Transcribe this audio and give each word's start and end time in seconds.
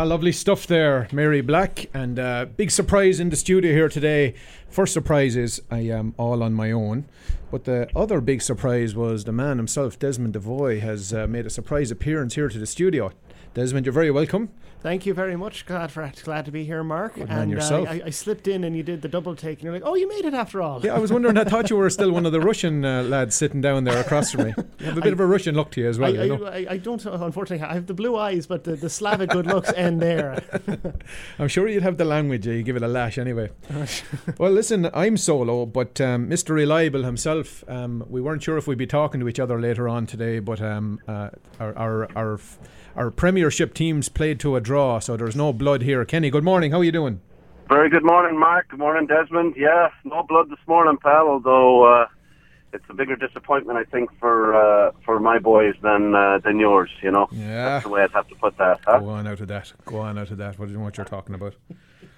Ah, 0.00 0.04
lovely 0.04 0.32
stuff 0.32 0.66
there, 0.66 1.08
Mary 1.12 1.42
Black, 1.42 1.90
and 1.92 2.18
uh, 2.18 2.46
big 2.56 2.70
surprise 2.70 3.20
in 3.20 3.28
the 3.28 3.36
studio 3.36 3.70
here 3.70 3.90
today. 3.90 4.32
First 4.70 4.94
surprise 4.94 5.36
is 5.36 5.60
I 5.70 5.80
am 5.80 6.14
all 6.16 6.42
on 6.42 6.54
my 6.54 6.72
own, 6.72 7.04
but 7.50 7.64
the 7.64 7.86
other 7.94 8.22
big 8.22 8.40
surprise 8.40 8.96
was 8.96 9.24
the 9.24 9.32
man 9.32 9.58
himself, 9.58 9.98
Desmond 9.98 10.32
Devoy, 10.32 10.80
has 10.80 11.12
uh, 11.12 11.26
made 11.26 11.44
a 11.44 11.50
surprise 11.50 11.90
appearance 11.90 12.34
here 12.34 12.48
to 12.48 12.58
the 12.58 12.66
studio. 12.66 13.12
Desmond, 13.54 13.84
you're 13.86 13.92
very 13.92 14.10
welcome. 14.12 14.50
Thank 14.80 15.04
you 15.04 15.12
very 15.12 15.36
much. 15.36 15.66
Glad 15.66 15.90
for 15.92 16.10
glad 16.22 16.46
to 16.46 16.50
be 16.50 16.64
here, 16.64 16.82
Mark. 16.82 17.16
Good 17.16 17.28
and 17.28 17.50
yourself. 17.50 17.86
Uh, 17.86 17.90
I, 17.90 18.02
I 18.06 18.10
slipped 18.10 18.48
in 18.48 18.64
and 18.64 18.74
you 18.74 18.82
did 18.82 19.02
the 19.02 19.08
double 19.08 19.36
take, 19.36 19.58
and 19.58 19.64
you're 19.64 19.74
like, 19.74 19.82
"Oh, 19.84 19.94
you 19.94 20.08
made 20.08 20.24
it 20.24 20.32
after 20.32 20.62
all." 20.62 20.80
Yeah, 20.82 20.94
I 20.94 20.98
was 20.98 21.12
wondering. 21.12 21.36
I 21.36 21.44
thought 21.44 21.68
you 21.68 21.76
were 21.76 21.90
still 21.90 22.10
one 22.12 22.24
of 22.24 22.32
the 22.32 22.40
Russian 22.40 22.82
uh, 22.82 23.02
lads 23.02 23.34
sitting 23.34 23.60
down 23.60 23.84
there 23.84 24.00
across 24.00 24.32
from 24.32 24.44
me. 24.44 24.54
You 24.78 24.86
have 24.86 24.96
a 24.96 25.00
bit 25.02 25.10
I- 25.10 25.12
of 25.12 25.20
a 25.20 25.26
Russian 25.26 25.54
look 25.54 25.70
to 25.72 25.82
you 25.82 25.88
as 25.90 25.98
well. 25.98 26.18
I, 26.18 26.24
you 26.24 26.38
know? 26.38 26.46
I, 26.46 26.78
don't 26.78 27.04
unfortunately. 27.04 27.66
I 27.66 27.74
have 27.74 27.88
the 27.88 27.92
blue 27.94 28.16
eyes, 28.16 28.46
but 28.46 28.64
the, 28.64 28.74
the 28.74 28.88
Slavic 28.88 29.28
good 29.28 29.44
looks 29.46 29.70
end 29.74 30.00
there. 30.00 30.42
I'm 31.38 31.48
sure 31.48 31.68
you'd 31.68 31.82
have 31.82 31.98
the 31.98 32.06
language. 32.06 32.48
uh, 32.48 32.52
You 32.52 32.62
give 32.62 32.76
it 32.76 32.82
a 32.82 32.88
lash 32.88 33.18
anyway. 33.18 33.50
well, 34.38 34.50
listen, 34.52 34.88
I'm 34.94 35.18
solo, 35.18 35.66
but 35.66 36.00
um, 36.00 36.30
Mr. 36.30 36.54
Reliable 36.54 37.02
himself. 37.02 37.64
Um, 37.68 38.02
we 38.08 38.22
weren't 38.22 38.42
sure 38.42 38.56
if 38.56 38.66
we'd 38.66 38.78
be 38.78 38.86
talking 38.86 39.20
to 39.20 39.28
each 39.28 39.40
other 39.40 39.60
later 39.60 39.90
on 39.90 40.06
today, 40.06 40.38
but 40.38 40.62
um, 40.62 41.00
uh, 41.06 41.28
our, 41.58 41.76
our 41.76 42.08
our 42.16 42.34
f- 42.34 42.58
our 42.96 43.10
Premiership 43.10 43.74
teams 43.74 44.08
played 44.08 44.40
to 44.40 44.56
a 44.56 44.60
draw, 44.60 44.98
so 44.98 45.16
there's 45.16 45.36
no 45.36 45.52
blood 45.52 45.82
here. 45.82 46.04
Kenny, 46.04 46.30
good 46.30 46.44
morning. 46.44 46.72
How 46.72 46.78
are 46.80 46.84
you 46.84 46.92
doing? 46.92 47.20
Very 47.68 47.88
good 47.88 48.04
morning, 48.04 48.38
Mark. 48.38 48.68
Good 48.68 48.80
morning, 48.80 49.06
Desmond. 49.06 49.54
Yeah, 49.56 49.90
no 50.04 50.22
blood 50.24 50.50
this 50.50 50.58
morning, 50.66 50.98
pal. 51.02 51.28
Although 51.28 51.84
uh, 51.84 52.06
it's 52.72 52.84
a 52.88 52.94
bigger 52.94 53.14
disappointment, 53.14 53.78
I 53.78 53.84
think, 53.84 54.10
for 54.18 54.54
uh, 54.54 54.92
for 55.04 55.20
my 55.20 55.38
boys 55.38 55.74
than 55.82 56.14
uh, 56.14 56.38
than 56.42 56.58
yours. 56.58 56.90
You 57.02 57.12
know, 57.12 57.28
Yeah. 57.30 57.64
that's 57.64 57.84
the 57.84 57.90
way 57.90 58.02
I'd 58.02 58.10
have 58.10 58.26
to 58.28 58.34
put 58.34 58.58
that. 58.58 58.80
Huh? 58.84 58.98
Go 58.98 59.10
on 59.10 59.26
out 59.28 59.40
of 59.40 59.48
that. 59.48 59.72
Go 59.84 59.98
on 60.00 60.18
out 60.18 60.30
of 60.32 60.38
that. 60.38 60.58
What 60.58 60.66
do 60.66 60.72
you 60.72 60.78
know 60.78 60.84
what 60.84 60.96
you're 60.96 61.06
talking 61.06 61.34
about? 61.34 61.54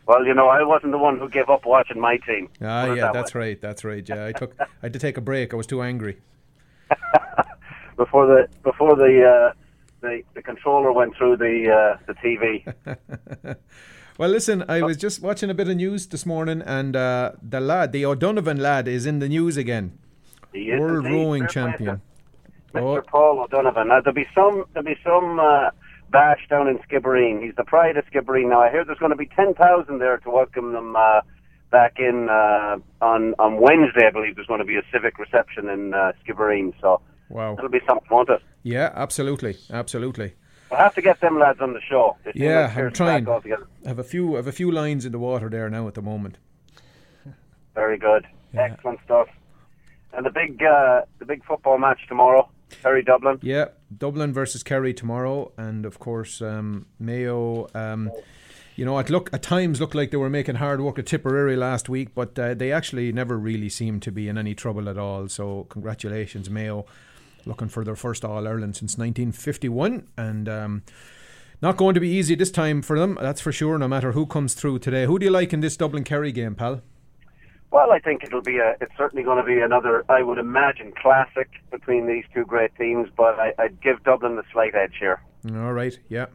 Well, 0.06 0.24
you 0.24 0.34
know, 0.34 0.48
I 0.48 0.62
wasn't 0.64 0.92
the 0.92 0.98
one 0.98 1.18
who 1.18 1.28
gave 1.28 1.48
up 1.50 1.64
watching 1.66 2.00
my 2.00 2.16
team. 2.16 2.48
Ah, 2.62 2.86
yeah, 2.86 2.94
that 3.06 3.12
that's 3.12 3.34
way. 3.34 3.40
right. 3.40 3.60
That's 3.60 3.84
right. 3.84 4.08
Yeah, 4.08 4.26
I 4.26 4.32
took. 4.32 4.54
I 4.58 4.66
had 4.80 4.92
to 4.94 4.98
take 4.98 5.18
a 5.18 5.20
break. 5.20 5.52
I 5.52 5.56
was 5.56 5.66
too 5.66 5.82
angry. 5.82 6.18
Before 7.96 8.26
the 8.26 8.48
before 8.64 8.96
the 8.96 9.22
uh, 9.52 9.52
the 10.02 10.22
the 10.34 10.42
controller 10.42 10.92
went 10.92 11.16
through 11.16 11.38
the 11.38 11.70
uh, 11.70 11.98
the 12.06 12.14
TV. 12.14 13.56
Well, 14.18 14.28
listen, 14.28 14.62
I 14.68 14.82
was 14.82 14.98
just 14.98 15.22
watching 15.22 15.48
a 15.48 15.54
bit 15.54 15.68
of 15.68 15.76
news 15.76 16.06
this 16.06 16.26
morning, 16.26 16.60
and 16.60 16.94
uh, 16.94 17.32
the 17.42 17.60
lad, 17.60 17.92
the 17.92 18.04
O'Donovan 18.04 18.58
lad, 18.58 18.86
is 18.86 19.06
in 19.06 19.20
the 19.20 19.28
news 19.28 19.56
again. 19.56 19.98
He 20.52 20.64
is 20.70 20.78
World 20.78 21.06
rowing 21.06 21.48
champion. 21.48 22.02
Mr. 22.74 22.98
Oh. 22.98 23.02
Paul 23.10 23.40
O'Donovan. 23.40 23.88
Now 23.88 24.00
there'll 24.02 24.14
be 24.14 24.26
some 24.34 24.64
there'll 24.74 24.84
be 24.86 25.00
some 25.02 25.40
uh, 25.40 25.70
bash 26.10 26.46
down 26.50 26.68
in 26.68 26.78
Skibbereen. 26.80 27.42
He's 27.42 27.54
the 27.56 27.64
pride 27.64 27.96
of 27.96 28.04
Skibbereen. 28.12 28.50
Now 28.50 28.60
I 28.60 28.70
hear 28.70 28.84
there's 28.84 28.98
going 28.98 29.10
to 29.12 29.16
be 29.16 29.30
ten 29.34 29.54
thousand 29.54 29.98
there 29.98 30.18
to 30.18 30.30
welcome 30.30 30.72
them 30.74 30.94
uh, 30.94 31.22
back 31.70 31.94
in 31.98 32.28
uh, 32.28 32.76
on 33.00 33.34
on 33.38 33.60
Wednesday. 33.60 34.06
I 34.06 34.10
believe 34.10 34.34
there's 34.36 34.46
going 34.46 34.60
to 34.60 34.66
be 34.66 34.76
a 34.76 34.82
civic 34.92 35.18
reception 35.18 35.70
in 35.70 35.94
uh, 35.94 36.12
Skibbereen. 36.22 36.74
So 36.82 37.00
Wow. 37.30 37.54
it'll 37.56 37.70
be 37.70 37.80
something, 37.88 38.08
won't 38.10 38.28
it? 38.28 38.42
Yeah, 38.62 38.90
absolutely, 38.94 39.56
absolutely. 39.70 40.34
We'll 40.70 40.80
have 40.80 40.94
to 40.94 41.02
get 41.02 41.20
them 41.20 41.38
lads 41.38 41.60
on 41.60 41.74
the 41.74 41.80
show. 41.80 42.16
Yeah, 42.34 42.72
I'm 42.74 42.92
trying. 42.92 43.28
I 43.28 43.88
have 43.88 43.98
a 43.98 44.04
few, 44.04 44.34
I 44.34 44.36
have 44.36 44.46
a 44.46 44.52
few 44.52 44.70
lines 44.70 45.04
in 45.04 45.12
the 45.12 45.18
water 45.18 45.50
there 45.50 45.68
now 45.68 45.86
at 45.86 45.94
the 45.94 46.02
moment. 46.02 46.38
Very 47.74 47.98
good. 47.98 48.26
Yeah. 48.54 48.62
Excellent 48.72 49.00
stuff. 49.04 49.28
And 50.14 50.24
the 50.24 50.30
big 50.30 50.62
uh, 50.62 51.02
the 51.18 51.26
big 51.26 51.44
football 51.44 51.78
match 51.78 52.00
tomorrow. 52.08 52.48
Kerry 52.82 53.02
Dublin. 53.02 53.38
Yeah, 53.42 53.66
Dublin 53.96 54.32
versus 54.32 54.62
Kerry 54.62 54.94
tomorrow, 54.94 55.52
and 55.58 55.84
of 55.84 55.98
course 55.98 56.40
um, 56.40 56.86
Mayo. 56.98 57.68
Um, 57.74 58.10
you 58.76 58.86
know, 58.86 58.98
at 58.98 59.10
look 59.10 59.28
at 59.34 59.42
times 59.42 59.80
looked 59.80 59.94
like 59.94 60.10
they 60.10 60.16
were 60.16 60.30
making 60.30 60.54
hard 60.54 60.80
work 60.80 60.98
at 60.98 61.06
Tipperary 61.06 61.56
last 61.56 61.88
week, 61.90 62.14
but 62.14 62.38
uh, 62.38 62.54
they 62.54 62.72
actually 62.72 63.12
never 63.12 63.38
really 63.38 63.68
seemed 63.68 64.02
to 64.02 64.12
be 64.12 64.28
in 64.28 64.38
any 64.38 64.54
trouble 64.54 64.88
at 64.88 64.96
all. 64.96 65.28
So 65.28 65.64
congratulations, 65.68 66.48
Mayo, 66.48 66.86
looking 67.44 67.68
for 67.68 67.84
their 67.84 67.96
first 67.96 68.24
All 68.24 68.46
Ireland 68.46 68.76
since 68.76 68.96
1951, 68.98 70.08
and. 70.16 70.48
Um, 70.48 70.82
not 71.60 71.76
going 71.76 71.94
to 71.94 72.00
be 72.00 72.08
easy 72.08 72.34
this 72.34 72.50
time 72.50 72.82
for 72.82 72.98
them, 72.98 73.16
that's 73.20 73.40
for 73.40 73.52
sure, 73.52 73.78
no 73.78 73.86
matter 73.86 74.10
who 74.10 74.26
comes 74.26 74.54
through 74.54 74.80
today. 74.80 75.06
Who 75.06 75.20
do 75.20 75.26
you 75.26 75.30
like 75.30 75.52
in 75.52 75.60
this 75.60 75.76
Dublin 75.76 76.02
Kerry 76.02 76.32
game, 76.32 76.56
pal? 76.56 76.82
Well, 77.70 77.92
I 77.92 78.00
think 78.00 78.24
it'll 78.24 78.42
be 78.42 78.58
a. 78.58 78.74
It's 78.80 78.92
certainly 78.98 79.22
going 79.22 79.38
to 79.38 79.44
be 79.44 79.60
another. 79.60 80.04
I 80.08 80.22
would 80.22 80.38
imagine 80.38 80.92
classic 81.00 81.48
between 81.70 82.08
these 82.08 82.24
two 82.34 82.44
great 82.44 82.74
teams, 82.76 83.08
but 83.16 83.38
I, 83.38 83.54
I'd 83.58 83.80
give 83.80 84.02
Dublin 84.02 84.34
the 84.34 84.42
slight 84.52 84.74
edge 84.74 84.94
here. 84.98 85.22
All 85.54 85.72
right, 85.72 85.96
yeah. 86.08 86.26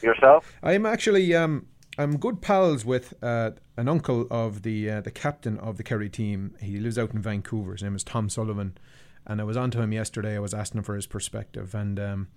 Yourself? 0.00 0.56
I'm 0.62 0.86
actually 0.86 1.34
um 1.34 1.66
I'm 1.98 2.16
good 2.16 2.40
pals 2.40 2.84
with 2.84 3.14
uh, 3.22 3.50
an 3.76 3.88
uncle 3.88 4.26
of 4.30 4.62
the 4.62 4.88
uh, 4.88 5.00
the 5.02 5.10
captain 5.10 5.58
of 5.58 5.76
the 5.76 5.82
Kerry 5.82 6.08
team. 6.08 6.54
He 6.60 6.78
lives 6.78 6.98
out 6.98 7.12
in 7.12 7.20
Vancouver. 7.20 7.72
His 7.72 7.82
name 7.82 7.94
is 7.94 8.02
Tom 8.02 8.30
Sullivan, 8.30 8.78
and 9.26 9.40
I 9.40 9.44
was 9.44 9.56
on 9.56 9.70
to 9.72 9.80
him 9.82 9.92
yesterday. 9.92 10.36
I 10.36 10.40
was 10.40 10.54
asking 10.54 10.78
him 10.78 10.84
for 10.84 10.94
his 10.94 11.06
perspective, 11.06 11.74
and 11.74 11.98
um, 11.98 12.28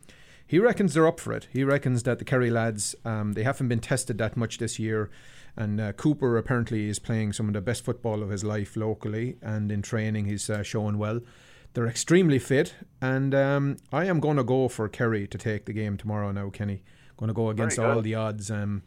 he 0.46 0.60
reckons 0.60 0.94
they're 0.94 1.08
up 1.08 1.20
for 1.20 1.34
it. 1.34 1.48
He 1.52 1.64
reckons 1.64 2.04
that 2.04 2.20
the 2.20 2.26
Kerry 2.26 2.50
lads 2.50 2.96
um, 3.04 3.34
they 3.34 3.44
haven't 3.44 3.68
been 3.68 3.80
tested 3.80 4.18
that 4.20 4.38
much 4.38 4.58
this 4.58 4.80
year, 4.80 5.10
and 5.56 5.80
uh, 5.82 5.94
Cooper 5.94 6.38
apparently 6.38 6.88
is 6.88 7.00
playing 7.00 7.34
some 7.34 7.48
of 7.48 7.54
the 7.54 7.62
best 7.62 7.84
football 7.84 8.22
of 8.22 8.30
his 8.30 8.44
life 8.44 8.76
locally, 8.76 9.38
and 9.42 9.72
in 9.72 9.82
training 9.82 10.26
he's 10.26 10.50
uh, 10.50 10.64
showing 10.64 10.98
well. 10.98 11.22
They're 11.74 11.88
extremely 11.88 12.40
fit, 12.40 12.74
and 13.02 13.36
um, 13.36 13.78
I 13.92 14.06
am 14.06 14.22
going 14.22 14.38
to 14.38 14.46
go 14.46 14.70
for 14.70 14.88
Kerry 14.88 15.28
to 15.28 15.38
take 15.38 15.66
the 15.66 15.74
game 15.74 15.98
tomorrow. 15.98 16.32
Now, 16.32 16.50
Kenny, 16.50 16.84
going 17.18 17.28
to 17.28 17.34
go 17.34 17.50
against 17.50 17.78
all 17.80 18.02
the 18.02 18.16
odds. 18.16 18.50
Um, 18.50 18.84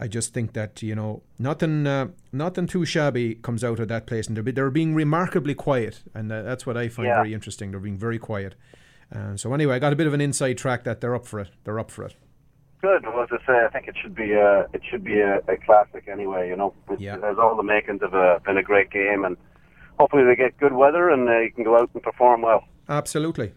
I 0.00 0.06
just 0.06 0.32
think 0.32 0.52
that 0.52 0.80
you 0.82 0.94
know 0.94 1.22
nothing, 1.38 1.86
uh, 1.86 2.08
nothing 2.32 2.66
too 2.68 2.84
shabby 2.84 3.34
comes 3.34 3.64
out 3.64 3.80
of 3.80 3.88
that 3.88 4.06
place, 4.06 4.28
and 4.28 4.36
they're, 4.36 4.44
be, 4.44 4.52
they're 4.52 4.70
being 4.70 4.94
remarkably 4.94 5.54
quiet, 5.54 6.02
and 6.14 6.30
uh, 6.30 6.42
that's 6.42 6.64
what 6.66 6.76
I 6.76 6.88
find 6.88 7.08
Yeah. 7.08 7.16
very 7.16 7.34
interesting. 7.34 7.70
They're 7.72 7.80
being 7.80 7.98
very 7.98 8.18
quiet. 8.18 8.54
Uh, 9.14 9.36
so 9.36 9.52
anyway, 9.54 9.74
I 9.74 9.78
got 9.80 9.92
a 9.92 9.96
bit 9.96 10.06
of 10.06 10.14
an 10.14 10.20
inside 10.20 10.54
track 10.58 10.84
that 10.84 11.00
they're 11.00 11.14
up 11.16 11.26
for 11.26 11.40
it. 11.40 11.48
They're 11.64 11.78
up 11.80 11.90
for 11.90 12.04
it. 12.04 12.14
Good. 12.80 13.02
Well, 13.04 13.22
as 13.24 13.28
I 13.32 13.38
say, 13.44 13.64
I 13.64 13.68
think 13.70 13.88
it 13.88 13.96
should 14.00 14.14
be 14.14 14.32
a. 14.34 14.60
It 14.72 14.82
should 14.88 15.02
be 15.02 15.18
a, 15.18 15.38
a 15.48 15.56
classic 15.66 16.06
anyway. 16.06 16.48
You 16.48 16.56
know, 16.56 16.74
it, 16.90 17.00
Yeah. 17.00 17.18
has 17.20 17.36
all 17.36 17.56
the 17.56 17.62
makings 17.64 18.02
of 18.02 18.14
a 18.14 18.40
been 18.44 18.56
a 18.56 18.62
great 18.62 18.90
game, 18.90 19.24
and 19.24 19.36
hopefully 19.98 20.22
they 20.24 20.36
get 20.36 20.56
good 20.58 20.72
weather 20.74 21.08
and 21.10 21.26
they 21.26 21.50
can 21.52 21.64
go 21.64 21.76
out 21.76 21.90
and 21.94 22.02
perform 22.04 22.42
well. 22.42 22.62
Absolutely. 22.88 23.52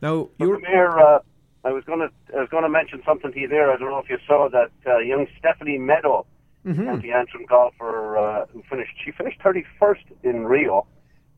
Now 0.00 0.28
you're 0.38 0.60
here, 0.64 0.90
uh, 0.90 1.18
I 1.64 1.70
was 1.72 1.84
going 1.84 2.00
to 2.00 2.10
I 2.36 2.40
was 2.40 2.48
going 2.50 2.64
to 2.64 2.68
mention 2.68 3.02
something 3.06 3.32
to 3.32 3.38
you 3.40 3.48
there. 3.48 3.70
I 3.72 3.76
don't 3.76 3.90
know 3.90 3.98
if 3.98 4.10
you 4.10 4.18
saw 4.26 4.48
that 4.50 4.70
uh, 4.86 4.98
young 4.98 5.26
Stephanie 5.38 5.78
Meadow, 5.78 6.26
Mhm. 6.66 6.84
County 6.84 7.12
Antrim 7.12 7.44
golfer, 7.46 8.16
uh, 8.16 8.46
who 8.52 8.62
finished 8.70 8.92
she 9.04 9.10
finished 9.12 9.40
thirty 9.42 9.64
first 9.80 10.04
in 10.22 10.44
Rio, 10.46 10.86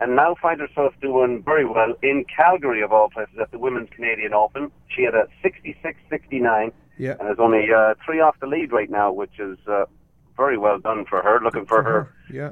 and 0.00 0.17
now 0.17 0.35
finds 0.41 0.61
herself 0.61 0.93
doing 1.00 1.43
very 1.43 1.65
well 1.65 1.94
in 2.03 2.25
Calgary 2.25 2.82
of 2.82 2.93
all 2.93 3.09
places 3.11 3.37
at 3.41 3.50
the 3.50 3.59
Women's 3.59 3.88
Canadian 3.91 4.35
Open. 4.35 4.71
She 4.88 5.03
had 5.03 5.15
a 5.15 5.26
66-69 5.43 6.73
yeah. 6.99 7.15
and 7.20 7.29
is 7.31 7.38
only 7.38 7.73
uh, 7.75 7.94
three 8.05 8.20
off 8.20 8.37
the 8.41 8.47
lead 8.47 8.73
right 8.73 8.91
now, 8.91 9.12
which 9.12 9.38
is 9.38 9.56
uh, 9.67 9.85
very 10.37 10.59
well 10.59 10.79
done 10.79 11.05
for 11.06 11.23
her. 11.23 11.41
Looking 11.43 11.65
for 11.67 11.82
her 11.82 12.12
Yeah. 12.31 12.50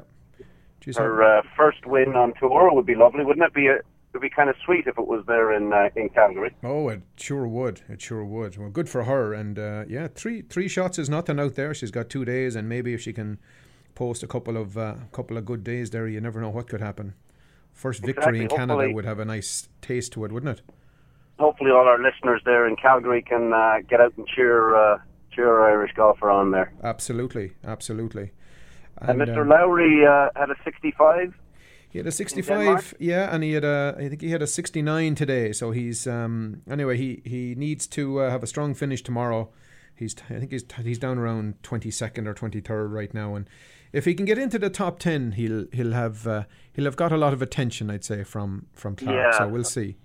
Jeez, 0.81 0.97
her 0.97 1.23
uh, 1.23 1.41
first 1.55 1.85
win 1.85 2.15
on 2.15 2.33
tour 2.39 2.73
would 2.73 2.85
be 2.85 2.95
lovely, 2.95 3.23
wouldn't 3.23 3.45
it? 3.45 3.53
Be 3.53 3.67
a, 3.67 3.79
it'd 4.13 4.21
be 4.21 4.29
kind 4.29 4.49
of 4.49 4.55
sweet 4.63 4.85
if 4.85 4.97
it 4.97 5.07
was 5.07 5.23
there 5.27 5.51
in 5.53 5.73
uh, 5.73 5.89
in 5.95 6.09
Calgary. 6.09 6.55
Oh, 6.63 6.87
it 6.89 7.01
sure 7.17 7.47
would. 7.47 7.81
It 7.89 8.01
sure 8.01 8.23
would. 8.23 8.57
Well, 8.57 8.69
good 8.69 8.87
for 8.89 9.03
her. 9.05 9.33
And 9.33 9.57
uh, 9.57 9.85
yeah, 9.87 10.07
three 10.13 10.41
three 10.43 10.67
shots 10.67 10.99
is 10.99 11.09
nothing 11.09 11.39
out 11.39 11.55
there. 11.55 11.73
She's 11.73 11.91
got 11.91 12.09
two 12.09 12.25
days, 12.25 12.55
and 12.55 12.69
maybe 12.69 12.93
if 12.93 13.01
she 13.01 13.13
can 13.13 13.39
post 13.95 14.23
a 14.23 14.27
couple 14.27 14.57
of 14.57 14.77
uh, 14.77 14.95
couple 15.11 15.37
of 15.37 15.45
good 15.45 15.63
days 15.63 15.89
there, 15.89 16.07
you 16.07 16.21
never 16.21 16.39
know 16.41 16.49
what 16.49 16.69
could 16.69 16.81
happen. 16.81 17.15
First 17.71 18.05
victory 18.05 18.41
in 18.41 18.47
Canada 18.47 18.73
Hopefully- 18.73 18.93
would 18.93 19.05
have 19.05 19.19
a 19.19 19.25
nice 19.25 19.67
taste 19.81 20.13
to 20.13 20.25
it, 20.25 20.31
wouldn't 20.31 20.59
it? 20.59 20.65
Hopefully, 21.39 21.71
all 21.71 21.87
our 21.87 21.97
listeners 21.99 22.41
there 22.45 22.67
in 22.67 22.75
Calgary 22.75 23.23
can 23.23 23.51
uh, 23.51 23.79
get 23.89 23.99
out 23.99 24.13
and 24.17 24.27
cheer 24.27 24.75
uh, 24.75 24.99
cheer 25.31 25.47
our 25.49 25.71
Irish 25.71 25.91
golfer 25.95 26.29
on 26.29 26.51
there. 26.51 26.71
Absolutely, 26.83 27.53
absolutely. 27.65 28.31
And, 28.99 29.19
Mr. 29.19 29.41
um, 29.41 29.49
Lowry 29.49 30.05
uh, 30.05 30.29
had 30.35 30.51
a 30.51 30.55
65. 30.63 31.33
He 31.93 31.99
had 31.99 32.07
a 32.07 32.11
65, 32.11 32.95
yeah, 32.97 33.29
and 33.31 33.43
he 33.43 33.53
had 33.53 33.63
a, 33.63 33.93
I 33.95 34.09
think 34.09 34.21
he 34.21 34.31
had 34.31 34.41
a 34.41 34.47
69 34.47 35.13
today. 35.13 35.51
So 35.51 35.69
he's, 35.69 36.07
um, 36.07 36.63
anyway, 36.67 36.97
he 36.97 37.21
he 37.23 37.53
needs 37.53 37.85
to 37.89 38.19
uh, 38.19 38.31
have 38.31 38.41
a 38.41 38.47
strong 38.47 38.73
finish 38.73 39.03
tomorrow. 39.03 39.51
He's, 39.93 40.15
I 40.27 40.39
think 40.39 40.51
he's 40.51 40.65
he's 40.81 40.97
down 40.97 41.19
around 41.19 41.61
22nd 41.61 42.25
or 42.25 42.33
23rd 42.33 42.91
right 42.91 43.13
now, 43.13 43.35
and 43.35 43.47
if 43.91 44.05
he 44.05 44.15
can 44.15 44.25
get 44.25 44.39
into 44.39 44.57
the 44.57 44.71
top 44.71 44.97
10, 44.97 45.33
he'll 45.33 45.67
he'll 45.71 45.91
have 45.91 46.25
uh, 46.25 46.45
he'll 46.73 46.85
have 46.85 46.95
got 46.95 47.11
a 47.11 47.17
lot 47.17 47.31
of 47.31 47.43
attention, 47.43 47.91
I'd 47.91 48.03
say, 48.03 48.23
from 48.23 48.65
from 48.73 48.95
Clark. 48.95 49.15
Yeah. 49.15 49.37
So 49.37 49.47
we'll 49.47 49.63
see. 49.63 49.97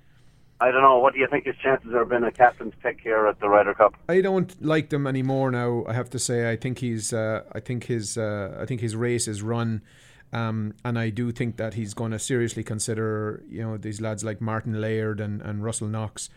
I 0.60 0.70
don't 0.70 0.82
know. 0.82 0.98
What 0.98 1.14
do 1.14 1.20
you 1.20 1.26
think 1.26 1.46
his 1.46 1.56
chances 1.56 1.94
are 1.94 2.04
being 2.04 2.24
a 2.24 2.32
captain's 2.32 2.74
pick 2.82 3.00
here 3.00 3.26
at 3.28 3.40
the 3.40 3.48
Ryder 3.48 3.72
Cup? 3.72 3.94
I 4.10 4.20
don't 4.20 4.62
like 4.62 4.90
them 4.90 5.06
anymore 5.06 5.50
now. 5.50 5.84
I 5.88 5.94
have 5.94 6.10
to 6.10 6.18
say, 6.18 6.50
I 6.50 6.56
think 6.56 6.80
he's, 6.80 7.12
uh, 7.12 7.44
I 7.52 7.60
think 7.60 7.84
his, 7.84 8.18
uh, 8.18 8.58
I 8.60 8.66
think 8.66 8.80
his 8.80 8.96
race 8.96 9.28
is 9.28 9.40
run, 9.40 9.82
um, 10.32 10.74
and 10.84 10.98
I 10.98 11.10
do 11.10 11.32
think 11.32 11.56
that 11.56 11.74
he's 11.74 11.94
going 11.94 12.12
to 12.12 12.18
seriously 12.18 12.62
consider, 12.62 13.42
you 13.48 13.62
know, 13.62 13.76
these 13.76 14.00
lads 14.00 14.24
like 14.24 14.40
Martin 14.40 14.80
Laird 14.80 15.20
and, 15.20 15.40
and 15.40 15.64
Russell 15.64 15.88
Knox, 15.88 16.28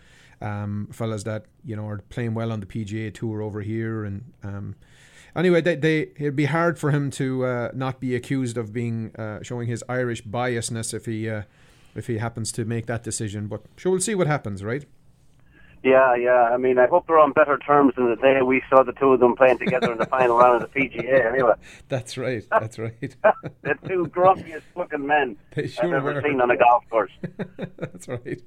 um, 0.42 0.88
fellas 0.92 1.24
that 1.24 1.46
you 1.64 1.76
know 1.76 1.88
are 1.88 2.00
playing 2.10 2.34
well 2.34 2.52
on 2.52 2.62
the 2.62 2.66
PGA 2.66 3.14
Tour 3.14 3.42
over 3.42 3.62
here, 3.62 4.06
and 4.06 4.34
um, 4.44 4.76
anyway, 5.36 5.62
they, 5.62 5.76
they 5.76 6.00
it'd 6.16 6.36
be 6.36 6.46
hard 6.46 6.80
for 6.80 6.92
him 6.92 7.12
to 7.12 7.46
uh, 7.46 7.72
not 7.74 8.00
be 8.00 8.16
accused 8.16 8.58
of 8.58 8.74
being 8.74 9.16
uh, 9.18 9.44
showing 9.44 9.68
his 9.68 9.84
Irish 9.88 10.24
biasness 10.24 10.94
if 10.94 11.06
he 11.06 11.30
uh, 11.30 11.44
if 11.94 12.08
he 12.08 12.18
happens 12.18 12.52
to 12.54 12.66
make 12.66 12.86
that 12.88 13.04
decision. 13.04 13.48
But 13.48 13.64
sure, 13.76 13.92
we'll 13.92 14.02
see 14.02 14.16
what 14.16 14.28
happens, 14.28 14.64
right? 14.64 14.86
Yeah, 15.84 16.16
yeah. 16.16 16.50
I 16.54 16.58
mean, 16.58 16.78
I 16.78 16.86
hope 16.88 17.08
they're 17.08 17.18
on 17.18 17.32
better 17.32 17.58
terms 17.58 17.94
than 17.96 18.10
the 18.10 18.16
day 18.16 18.42
we 18.44 18.62
saw 18.70 18.84
the 18.84 18.92
two 18.94 19.14
of 19.14 19.20
them 19.20 19.36
playing 19.36 19.58
together 19.58 19.92
in 19.92 19.98
the 19.98 20.06
final 20.18 20.38
round 20.38 20.62
of 20.64 20.72
the 20.72 20.80
PGA. 20.80 21.34
Anyway, 21.34 21.54
That's 21.90 22.18
right. 22.18 22.44
That's 22.52 22.78
right. 22.78 23.00
the 23.64 23.76
two 23.88 24.06
grumpiest 24.08 24.62
looking 24.76 25.08
men 25.08 25.38
sure 25.56 25.86
I've 25.86 25.94
ever 25.94 26.14
were. 26.14 26.22
seen 26.22 26.40
on 26.40 26.52
a 26.52 26.58
golf 26.58 26.84
course. 26.90 27.12
That's 27.80 28.08
right. 28.08 28.42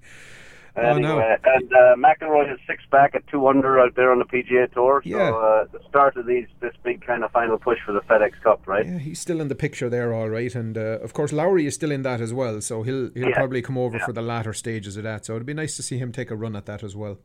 Oh, 0.76 0.80
Anyway, 0.82 1.02
no. 1.02 1.36
and 1.54 1.72
uh, 1.72 1.94
McIlroy 1.96 2.52
is 2.52 2.58
six 2.66 2.82
back 2.90 3.14
at 3.14 3.24
two 3.28 3.46
under 3.46 3.78
out 3.78 3.94
there 3.94 4.10
on 4.10 4.18
the 4.18 4.24
PGA 4.24 4.72
Tour. 4.72 5.02
So 5.04 5.08
Yeah. 5.08 5.30
uh, 5.30 5.64
the 5.70 5.78
start 5.88 6.16
of 6.16 6.26
these 6.26 6.46
this 6.60 6.72
big 6.82 7.06
kind 7.06 7.22
of 7.22 7.30
final 7.30 7.58
push 7.58 7.78
for 7.86 7.92
the 7.92 8.00
FedEx 8.00 8.32
Cup, 8.42 8.66
right? 8.66 8.84
Yeah, 8.84 8.98
he's 8.98 9.20
still 9.20 9.40
in 9.40 9.46
the 9.46 9.54
picture 9.54 9.88
there, 9.88 10.12
all 10.12 10.28
right, 10.28 10.52
and 10.52 10.76
uh, 10.76 10.98
of 11.00 11.12
course 11.12 11.32
Lowry 11.32 11.66
is 11.66 11.74
still 11.76 11.92
in 11.92 12.02
that 12.02 12.20
as 12.20 12.34
well. 12.34 12.60
So 12.60 12.82
he'll 12.82 13.10
he'll 13.14 13.28
Yeah. 13.28 13.34
probably 13.36 13.62
come 13.62 13.78
over 13.78 14.00
for 14.00 14.12
the 14.12 14.22
latter 14.22 14.52
stages 14.52 14.96
of 14.96 15.04
that. 15.04 15.24
So 15.26 15.34
it'd 15.36 15.46
be 15.46 15.54
nice 15.54 15.76
to 15.76 15.82
see 15.82 15.98
him 15.98 16.10
take 16.10 16.32
a 16.32 16.36
run 16.36 16.56
at 16.56 16.66
that 16.66 16.82
as 16.82 16.96
well. 16.96 17.18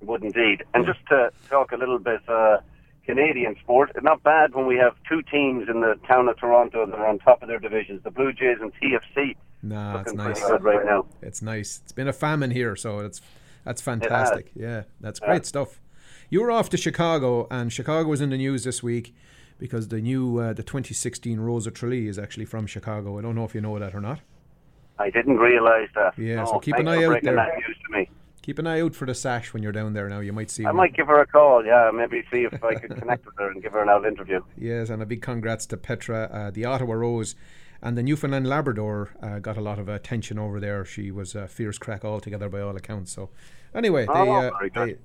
Would 0.00 0.24
indeed. 0.24 0.62
And 0.72 0.86
just 0.86 1.00
to 1.10 1.30
talk 1.50 1.72
a 1.72 1.76
little 1.76 1.98
bit 1.98 2.22
uh, 2.28 2.58
Canadian 3.04 3.56
sport, 3.62 3.90
not 4.02 4.22
bad 4.22 4.54
when 4.54 4.66
we 4.66 4.76
have 4.78 4.94
two 5.06 5.20
teams 5.30 5.68
in 5.68 5.80
the 5.82 5.96
town 6.08 6.28
of 6.28 6.38
Toronto 6.38 6.86
that 6.86 6.94
are 6.98 7.06
on 7.06 7.18
top 7.18 7.42
of 7.42 7.48
their 7.48 7.58
divisions, 7.58 8.02
the 8.04 8.10
Blue 8.10 8.32
Jays 8.32 8.56
and 8.62 8.72
TFC. 8.80 9.36
Nah, 9.62 10.00
it's 10.00 10.12
nice. 10.14 10.42
right 10.60 10.84
now. 10.84 11.06
It's 11.22 11.42
nice. 11.42 11.80
It's 11.82 11.92
been 11.92 12.08
a 12.08 12.12
famine 12.12 12.50
here, 12.50 12.76
so 12.76 13.00
it's 13.00 13.20
that's 13.64 13.80
fantastic. 13.82 14.50
Yeah, 14.54 14.84
that's 15.00 15.20
great 15.20 15.44
stuff. 15.46 15.80
You 16.30 16.42
were 16.42 16.50
off 16.50 16.70
to 16.70 16.76
Chicago, 16.76 17.46
and 17.50 17.72
Chicago 17.72 18.08
was 18.08 18.20
in 18.20 18.30
the 18.30 18.36
news 18.38 18.64
this 18.64 18.82
week 18.82 19.14
because 19.58 19.88
the 19.88 20.00
new 20.00 20.38
uh, 20.38 20.52
the 20.52 20.62
2016 20.62 21.38
Rose 21.40 21.66
of 21.66 21.74
Tralee 21.74 22.08
is 22.08 22.18
actually 22.18 22.46
from 22.46 22.66
Chicago. 22.66 23.18
I 23.18 23.22
don't 23.22 23.34
know 23.34 23.44
if 23.44 23.54
you 23.54 23.60
know 23.60 23.78
that 23.78 23.94
or 23.94 24.00
not. 24.00 24.20
I 24.98 25.10
didn't 25.10 25.38
realise 25.38 25.88
that. 25.94 26.18
Yeah, 26.18 26.36
No, 26.36 26.46
so 26.46 26.58
keep 26.58 26.76
an 26.76 26.86
eye 26.88 27.04
out 27.04 27.22
there. 27.22 27.34
That 27.34 27.54
news 27.56 27.76
to 27.86 27.98
me. 27.98 28.10
Keep 28.42 28.58
an 28.58 28.66
eye 28.66 28.80
out 28.80 28.94
for 28.94 29.06
the 29.06 29.14
sash 29.14 29.52
when 29.52 29.62
you're 29.62 29.72
down 29.72 29.92
there. 29.92 30.08
Now 30.08 30.20
you 30.20 30.32
might 30.32 30.50
see. 30.50 30.64
I 30.64 30.68
one. 30.68 30.76
might 30.76 30.94
give 30.94 31.06
her 31.08 31.20
a 31.20 31.26
call, 31.26 31.64
yeah, 31.64 31.90
maybe 31.92 32.22
see 32.32 32.44
if 32.44 32.62
I 32.64 32.74
could 32.74 32.98
connect 32.98 33.26
with 33.26 33.36
her 33.38 33.50
and 33.50 33.62
give 33.62 33.72
her 33.72 33.82
an 33.82 33.88
out 33.88 34.06
interview. 34.06 34.40
Yes, 34.56 34.90
and 34.90 35.02
a 35.02 35.06
big 35.06 35.22
congrats 35.22 35.66
to 35.66 35.76
Petra, 35.76 36.28
uh, 36.32 36.50
the 36.50 36.64
Ottawa 36.64 36.94
Rose, 36.94 37.34
and 37.82 37.96
the 37.96 38.02
Newfoundland 38.02 38.46
Labrador 38.46 39.10
uh, 39.22 39.38
got 39.38 39.56
a 39.56 39.60
lot 39.60 39.78
of 39.78 39.88
attention 39.88 40.38
over 40.38 40.60
there. 40.60 40.84
She 40.84 41.10
was 41.10 41.34
a 41.34 41.48
fierce 41.48 41.78
crack 41.78 42.04
altogether 42.04 42.48
by 42.48 42.60
all 42.60 42.76
accounts. 42.76 43.12
So, 43.12 43.30
anyway, 43.74 44.06
they 44.06 44.12
Oh, 44.12 44.32
uh, 44.32 44.50
they 44.74 44.96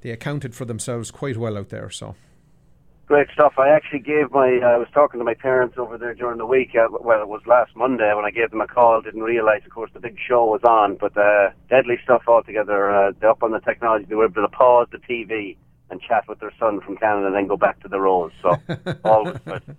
they 0.00 0.10
accounted 0.10 0.54
for 0.54 0.64
themselves 0.64 1.10
quite 1.10 1.36
well 1.36 1.56
out 1.56 1.70
there. 1.70 1.90
So, 1.90 2.14
Great 3.06 3.28
stuff. 3.34 3.58
I 3.58 3.68
actually 3.68 3.98
gave 3.98 4.30
my. 4.30 4.60
I 4.64 4.78
was 4.78 4.88
talking 4.94 5.20
to 5.20 5.24
my 5.24 5.34
parents 5.34 5.76
over 5.76 5.98
there 5.98 6.14
during 6.14 6.38
the 6.38 6.46
week. 6.46 6.70
Uh, 6.74 6.88
well, 6.90 7.20
it 7.20 7.28
was 7.28 7.42
last 7.46 7.76
Monday 7.76 8.14
when 8.14 8.24
I 8.24 8.30
gave 8.30 8.50
them 8.50 8.62
a 8.62 8.66
call. 8.66 9.02
Didn't 9.02 9.22
realise, 9.22 9.62
of 9.66 9.72
course, 9.72 9.90
the 9.92 10.00
big 10.00 10.16
show 10.26 10.46
was 10.46 10.62
on. 10.64 10.96
But 10.96 11.14
uh, 11.16 11.50
deadly 11.68 11.98
stuff 12.02 12.22
altogether. 12.26 12.90
Uh, 12.90 13.12
they're 13.20 13.30
up 13.30 13.42
on 13.42 13.50
the 13.50 13.60
technology. 13.60 14.06
They 14.08 14.14
were 14.14 14.24
able 14.24 14.40
to 14.40 14.48
pause 14.48 14.88
the 14.90 14.98
TV 14.98 15.56
and 15.90 16.00
chat 16.00 16.26
with 16.28 16.40
their 16.40 16.52
son 16.58 16.80
from 16.80 16.96
Canada, 16.96 17.26
and 17.26 17.36
then 17.36 17.46
go 17.46 17.58
back 17.58 17.78
to 17.82 17.88
the 17.88 18.00
Rose. 18.00 18.32
So 18.40 18.56
all 19.04 19.24
was 19.24 19.38
good. 19.44 19.76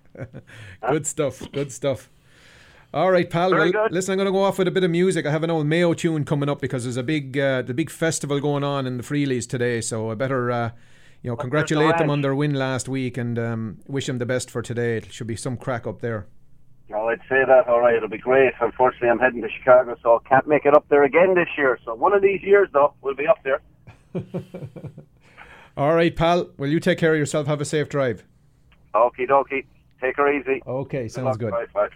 good 0.88 1.06
stuff. 1.06 1.50
Good 1.50 1.72
stuff. 1.72 2.08
All 2.96 3.10
right, 3.10 3.28
pal. 3.28 3.50
Very 3.50 3.70
well, 3.72 3.84
good. 3.84 3.92
listen, 3.92 4.12
I'm 4.12 4.16
going 4.16 4.24
to 4.24 4.32
go 4.32 4.42
off 4.42 4.56
with 4.56 4.68
a 4.68 4.70
bit 4.70 4.82
of 4.82 4.90
music. 4.90 5.26
I 5.26 5.30
have 5.30 5.42
an 5.42 5.50
old 5.50 5.66
Mayo 5.66 5.92
tune 5.92 6.24
coming 6.24 6.48
up 6.48 6.62
because 6.62 6.84
there's 6.84 6.96
a 6.96 7.02
big 7.02 7.36
uh, 7.36 7.60
the 7.60 7.74
big 7.74 7.90
festival 7.90 8.40
going 8.40 8.64
on 8.64 8.86
in 8.86 8.96
the 8.96 9.02
Freelies 9.02 9.46
today. 9.46 9.82
So 9.82 10.10
I 10.10 10.14
better. 10.14 10.50
Uh, 10.50 10.70
you 11.22 11.30
know, 11.30 11.36
congratulate 11.36 11.98
them 11.98 12.08
on 12.08 12.22
their 12.22 12.34
win 12.34 12.54
last 12.54 12.88
week 12.88 13.18
and 13.18 13.38
um, 13.38 13.78
wish 13.86 14.06
them 14.06 14.16
the 14.16 14.24
best 14.24 14.50
for 14.50 14.62
today. 14.62 14.96
It 14.98 15.12
should 15.12 15.26
be 15.26 15.36
some 15.36 15.58
crack 15.58 15.86
up 15.86 16.00
there. 16.00 16.26
Oh, 16.94 17.08
I'd 17.08 17.20
say 17.28 17.44
that. 17.46 17.68
All 17.68 17.80
right, 17.80 17.96
it'll 17.96 18.08
be 18.08 18.16
great. 18.16 18.54
Unfortunately, 18.60 19.10
I'm 19.10 19.18
heading 19.18 19.42
to 19.42 19.48
Chicago, 19.50 19.96
so 20.02 20.22
I 20.24 20.28
can't 20.28 20.46
make 20.46 20.64
it 20.64 20.74
up 20.74 20.88
there 20.88 21.02
again 21.02 21.34
this 21.34 21.48
year. 21.58 21.78
So 21.84 21.94
one 21.94 22.14
of 22.14 22.22
these 22.22 22.42
years, 22.42 22.68
though, 22.72 22.94
we'll 23.02 23.14
be 23.14 23.26
up 23.26 23.42
there. 23.44 23.60
All 25.76 25.94
right, 25.94 26.14
pal. 26.16 26.48
Will 26.56 26.70
you 26.70 26.80
take 26.80 26.96
care 26.96 27.12
of 27.12 27.18
yourself. 27.18 27.46
Have 27.46 27.60
a 27.60 27.66
safe 27.66 27.90
drive. 27.90 28.24
Okie 28.94 29.28
dokie. 29.28 29.66
Take 30.00 30.16
her 30.16 30.32
easy. 30.32 30.62
Okay, 30.66 31.08
sounds 31.08 31.36
good. 31.36 31.50
Bye, 31.50 31.66
bye. 31.74 31.88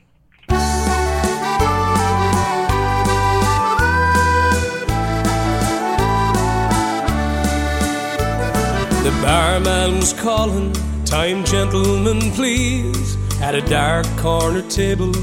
The 9.03 9.11
barman 9.23 9.97
was 9.97 10.13
calling, 10.13 10.73
time 11.05 11.45
gentlemen 11.45 12.31
please. 12.33 13.17
At 13.41 13.55
a 13.55 13.63
dark 13.63 14.07
corner 14.19 14.63
table, 14.69 15.15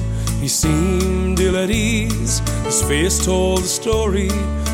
he 0.41 0.47
seemed 0.47 1.39
ill 1.39 1.57
at 1.57 1.69
ease. 1.69 2.39
His 2.65 2.81
face 2.83 3.23
told 3.23 3.59
the 3.59 3.67
story, 3.67 4.29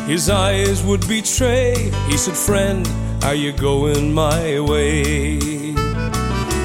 his 0.07 0.29
eyes 0.29 0.81
would 0.83 1.07
betray. 1.07 1.91
He 2.07 2.17
said, 2.17 2.35
Friend, 2.35 2.87
are 3.23 3.35
you 3.35 3.51
going 3.51 4.13
my 4.13 4.59
way? 4.59 5.37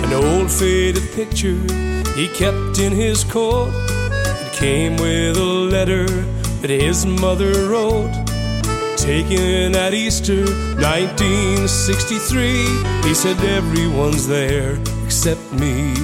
An 0.04 0.12
old 0.12 0.50
faded 0.50 1.10
picture 1.12 1.60
he 2.14 2.28
kept 2.28 2.78
in 2.78 2.92
his 2.92 3.24
coat. 3.24 3.87
Came 4.58 4.96
with 4.96 5.36
a 5.36 5.44
letter 5.44 6.08
that 6.62 6.70
his 6.70 7.06
mother 7.06 7.68
wrote. 7.68 8.10
Taken 8.96 9.76
at 9.76 9.94
Easter 9.94 10.46
1963, 10.82 12.66
he 13.06 13.14
said, 13.14 13.38
Everyone's 13.44 14.26
there 14.26 14.76
except 15.04 15.52
me. 15.52 15.94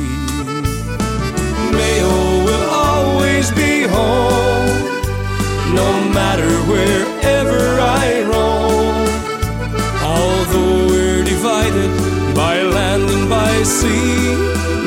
Mayo 1.73 2.45
will 2.47 2.71
always 2.71 3.51
be 3.51 3.89
home, 3.89 5.03
no 5.75 5.91
matter 6.15 6.49
wherever 6.71 7.81
I 7.81 8.23
roam. 8.23 8.95
Although 10.01 10.87
we're 10.87 11.25
divided 11.25 11.91
by 12.37 12.63
land 12.63 13.11
and 13.11 13.29
by 13.29 13.65
sea, 13.65 14.37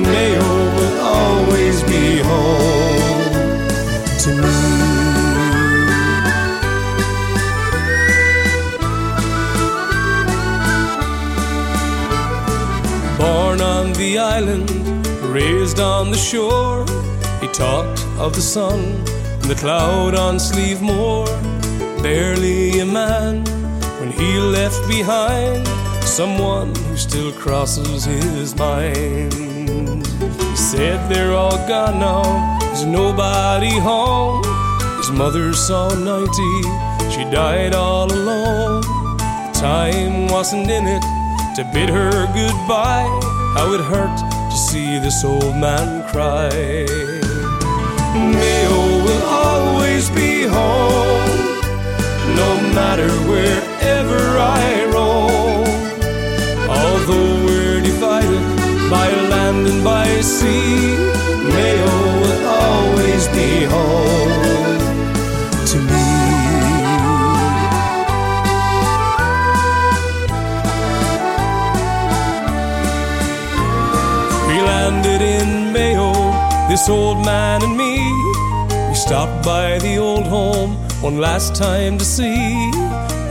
Mayo 0.01 0.55
will 0.77 1.01
always 1.01 1.83
be 1.83 2.19
home 2.19 2.76
the 14.13 14.19
island, 14.19 14.69
raised 15.35 15.81
on 15.81 16.11
the 16.11 16.17
shore, 16.17 16.85
he 17.41 17.47
talked 17.49 17.99
of 18.17 18.33
the 18.33 18.41
sun 18.41 18.79
and 19.41 19.49
the 19.51 19.55
cloud 19.55 20.15
on 20.15 20.35
Slievemore. 20.37 21.27
Barely 22.01 22.79
a 22.79 22.85
man 22.85 23.43
when 23.99 24.11
he 24.11 24.39
left 24.39 24.79
behind 24.87 25.67
someone 26.07 26.73
who 26.73 26.95
still 26.95 27.33
crosses 27.33 28.05
his 28.05 28.55
mind. 28.55 29.33
He 30.51 30.55
said 30.55 30.97
they're 31.11 31.33
all 31.33 31.59
gone 31.67 31.99
now, 31.99 32.59
there's 32.61 32.85
nobody 32.85 33.77
home. 33.77 34.41
His 34.99 35.11
mother 35.11 35.51
saw 35.51 35.93
90, 35.93 37.11
she 37.13 37.23
died 37.29 37.73
all 37.75 38.09
alone. 38.09 38.83
Time 39.53 40.27
wasn't 40.27 40.69
in 40.69 40.85
it 40.87 41.03
to 41.57 41.69
bid 41.73 41.89
her 41.89 42.25
goodbye. 42.33 43.26
How 43.57 43.73
it 43.73 43.81
hurt 43.81 44.17
to 44.51 44.55
see 44.55 44.99
this 44.99 45.23
old 45.23 45.55
man 45.55 46.07
cry. 46.11 46.51
Mayo 48.13 48.81
will 49.05 49.23
always 49.23 50.11
be 50.11 50.43
home, 50.43 51.57
no 52.41 52.49
matter 52.77 53.09
wherever 53.31 54.21
I 54.61 54.85
roam. 54.93 55.65
Although 56.69 57.33
we're 57.45 57.81
divided 57.81 58.45
by 58.91 59.07
land 59.31 59.65
and 59.65 59.83
by 59.83 60.07
sea, 60.21 60.95
Mayo 61.55 61.95
will 62.21 62.45
always 62.61 63.27
be 63.29 63.63
home 63.63 64.56
this 76.77 76.89
old 76.89 77.25
man 77.25 77.63
and 77.63 77.75
me. 77.75 77.95
We 78.87 78.93
stopped 78.93 79.43
by 79.43 79.79
the 79.79 79.97
old 79.97 80.27
home 80.27 80.75
one 81.01 81.17
last 81.17 81.55
time 81.55 81.97
to 81.97 82.05
see 82.05 82.69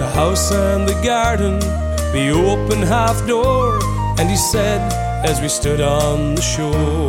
the 0.00 0.10
house 0.14 0.50
and 0.50 0.88
the 0.88 1.00
garden, 1.04 1.60
the 2.16 2.30
open 2.30 2.82
half 2.82 3.24
door. 3.24 3.78
And 4.18 4.28
he 4.28 4.36
said, 4.36 4.80
as 5.24 5.40
we 5.40 5.48
stood 5.48 5.80
on 5.80 6.34
the 6.34 6.42
shore, 6.42 7.08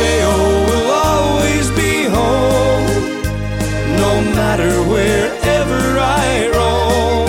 Mayo 0.00 0.36
will 0.68 0.90
always 1.10 1.68
be 1.82 1.94
home, 2.18 2.88
no 4.04 4.12
matter 4.38 4.72
wherever 4.94 5.82
I 6.24 6.28
roam. 6.56 7.28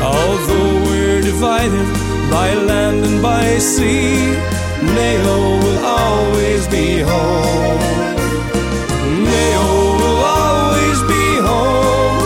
Although 0.00 0.72
we're 0.88 1.20
divided 1.20 1.86
by 2.30 2.54
land 2.54 3.04
and 3.04 3.22
by 3.22 3.58
sea. 3.58 4.53
Mayo 4.92 5.38
will 5.62 5.84
always 5.84 6.66
be 6.68 7.00
home. 7.00 7.80
Mayo 9.24 9.68
will 10.00 10.20
always 10.36 10.98
be 11.12 11.24
home, 11.50 12.18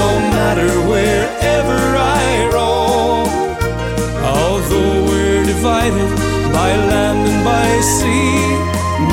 no 0.00 0.10
matter 0.36 0.70
wherever 0.90 1.78
I 1.96 2.48
roam. 2.54 3.28
Although 4.22 4.94
we're 5.08 5.44
divided 5.44 6.10
by 6.52 6.70
land 6.90 7.28
and 7.28 7.44
by 7.44 7.70
sea, 7.80 8.36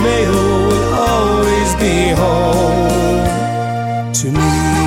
Mayo 0.04 0.44
will 0.70 0.94
always 0.94 1.72
be 1.76 1.96
home 2.22 4.14
to 4.14 4.28
me. 4.32 4.87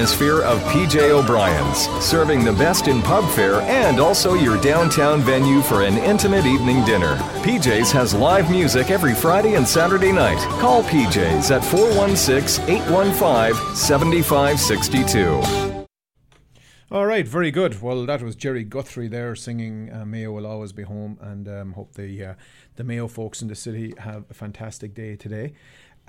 of 0.01 0.59
PJ 0.63 1.09
O'Brien's, 1.11 1.87
serving 2.03 2.43
the 2.43 2.53
best 2.53 2.87
in 2.87 3.01
pub 3.01 3.29
fare 3.31 3.61
and 3.61 3.99
also 3.99 4.33
your 4.33 4.59
downtown 4.59 5.21
venue 5.21 5.61
for 5.61 5.83
an 5.83 5.97
intimate 5.97 6.45
evening 6.45 6.83
dinner. 6.85 7.15
PJ's 7.43 7.91
has 7.91 8.13
live 8.13 8.49
music 8.49 8.89
every 8.89 9.13
Friday 9.13 9.53
and 9.55 9.67
Saturday 9.67 10.11
night. 10.11 10.39
Call 10.59 10.83
PJ's 10.83 11.51
at 11.51 11.63
416 11.63 12.67
815 12.67 13.75
7562. 13.75 15.71
All 16.91 17.05
right, 17.05 17.25
very 17.25 17.51
good. 17.51 17.81
Well, 17.81 18.05
that 18.05 18.21
was 18.21 18.35
Jerry 18.35 18.65
Guthrie 18.65 19.07
there 19.07 19.33
singing 19.33 19.93
uh, 19.93 20.03
"Mayo 20.03 20.33
Will 20.33 20.45
Always 20.45 20.73
Be 20.73 20.83
Home," 20.83 21.17
and 21.21 21.47
um, 21.47 21.71
hope 21.71 21.93
the 21.93 22.25
uh, 22.25 22.33
the 22.75 22.83
Mayo 22.83 23.07
folks 23.07 23.41
in 23.41 23.47
the 23.47 23.55
city 23.55 23.93
have 23.99 24.25
a 24.29 24.33
fantastic 24.33 24.93
day 24.93 25.15
today. 25.15 25.53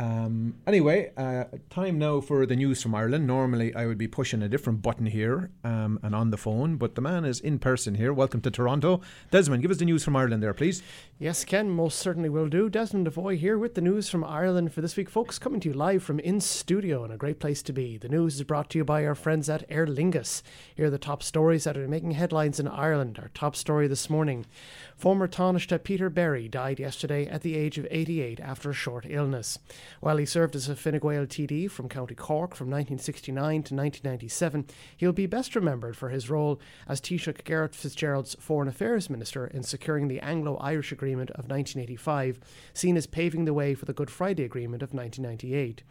Um, 0.03 0.57
anyway, 0.67 1.13
uh, 1.17 1.45
time 1.71 1.97
now 1.97 2.21
for 2.21 2.45
the 2.45 2.57
news 2.57 2.83
from 2.83 2.93
Ireland. 2.93 3.25
Normally, 3.25 3.73
I 3.73 3.87
would 3.87 3.99
be 3.99 4.09
pushing 4.09 4.43
a 4.43 4.49
different 4.49 4.83
button 4.83 5.07
here 5.07 5.51
um, 5.63 6.01
and 6.03 6.13
on 6.13 6.31
the 6.31 6.37
phone, 6.37 6.75
but 6.75 6.97
the 6.97 7.01
man 7.01 7.25
is 7.25 7.39
in 7.39 7.61
person 7.61 7.95
here. 7.95 8.13
Welcome 8.13 8.41
to 8.41 8.51
Toronto. 8.51 9.01
Desmond, 9.31 9.63
give 9.63 9.71
us 9.71 9.77
the 9.77 9.85
news 9.85 10.03
from 10.03 10.17
Ireland 10.17 10.43
there, 10.43 10.55
please. 10.55 10.83
Yes, 11.21 11.45
Ken, 11.45 11.71
most 11.71 12.01
certainly 12.01 12.29
will 12.29 12.49
do. 12.49 12.69
Desmond 12.69 13.05
Devoy 13.05 13.39
here 13.39 13.57
with 13.57 13.77
the 13.77 13.81
news 13.81 14.09
from 14.09 14.25
Ireland 14.25 14.73
for 14.73 14.81
this 14.81 14.97
week, 14.97 15.09
folks, 15.09 15.39
coming 15.39 15.61
to 15.61 15.69
you 15.69 15.75
live 15.75 16.03
from 16.03 16.19
in 16.19 16.41
studio 16.41 17.05
and 17.05 17.13
a 17.13 17.17
great 17.17 17.39
place 17.39 17.63
to 17.63 17.73
be. 17.73 17.97
The 17.97 18.09
news 18.09 18.35
is 18.35 18.43
brought 18.43 18.71
to 18.71 18.79
you 18.79 18.85
by 18.85 19.07
our 19.07 19.15
friends 19.15 19.49
at 19.49 19.65
Aer 19.69 19.87
Lingus. 19.87 20.43
Here 20.75 20.87
are 20.87 20.91
the 20.91 20.99
top 20.99 21.23
stories 21.23 21.63
that 21.63 21.77
are 21.77 21.87
making 21.87 22.11
headlines 22.13 22.59
in 22.59 22.67
Ireland. 22.67 23.21
Our 23.21 23.31
top 23.35 23.55
story 23.55 23.87
this 23.87 24.11
morning. 24.11 24.47
Former 24.97 25.27
Taoiseach 25.27 25.83
Peter 25.83 26.09
Barry 26.11 26.49
died 26.49 26.79
yesterday 26.79 27.27
at 27.27 27.43
the 27.43 27.57
age 27.57 27.79
of 27.79 27.87
88 27.91 28.41
after 28.41 28.71
a 28.71 28.75
short 28.75 29.05
illness. 29.09 29.59
While 30.01 30.19
he 30.19 30.27
served 30.27 30.55
as 30.55 30.69
a 30.69 30.77
Fine 30.77 31.01
Gael 31.01 31.27
TD 31.27 31.71
from 31.71 31.89
County 31.89 32.15
Cork 32.15 32.55
from 32.55 32.69
1969 32.69 33.63
to 33.65 33.75
1997, 33.75 34.67
he'll 34.97 35.13
be 35.13 35.27
best 35.27 35.57
remembered 35.57 35.97
for 35.97 36.11
his 36.11 36.31
role 36.31 36.61
as 36.89 37.01
Taoiseach 37.01 37.45
Garret 37.45 37.75
Fitzgerald's 37.75 38.37
Foreign 38.39 38.69
Affairs 38.69 39.11
Minister 39.11 39.47
in 39.47 39.63
securing 39.63 40.09
the 40.09 40.21
Anglo 40.21 40.57
Irish 40.59 40.93
Agreement 40.93 41.31
of 41.31 41.49
1985, 41.49 42.39
seen 42.73 42.97
as 42.97 43.07
paving 43.07 43.45
the 43.45 43.55
way 43.55 43.75
for 43.75 43.87
the 43.87 43.93
Good 43.93 44.11
Friday 44.11 44.45
Agreement 44.45 44.83
of 44.83 44.95
1998. 44.95 45.83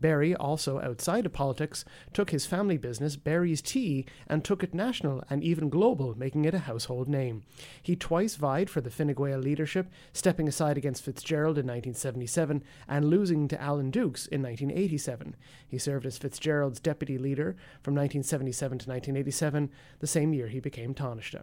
Barry, 0.00 0.34
also 0.34 0.80
outside 0.80 1.24
of 1.24 1.32
politics, 1.32 1.84
took 2.12 2.30
his 2.30 2.46
family 2.46 2.76
business, 2.76 3.16
Barry's 3.16 3.62
Tea, 3.62 4.04
and 4.26 4.44
took 4.44 4.62
it 4.62 4.74
national 4.74 5.22
and 5.30 5.42
even 5.42 5.68
global, 5.68 6.14
making 6.18 6.44
it 6.44 6.54
a 6.54 6.60
household 6.60 7.08
name. 7.08 7.42
He 7.82 7.96
twice 7.96 8.36
vied 8.36 8.53
for 8.70 8.80
the 8.80 8.90
Fine 8.90 9.14
Gael 9.14 9.38
leadership, 9.38 9.90
stepping 10.12 10.46
aside 10.46 10.78
against 10.78 11.02
Fitzgerald 11.02 11.58
in 11.58 11.66
1977 11.66 12.62
and 12.86 13.04
losing 13.04 13.48
to 13.48 13.60
Alan 13.60 13.90
Dukes 13.90 14.26
in 14.26 14.42
1987. 14.42 15.34
He 15.66 15.78
served 15.78 16.06
as 16.06 16.18
Fitzgerald's 16.18 16.80
deputy 16.80 17.18
leader 17.18 17.56
from 17.82 17.94
1977 17.94 18.78
to 18.78 18.88
1987, 18.88 19.70
the 19.98 20.06
same 20.06 20.32
year 20.32 20.48
he 20.48 20.60
became 20.60 20.94
Taoiseach. 20.94 21.42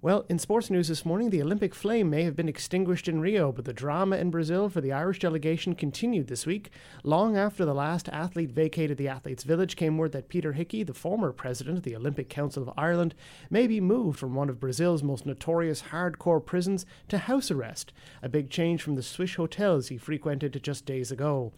Well, 0.00 0.24
in 0.28 0.38
sports 0.38 0.70
news 0.70 0.86
this 0.86 1.04
morning, 1.04 1.30
the 1.30 1.42
Olympic 1.42 1.74
flame 1.74 2.08
may 2.08 2.22
have 2.22 2.36
been 2.36 2.48
extinguished 2.48 3.08
in 3.08 3.20
Rio, 3.20 3.50
but 3.50 3.64
the 3.64 3.72
drama 3.72 4.16
in 4.16 4.30
Brazil 4.30 4.68
for 4.68 4.80
the 4.80 4.92
Irish 4.92 5.18
delegation 5.18 5.74
continued 5.74 6.28
this 6.28 6.46
week. 6.46 6.70
Long 7.02 7.36
after 7.36 7.64
the 7.64 7.74
last 7.74 8.08
athlete 8.10 8.52
vacated 8.52 8.96
the 8.96 9.08
athletes' 9.08 9.42
village, 9.42 9.74
came 9.74 9.98
word 9.98 10.12
that 10.12 10.28
Peter 10.28 10.52
Hickey, 10.52 10.84
the 10.84 10.94
former 10.94 11.32
president 11.32 11.78
of 11.78 11.82
the 11.82 11.96
Olympic 11.96 12.28
Council 12.28 12.62
of 12.62 12.70
Ireland, 12.78 13.16
may 13.50 13.66
be 13.66 13.80
moved 13.80 14.20
from 14.20 14.36
one 14.36 14.48
of 14.48 14.60
Brazil's 14.60 15.02
most 15.02 15.26
notorious 15.26 15.82
hardcore 15.90 16.46
prisons 16.46 16.86
to 17.08 17.18
house 17.18 17.50
arrest, 17.50 17.92
a 18.22 18.28
big 18.28 18.50
change 18.50 18.80
from 18.80 18.94
the 18.94 19.02
Swiss 19.02 19.34
hotels 19.34 19.88
he 19.88 19.98
frequented 19.98 20.60
just 20.62 20.86
days 20.86 21.10
ago. 21.10 21.52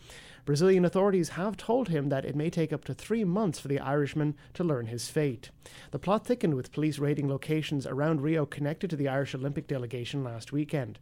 Brazilian 0.51 0.85
authorities 0.85 1.29
have 1.29 1.57
told 1.57 1.91
him 1.91 2.09
that 2.09 2.25
it 2.25 2.35
may 2.35 2.51
take 2.51 2.73
up 2.73 2.85
to 2.85 2.93
three 2.93 3.23
months 3.23 3.61
for 3.61 3.69
the 3.69 3.79
Irishman 3.79 4.35
to 4.53 4.65
learn 4.65 4.87
his 4.87 5.09
fate. 5.09 5.51
The 5.93 5.99
plot 6.01 6.27
thickened 6.27 6.55
with 6.55 6.73
police 6.73 6.99
raiding 6.99 7.29
locations 7.29 7.87
around 7.87 8.21
Rio 8.21 8.47
connected 8.47 8.91
to 8.91 8.97
the 8.97 9.07
Irish 9.07 9.33
Olympic 9.33 9.69
delegation 9.69 10.25
last 10.25 10.51
weekend. 10.51 10.99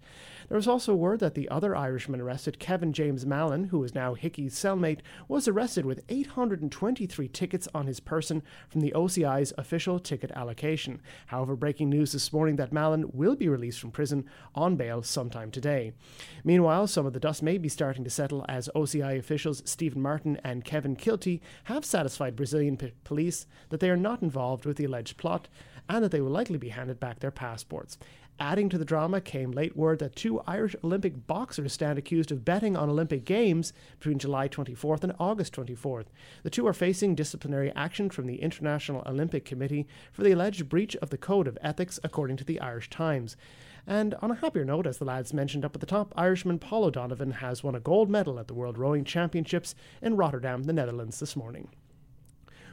There 0.51 0.57
was 0.57 0.69
also 0.69 0.95
word 0.95 1.21
that 1.21 1.35
the 1.35 1.49
other 1.49 1.75
Irishman 1.75 2.21
arrested, 2.21 2.59
Kevin 2.59 2.93
James 2.93 3.25
Mallon, 3.25 3.65
who 3.65 3.83
is 3.85 3.95
now 3.95 4.13
Hickey's 4.13 4.55
cellmate, 4.55 5.01
was 5.29 5.49
arrested 5.49 5.87
with 5.87 6.05
823 6.11 7.29
tickets 7.29 7.69
on 7.75 7.87
his 7.87 8.01
person 8.01 8.43
from 8.69 8.83
the 8.83 8.93
OCI's 8.95 9.55
official 9.57 9.99
ticket 9.99 10.31
allocation. 10.33 11.01
However, 11.29 11.57
breaking 11.57 11.89
news 11.89 12.13
this 12.13 12.35
morning 12.35 12.57
that 12.57 12.73
Mallon 12.73 13.09
will 13.15 13.35
be 13.35 13.49
released 13.49 13.81
from 13.81 13.93
prison 13.93 14.27
on 14.55 14.77
bail 14.77 15.03
sometime 15.03 15.51
today. 15.51 15.95
Meanwhile, 16.45 16.89
some 16.89 17.07
of 17.07 17.15
the 17.15 17.21
dust 17.21 17.43
may 17.43 17.57
be 17.57 17.71
starting 17.71 18.05
to 18.05 18.11
settle 18.11 18.45
as 18.47 18.69
OCI 18.75 19.19
officials 19.19 19.38
Stephen 19.65 20.03
Martin 20.03 20.41
and 20.45 20.65
Kevin 20.65 20.97
Kilty 20.97 21.41
have 21.65 21.85
satisfied 21.85 22.37
Brazilian 22.37 22.77
p- 22.77 22.93
police 23.05 23.47
that 23.69 23.81
they 23.81 23.91
are 23.91 23.97
not 23.97 24.23
involved 24.23 24.65
with 24.65 24.77
the 24.77 24.85
alleged 24.85 25.17
plot 25.17 25.49
and 25.89 26.05
that 26.05 26.11
they 26.11 26.21
will 26.21 26.31
likely 26.31 26.59
be 26.59 26.71
handed 26.71 27.01
back 27.01 27.21
their 27.21 27.31
passports. 27.31 27.99
Adding 28.41 28.69
to 28.69 28.79
the 28.79 28.85
drama 28.85 29.21
came 29.21 29.51
late 29.51 29.77
word 29.77 29.99
that 29.99 30.15
two 30.15 30.41
Irish 30.47 30.77
Olympic 30.85 31.27
boxers 31.27 31.73
stand 31.73 31.99
accused 31.99 32.31
of 32.31 32.45
betting 32.45 32.77
on 32.77 32.89
Olympic 32.89 33.25
Games 33.25 33.73
between 33.99 34.21
July 34.21 34.47
24th 34.49 35.03
and 35.03 35.13
August 35.19 35.55
24th. 35.55 36.07
The 36.45 36.51
two 36.51 36.65
are 36.67 36.73
facing 36.73 37.17
disciplinary 37.17 37.73
action 37.75 38.11
from 38.11 38.27
the 38.27 38.41
International 38.41 39.03
Olympic 39.07 39.45
Committee 39.45 39.89
for 40.13 40.23
the 40.23 40.31
alleged 40.31 40.69
breach 40.69 40.95
of 40.97 41.11
the 41.11 41.19
Code 41.19 41.49
of 41.49 41.59
Ethics, 41.63 41.99
according 42.05 42.37
to 42.37 42.45
the 42.45 42.61
Irish 42.61 42.89
Times. 42.91 43.37
And 43.89 44.15
on 44.21 44.31
a 44.31 44.35
happier 44.35 44.67
note, 44.67 44.87
as 44.87 44.99
the 44.99 45.07
lads 45.07 45.33
mentioned 45.33 45.65
up 45.65 45.75
at 45.75 45.81
the 45.81 45.87
top, 45.87 46.13
Irishman 46.15 46.59
Paul 46.59 46.85
O'Donovan 46.85 47.31
has 47.31 47.65
won 47.65 47.75
a 47.75 47.81
gold 47.81 48.11
medal 48.11 48.39
at 48.39 48.47
the 48.47 48.53
World 48.53 48.77
Rowing 48.77 49.03
Championships 49.03 49.75
in 50.03 50.15
Rotterdam, 50.15 50.65
the 50.65 50.75
Netherlands, 50.75 51.19
this 51.21 51.35
morning. 51.35 51.69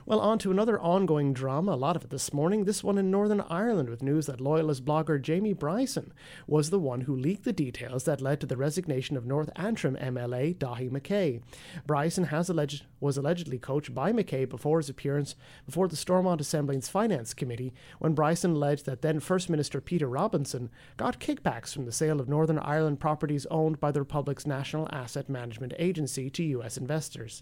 Well, 0.08 0.20
on 0.20 0.38
to 0.40 0.52
another 0.52 0.80
ongoing 0.80 1.34
drama, 1.34 1.74
a 1.74 1.76
lot 1.76 1.96
of 1.96 2.04
it 2.04 2.12
this 2.12 2.32
morning, 2.32 2.66
this 2.66 2.84
one 2.84 3.00
in 3.00 3.10
Northern 3.10 3.42
Ireland, 3.42 3.90
with 3.90 4.04
news 4.04 4.28
that 4.28 4.40
Loyalist 4.40 4.86
blogger 4.86 5.20
Jamie 5.20 5.54
Bryson 5.54 6.14
was 6.46 6.70
the 6.70 6.78
one 6.78 7.02
who 7.02 7.16
leaked 7.16 7.44
the 7.44 7.52
details 7.52 8.04
that 8.04 8.22
led 8.22 8.40
to 8.42 8.46
the 8.46 8.56
resignation 8.56 9.18
of 9.18 9.26
North 9.26 9.50
Antrim 9.56 9.96
MLA 9.96 10.58
Daithí 10.58 10.92
McKay. 10.92 11.42
Bryson 11.88 12.26
has 12.26 12.50
alleged, 12.50 12.84
was 13.00 13.18
allegedly 13.18 13.58
coached 13.58 13.96
by 13.96 14.14
McKay 14.14 14.48
before 14.48 14.78
his 14.78 14.90
appearance 14.90 15.36
before 15.66 15.88
the 15.88 15.96
Stormont 15.96 16.40
Assembly's 16.40 16.88
Finance 16.88 17.34
Committee, 17.34 17.74
when 17.98 18.14
Bryson 18.14 18.52
alleged 18.52 18.86
that 18.86 19.02
then 19.02 19.20
First 19.20 19.50
Minister 19.50 19.82
Peter 19.82 20.08
Robinson 20.08 20.70
got 20.98 21.20
kickbacks 21.20 21.74
from 21.74 21.86
the 21.86 21.92
sale 21.92 22.20
of 22.20 22.30
Northern 22.30 22.60
Ireland 22.60 23.00
properties 23.00 23.48
owned 23.50 23.80
by 23.80 23.92
the 23.92 24.02
Republic's 24.02 24.46
National 24.46 24.88
Asset 24.92 25.30
Management 25.30 25.74
Agency 25.80 26.30
to 26.30 26.44
U.S. 26.44 26.78
investors. 26.78 27.42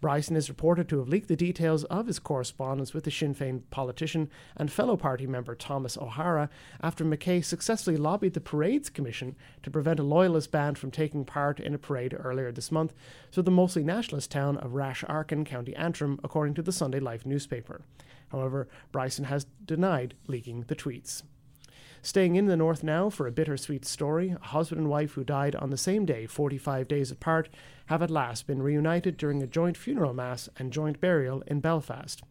Bryson 0.00 0.36
is 0.36 0.48
reported 0.48 0.88
to 0.88 0.98
have 0.98 1.08
leaked 1.08 1.28
the 1.28 1.36
details 1.36 1.84
of 1.84 2.06
his 2.06 2.18
correspondence 2.18 2.92
with 2.92 3.04
the 3.04 3.10
Sinn 3.10 3.34
Féin 3.34 3.62
politician 3.70 4.30
and 4.56 4.70
fellow 4.70 4.96
party 4.96 5.26
member 5.26 5.54
Thomas 5.54 5.96
O'Hara 5.96 6.50
after 6.82 7.04
McKay 7.04 7.44
successfully 7.44 7.96
lobbied 7.96 8.34
the 8.34 8.40
Parades 8.40 8.90
Commission 8.90 9.36
to 9.62 9.70
prevent 9.70 10.00
a 10.00 10.04
loyalist 10.04 10.50
band 10.50 10.78
from 10.78 10.90
taking 10.90 11.24
part 11.24 11.58
in 11.60 11.74
a 11.74 11.78
parade 11.78 12.14
earlier 12.18 12.52
this 12.52 12.70
month 12.70 12.94
through 13.32 13.44
the 13.44 13.50
mostly 13.50 13.82
nationalist 13.82 14.30
town 14.30 14.56
of 14.58 14.72
Rasharkin, 14.72 15.46
County 15.46 15.74
Antrim, 15.74 16.20
according 16.22 16.54
to 16.54 16.62
the 16.62 16.72
Sunday 16.72 17.00
Life 17.00 17.24
newspaper. 17.24 17.82
However, 18.30 18.68
Bryson 18.92 19.26
has 19.26 19.46
denied 19.64 20.14
leaking 20.26 20.64
the 20.68 20.76
tweets. 20.76 21.22
Staying 22.06 22.36
in 22.36 22.46
the 22.46 22.56
north 22.56 22.84
now 22.84 23.10
for 23.10 23.26
a 23.26 23.32
bittersweet 23.32 23.84
story, 23.84 24.36
a 24.40 24.46
husband 24.46 24.82
and 24.82 24.88
wife 24.88 25.14
who 25.14 25.24
died 25.24 25.56
on 25.56 25.70
the 25.70 25.76
same 25.76 26.06
day, 26.06 26.24
45 26.24 26.86
days 26.86 27.10
apart, 27.10 27.48
have 27.86 28.00
at 28.00 28.12
last 28.12 28.46
been 28.46 28.62
reunited 28.62 29.16
during 29.16 29.42
a 29.42 29.46
joint 29.48 29.76
funeral 29.76 30.14
mass 30.14 30.48
and 30.56 30.72
joint 30.72 31.00
burial 31.00 31.42
in 31.48 31.58
Belfast. 31.58 32.22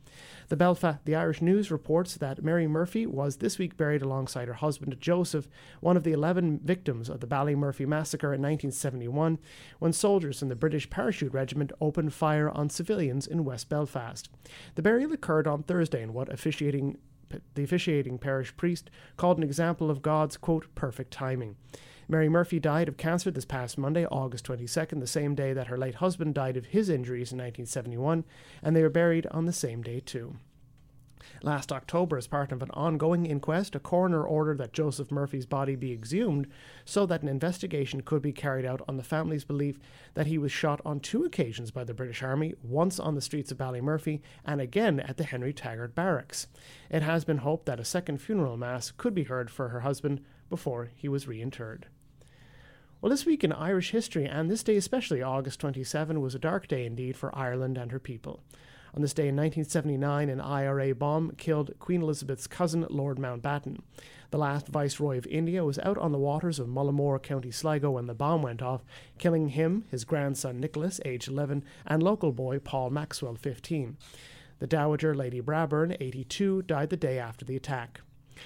The 0.48 0.56
Belfast, 0.56 1.04
the 1.04 1.16
Irish 1.16 1.42
News 1.42 1.72
reports 1.72 2.16
that 2.16 2.42
Mary 2.42 2.68
Murphy 2.68 3.06
was 3.06 3.36
this 3.36 3.58
week 3.58 3.76
buried 3.76 4.02
alongside 4.02 4.48
her 4.48 4.54
husband 4.54 4.96
Joseph, 5.02 5.50
one 5.82 5.98
of 5.98 6.06
the 6.06 6.14
11 6.14 6.62
victims 6.64 7.10
of 7.10 7.20
the 7.20 7.28
Ballymurphy 7.28 7.86
massacre 7.86 8.28
in 8.28 8.42
1971, 8.42 9.40
when 9.80 9.92
soldiers 9.92 10.42
in 10.42 10.48
the 10.48 10.56
British 10.56 10.90
Parachute 10.90 11.34
Regiment 11.34 11.74
opened 11.82 12.14
fire 12.14 12.50
on 12.50 12.70
civilians 12.70 13.28
in 13.28 13.44
West 13.44 13.68
Belfast. 13.68 14.30
The 14.76 14.82
burial 14.82 15.12
occurred 15.12 15.48
on 15.48 15.64
Thursday 15.64 16.02
in 16.02 16.14
what 16.14 16.32
officiating 16.32 16.98
the 17.56 17.64
officiating 17.64 18.18
parish 18.18 18.56
priest 18.56 18.90
called 19.18 19.38
an 19.38 19.44
example 19.44 19.90
of 19.90 20.02
God's 20.02 20.38
quote 20.38 20.74
perfect 20.76 21.12
timing. 21.12 21.56
Mary 22.08 22.30
Murphy 22.30 22.60
died 22.60 22.88
of 22.88 22.98
cancer 22.98 23.32
this 23.32 23.46
past 23.46 23.78
Monday, 23.78 24.06
August 24.06 24.46
22nd, 24.46 25.00
the 25.00 25.08
same 25.08 25.34
day 25.34 25.54
that 25.54 25.68
her 25.68 25.78
late 25.78 25.96
husband 25.96 26.36
died 26.36 26.56
of 26.56 26.68
his 26.68 26.90
injuries 26.90 27.32
in 27.32 27.38
1971, 27.38 28.24
and 28.62 28.76
they 28.76 28.84
were 28.84 28.90
buried 28.90 29.26
on 29.32 29.46
the 29.46 29.54
same 29.54 29.82
day, 29.82 30.00
too. 30.00 30.36
Last 31.46 31.72
October, 31.72 32.18
as 32.18 32.26
part 32.26 32.52
of 32.52 32.64
an 32.64 32.72
ongoing 32.72 33.28
inquest, 33.28 33.76
a 33.76 33.80
coroner 33.80 34.24
ordered 34.24 34.58
that 34.58 34.74
Joseph 34.74 35.12
Murphy's 35.12 35.46
body 35.46 35.76
be 35.76 35.94
exhumed 35.94 36.48
so 36.86 37.06
that 37.06 37.22
an 37.22 37.28
investigation 37.28 38.02
could 38.02 38.24
be 38.24 38.34
carried 38.34 38.66
out 38.66 38.82
on 38.88 38.98
the 38.98 39.04
family's 39.04 39.44
belief 39.44 39.78
that 40.16 40.26
he 40.26 40.40
was 40.40 40.52
shot 40.52 40.82
on 40.84 41.00
two 41.00 41.24
occasions 41.24 41.70
by 41.70 41.84
the 41.84 41.94
British 41.94 42.24
Army, 42.24 42.56
once 42.64 43.00
on 43.00 43.14
the 43.14 43.22
streets 43.22 43.52
of 43.52 43.60
Ballymurphy 43.60 44.22
and 44.44 44.60
again 44.60 45.00
at 45.00 45.18
the 45.18 45.24
Henry 45.24 45.54
Taggart 45.54 45.94
Barracks. 45.94 46.48
It 46.90 47.04
has 47.04 47.24
been 47.24 47.38
hoped 47.38 47.68
that 47.68 47.80
a 47.80 47.86
second 47.86 48.18
funeral 48.22 48.58
mass 48.58 48.90
could 48.90 49.14
be 49.14 49.26
heard 49.26 49.52
for 49.52 49.70
her 49.70 49.82
husband 49.82 50.22
before 50.50 50.90
he 50.96 51.08
was 51.08 51.28
reinterred. 51.28 51.84
Well, 53.02 53.12
this 53.12 53.28
week 53.28 53.44
in 53.44 53.52
Irish 53.52 53.92
history, 53.92 54.26
and 54.26 54.50
this 54.50 54.64
day 54.64 54.78
especially, 54.78 55.22
August 55.22 55.60
27, 55.60 56.22
was 56.22 56.34
a 56.34 56.40
dark 56.40 56.68
day 56.68 56.88
indeed 56.88 57.16
for 57.16 57.38
Ireland 57.38 57.78
and 57.78 57.92
her 57.92 58.00
people. 58.00 58.42
On 58.96 59.02
this 59.02 59.14
day 59.14 59.28
in 59.28 59.36
1979, 59.36 60.30
an 60.30 60.40
IRA 60.40 60.96
bomb 60.96 61.32
killed 61.32 61.78
Queen 61.80 62.02
Elizabeth's 62.02 62.48
cousin, 62.48 62.88
Lord 62.90 63.18
Mountbatten. 63.18 63.80
The 64.32 64.38
last 64.38 64.70
Viceroy 64.70 65.18
of 65.18 65.28
India 65.28 65.66
was 65.66 65.78
out 65.80 65.98
on 65.98 66.14
the 66.14 66.18
waters 66.18 66.60
of 66.60 66.70
Mullaghmore, 66.70 67.22
County 67.22 67.52
Sligo, 67.52 67.92
when 67.92 68.06
the 68.06 68.14
bomb 68.14 68.42
went 68.42 68.62
off, 68.62 68.86
killing 69.18 69.50
him, 69.50 69.84
his 69.92 70.06
grandson 70.06 70.62
Nicholas, 70.62 71.02
aged 71.04 71.28
11, 71.28 71.66
and 71.86 72.02
local 72.02 72.32
boy 72.32 72.58
Paul 72.58 72.90
Maxwell, 72.90 73.36
15. 73.36 73.98
The 74.60 74.68
Dowager 74.68 75.14
Lady 75.14 75.42
Brabourne, 75.42 75.98
82, 76.00 76.62
died 76.62 76.90
the 76.90 76.96
day 76.96 77.20
after 77.20 77.44
the 77.44 77.58
attack. 77.58 78.00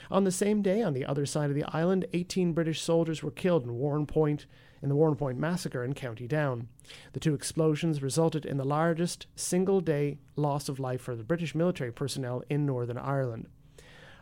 On 0.10 0.24
the 0.24 0.32
same 0.32 0.64
day, 0.64 0.82
on 0.82 0.94
the 0.94 1.06
other 1.06 1.28
side 1.28 1.52
of 1.52 1.56
the 1.56 1.76
island, 1.76 2.08
18 2.12 2.54
British 2.54 2.82
soldiers 2.82 3.22
were 3.22 3.30
killed 3.30 3.66
in 3.66 3.78
Warrenpoint 3.78 4.46
in 4.82 4.90
the 4.90 4.96
Warrenpoint 4.96 5.38
massacre 5.38 5.84
in 5.84 5.94
County 5.94 6.28
Down. 6.28 6.68
The 7.14 7.20
two 7.20 7.34
explosions 7.34 8.02
resulted 8.02 8.46
in 8.46 8.58
the 8.58 8.64
largest 8.64 9.28
single 9.36 9.82
day 9.82 10.18
loss 10.36 10.70
of 10.70 10.80
life 10.80 11.02
for 11.02 11.16
the 11.16 11.24
British 11.24 11.56
military 11.56 11.92
personnel 11.92 12.44
in 12.50 12.66
Northern 12.66 12.98
Ireland. 12.98 13.48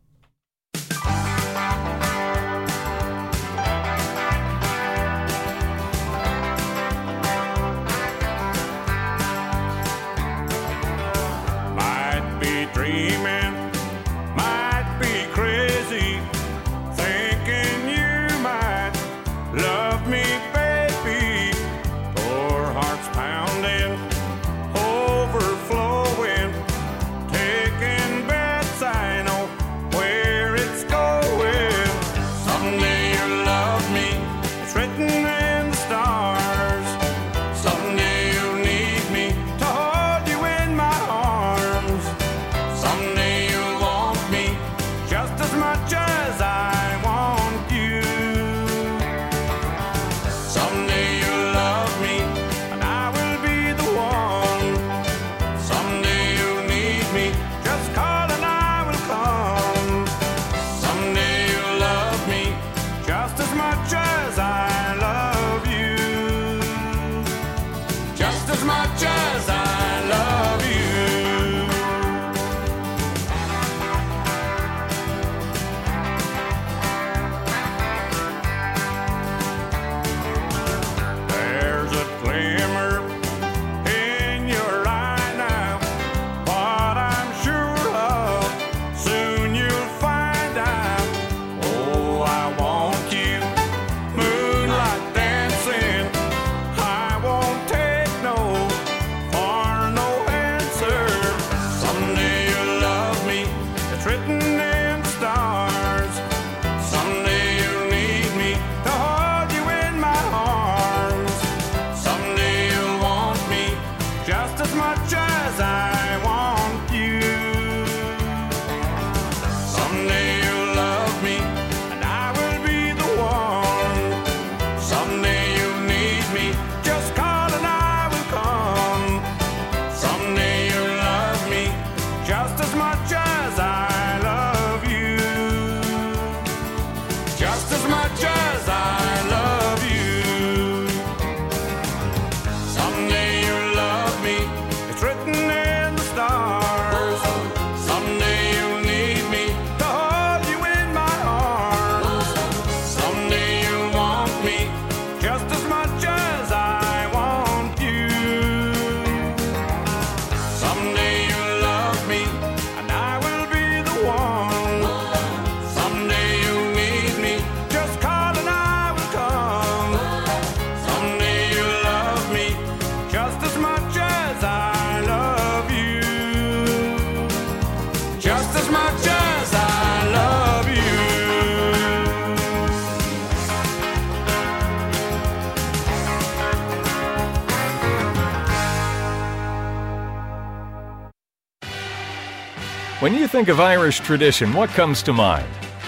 Think 193.34 193.48
of 193.48 193.58
Irish 193.58 193.98
tradition, 193.98 194.52
what 194.52 194.70
comes 194.70 195.02
to 195.02 195.12
mind? 195.12 195.44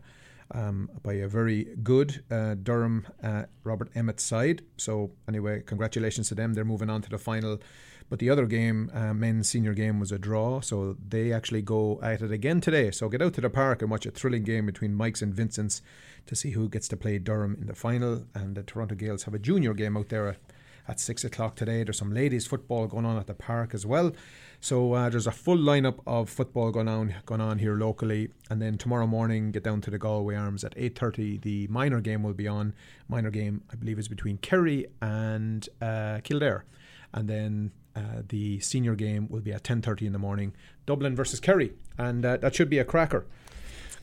um, 0.53 0.89
by 1.03 1.15
a 1.15 1.29
very 1.29 1.65
good 1.83 2.25
uh, 2.31 2.55
Durham 2.55 3.07
uh, 3.23 3.43
Robert 3.63 3.91
Emmett 3.95 4.21
side. 4.21 4.63
So 4.79 5.11
anyway, 5.29 5.65
congratulations 5.67 6.29
to 6.29 6.35
them. 6.35 6.55
They're 6.55 6.65
moving 6.65 6.89
on 6.89 7.03
to 7.03 7.11
the 7.11 7.19
final. 7.19 7.61
But 8.09 8.21
the 8.21 8.31
other 8.31 8.47
game, 8.47 8.91
uh, 8.95 9.13
men's 9.13 9.49
senior 9.49 9.75
game, 9.75 9.99
was 9.99 10.13
a 10.13 10.19
draw, 10.19 10.61
so 10.61 10.97
they 11.09 11.33
actually 11.33 11.63
go 11.63 11.99
at 12.03 12.23
it 12.23 12.31
again 12.31 12.61
today. 12.61 12.93
So 12.93 13.09
get 13.09 13.21
out 13.21 13.35
to 13.35 13.41
the 13.41 13.51
park 13.51 13.83
and 13.83 13.91
watch 13.91 14.07
a 14.07 14.13
thrilling 14.13 14.45
game 14.45 14.67
between 14.67 14.95
Mike's 14.95 15.23
and 15.23 15.35
Vincent's 15.35 15.83
to 16.27 16.37
see 16.37 16.51
who 16.51 16.69
gets 16.69 16.87
to 16.89 16.97
play 16.97 17.19
Durham 17.19 17.57
in 17.61 17.67
the 17.67 17.75
final. 17.75 18.25
And 18.35 18.57
the 18.57 18.63
Toronto 18.63 18.95
Gaels 18.95 19.25
have 19.25 19.35
a 19.35 19.41
junior 19.41 19.75
game 19.75 19.97
out 19.97 20.09
there 20.09 20.29
at, 20.29 20.39
at 20.87 21.01
six 21.01 21.25
o'clock 21.25 21.57
today. 21.57 21.83
There's 21.83 21.99
some 21.99 22.13
ladies 22.13 22.47
football 22.47 22.87
going 22.87 23.05
on 23.05 23.17
at 23.17 23.27
the 23.27 23.35
park 23.35 23.75
as 23.75 23.85
well. 23.85 24.13
So 24.61 24.93
uh, 24.93 25.09
there's 25.11 25.27
a 25.27 25.33
full 25.33 25.59
lineup 25.59 25.99
of 26.07 26.31
football 26.31 26.71
going 26.71 26.89
on 26.89 27.15
going 27.27 27.41
on 27.41 27.59
here 27.59 27.77
locally, 27.77 28.29
and 28.49 28.63
then 28.63 28.79
tomorrow 28.79 29.07
morning 29.07 29.51
get 29.51 29.65
down 29.65 29.81
to 29.83 29.91
the 29.91 29.99
Galway 29.99 30.37
Arms 30.37 30.65
at 30.65 30.77
8:30. 30.77 31.43
The 31.43 31.67
minor 31.67 32.01
game 32.01 32.23
will 32.23 32.35
be 32.35 32.49
on. 32.49 32.73
Minor 33.09 33.31
game, 33.31 33.63
I 33.71 33.75
believe, 33.75 33.99
is 33.99 34.09
between 34.09 34.39
Kerry 34.39 34.87
and 35.03 35.69
uh, 35.83 36.21
Kildare, 36.23 36.65
and 37.13 37.29
then 37.29 37.73
uh, 37.97 38.23
the 38.29 38.61
senior 38.61 38.95
game 38.95 39.29
will 39.29 39.41
be 39.41 39.53
at 39.53 39.65
10:30 39.65 40.07
in 40.07 40.13
the 40.13 40.19
morning. 40.19 40.55
Dublin 40.85 41.17
versus 41.17 41.41
Kerry, 41.41 41.73
and 41.99 42.25
uh, 42.25 42.37
that 42.37 42.55
should 42.55 42.71
be 42.71 42.79
a 42.79 42.85
cracker. 42.85 43.25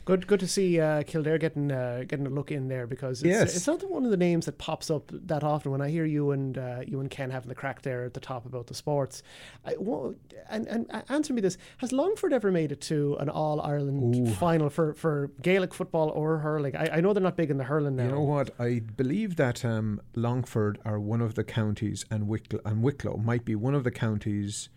Good, 0.06 0.28
good 0.28 0.42
to 0.42 0.48
see 0.48 0.82
uh, 0.82 1.04
Kildare 1.04 1.38
getting 1.38 1.72
uh, 1.72 2.04
getting 2.06 2.28
a 2.28 2.30
look 2.30 2.52
in 2.52 2.68
there 2.68 2.86
because 2.88 3.22
it's, 3.24 3.30
Yes. 3.30 3.56
it's 3.56 3.68
not 3.68 3.90
one 3.90 4.04
of 4.04 4.12
the 4.12 4.18
names 4.18 4.46
that 4.48 4.58
pops 4.58 4.92
up 4.92 5.10
that 5.14 5.44
often. 5.44 5.72
When 5.72 5.80
I 5.82 5.90
hear 5.90 6.04
you 6.04 6.32
and 6.32 6.58
uh, 6.58 6.82
you 6.86 7.00
and 7.00 7.10
Ken 7.10 7.30
having 7.30 7.48
the 7.48 7.56
crack 7.56 7.84
there 7.84 8.04
at 8.04 8.14
the 8.14 8.20
top 8.20 8.46
about 8.46 8.68
the 8.68 8.74
sports, 8.74 9.24
I, 9.66 9.76
and, 10.50 10.68
and 10.68 10.92
uh, 10.92 11.04
answer 11.08 11.34
me 11.34 11.40
this: 11.40 11.58
Has 11.78 11.94
Longford 11.94 12.34
ever 12.34 12.52
made 12.52 12.74
it 12.74 12.82
to 12.82 13.16
an 13.22 13.30
All 13.30 13.62
Ireland 13.62 14.36
final 14.38 14.70
for, 14.70 14.94
for 14.94 15.32
Gaelic 15.42 15.74
football 15.74 16.10
or 16.10 16.40
hurling? 16.40 16.76
I, 16.76 16.98
I 16.98 17.02
know 17.02 17.14
they're 17.14 17.24
not 17.24 17.38
big 17.38 17.50
in 17.50 17.58
the 17.58 17.64
hurling 17.64 17.96
now. 17.96 18.04
You 18.04 18.12
know 18.12 18.22
what? 18.22 18.50
I 18.60 18.80
believe 18.80 19.38
that 19.38 19.64
um, 19.64 20.02
Longford 20.16 20.80
are 20.84 21.00
one 21.00 21.22
of 21.22 21.36
the 21.36 21.46
counties, 21.46 22.06
and 22.12 22.28
Wicklow, 22.28 22.60
and 22.66 22.84
Wicklow 22.84 23.16
might 23.18 23.46
be 23.46 23.56
one 23.56 23.74
of 23.74 23.86
the 23.86 23.92
counties 23.92 24.68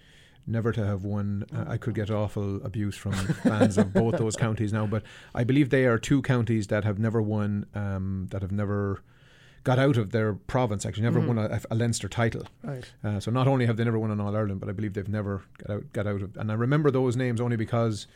never 0.47 0.73
to 0.73 0.87
have 0.87 1.05
won. 1.05 1.45
Uh, 1.55 1.65
I 1.69 1.77
could 1.77 1.95
get 1.95 2.11
awful 2.11 2.57
abuse 2.65 2.97
from 2.97 3.13
fans 3.13 3.79
of 3.79 3.93
both 3.93 4.17
those 4.17 4.37
counties 4.37 4.73
now, 4.73 4.87
but 4.87 5.03
I 5.35 5.45
believe 5.45 5.71
they 5.71 5.87
are 5.87 5.99
two 5.99 6.23
counties 6.23 6.69
that 6.69 6.85
have 6.85 6.99
never 6.99 7.21
won, 7.21 7.67
um, 7.75 8.29
that 8.31 8.43
have 8.43 8.53
never 8.53 9.03
got 9.65 9.79
out 9.79 9.97
of 9.97 10.13
their 10.13 10.35
province. 10.35 10.87
Actually, 10.87 11.03
never 11.03 11.21
won 11.21 11.39
a, 11.39 11.61
a 11.71 11.75
Leinster 11.75 12.09
title. 12.09 12.45
Right. 12.63 12.85
Uh, 13.03 13.19
so 13.19 13.31
not 13.31 13.49
only 13.49 13.67
have 13.67 13.77
they 13.77 13.85
never 13.85 13.99
won 13.99 14.13
an 14.13 14.21
All 14.21 14.37
Ireland, 14.37 14.61
but 14.61 14.69
I 14.69 14.73
believe 14.73 14.95
they've 14.95 15.09
never 15.09 15.43
got 15.59 15.75
out 15.75 15.93
got 15.93 16.07
out 16.07 16.23
of. 16.23 16.37
And 16.37 16.53
I 16.53 16.55
remember 16.55 16.91
those 16.91 17.17
names 17.17 17.41
only 17.41 17.57
because 17.57 18.07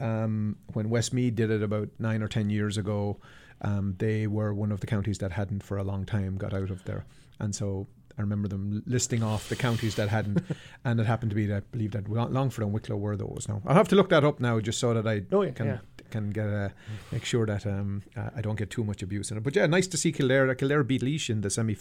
um, 0.00 0.56
when 0.72 0.90
Westmeath 0.90 1.36
did 1.36 1.50
it 1.50 1.62
about 1.62 1.88
nine 1.98 2.22
or 2.22 2.28
ten 2.28 2.50
years 2.50 2.76
ago, 2.76 3.18
um, 3.62 3.94
they 3.98 4.26
were 4.26 4.52
one 4.52 4.72
of 4.72 4.80
the 4.80 4.86
counties 4.86 5.18
that 5.18 5.32
hadn't 5.32 5.62
for 5.62 5.76
a 5.76 5.84
long 5.84 6.04
time 6.04 6.36
got 6.36 6.52
out 6.52 6.70
of 6.70 6.84
there, 6.84 7.04
and 7.38 7.54
so. 7.54 7.86
I 8.18 8.22
remember 8.22 8.48
them 8.48 8.82
listing 8.86 9.22
off 9.22 9.48
the 9.48 9.56
counties 9.56 9.94
that 9.96 10.08
hadn't, 10.08 10.42
and 10.84 10.98
it 11.00 11.06
happened 11.06 11.30
to 11.30 11.36
be 11.36 11.46
that 11.46 11.56
I 11.56 11.60
believe 11.70 11.90
that 11.92 12.08
Longford 12.08 12.64
and 12.64 12.72
Wicklow 12.72 12.96
were 12.96 13.16
those. 13.16 13.46
Now 13.48 13.60
I'll 13.66 13.74
have 13.74 13.88
to 13.88 13.96
look 13.96 14.08
that 14.08 14.24
up 14.24 14.40
now, 14.40 14.58
just 14.60 14.78
so 14.80 14.94
that 14.94 15.06
I 15.06 15.22
Oh, 15.32 15.42
yeah, 15.42 15.50
can 15.50 15.66
yeah. 15.66 15.78
can 16.10 16.30
get 16.30 16.46
a, 16.46 16.72
make 17.12 17.24
sure 17.24 17.44
that 17.46 17.66
um, 17.66 18.02
uh, 18.16 18.30
I 18.36 18.40
don't 18.40 18.56
get 18.58 18.70
too 18.70 18.84
much 18.84 19.02
abuse 19.02 19.30
in 19.30 19.36
it. 19.36 19.42
But 19.42 19.54
yeah, 19.56 19.66
nice 19.66 19.86
to 19.88 19.96
see 19.96 20.12
Kildare. 20.12 20.54
Kildare 20.54 20.82
beat 20.84 21.02
Laois 21.02 21.28
in 21.28 21.40
the 21.42 21.50
semi 21.50 21.76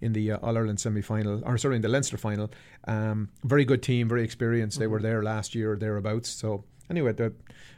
in 0.00 0.12
the 0.12 0.32
uh, 0.32 0.36
All 0.42 0.56
Ireland 0.56 0.78
semi 0.80 1.02
final, 1.02 1.42
or 1.44 1.58
sorry, 1.58 1.76
in 1.76 1.82
the 1.82 1.88
Leinster 1.88 2.16
final. 2.18 2.50
Um, 2.86 3.28
very 3.44 3.64
good 3.64 3.82
team, 3.82 4.08
very 4.08 4.22
experienced. 4.22 4.78
They 4.78 4.84
Mm-hmm. 4.84 4.92
were 4.92 5.00
there 5.02 5.22
last 5.22 5.54
year, 5.54 5.76
thereabouts. 5.76 6.28
So 6.30 6.64
anyway, 6.90 7.12
the 7.12 7.32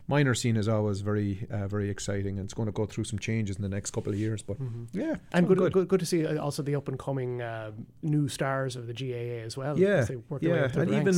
minor 0.09 0.35
scene 0.35 0.57
is 0.57 0.67
always 0.69 1.01
very 1.01 1.47
uh, 1.51 1.69
very 1.69 1.89
exciting, 1.91 2.39
and 2.39 2.45
it's 2.45 2.55
going 2.55 2.67
to 2.67 2.73
go 2.73 2.87
through 2.87 3.05
some 3.05 3.19
changes 3.19 3.57
in 3.57 3.63
the 3.63 3.69
next 3.69 3.91
couple 3.93 4.13
of 4.13 4.19
years. 4.19 4.43
But 4.43 4.57
yeah, 4.93 5.03
Mm-hmm. 5.05 5.13
And 5.33 5.47
so 5.49 5.55
good, 5.55 5.73
good, 5.73 5.89
good, 5.89 6.01
to 6.01 6.07
see 6.07 6.27
uh, 6.27 6.41
also 6.43 6.63
the 6.63 6.75
up 6.75 6.89
and 6.89 6.99
coming 6.99 7.41
uh, 7.43 7.73
new 8.03 8.29
stars 8.29 8.75
of 8.77 8.87
the 8.87 8.95
GAA 8.95 9.45
as 9.45 9.57
well. 9.57 9.79
Yeah, 9.79 9.89
as 9.89 10.09
they 10.09 10.17
work 10.17 10.41
their 10.43 10.51
way 10.55 10.57
yeah, 10.75 10.81
and 10.81 10.91
the 10.91 11.01
even 11.01 11.15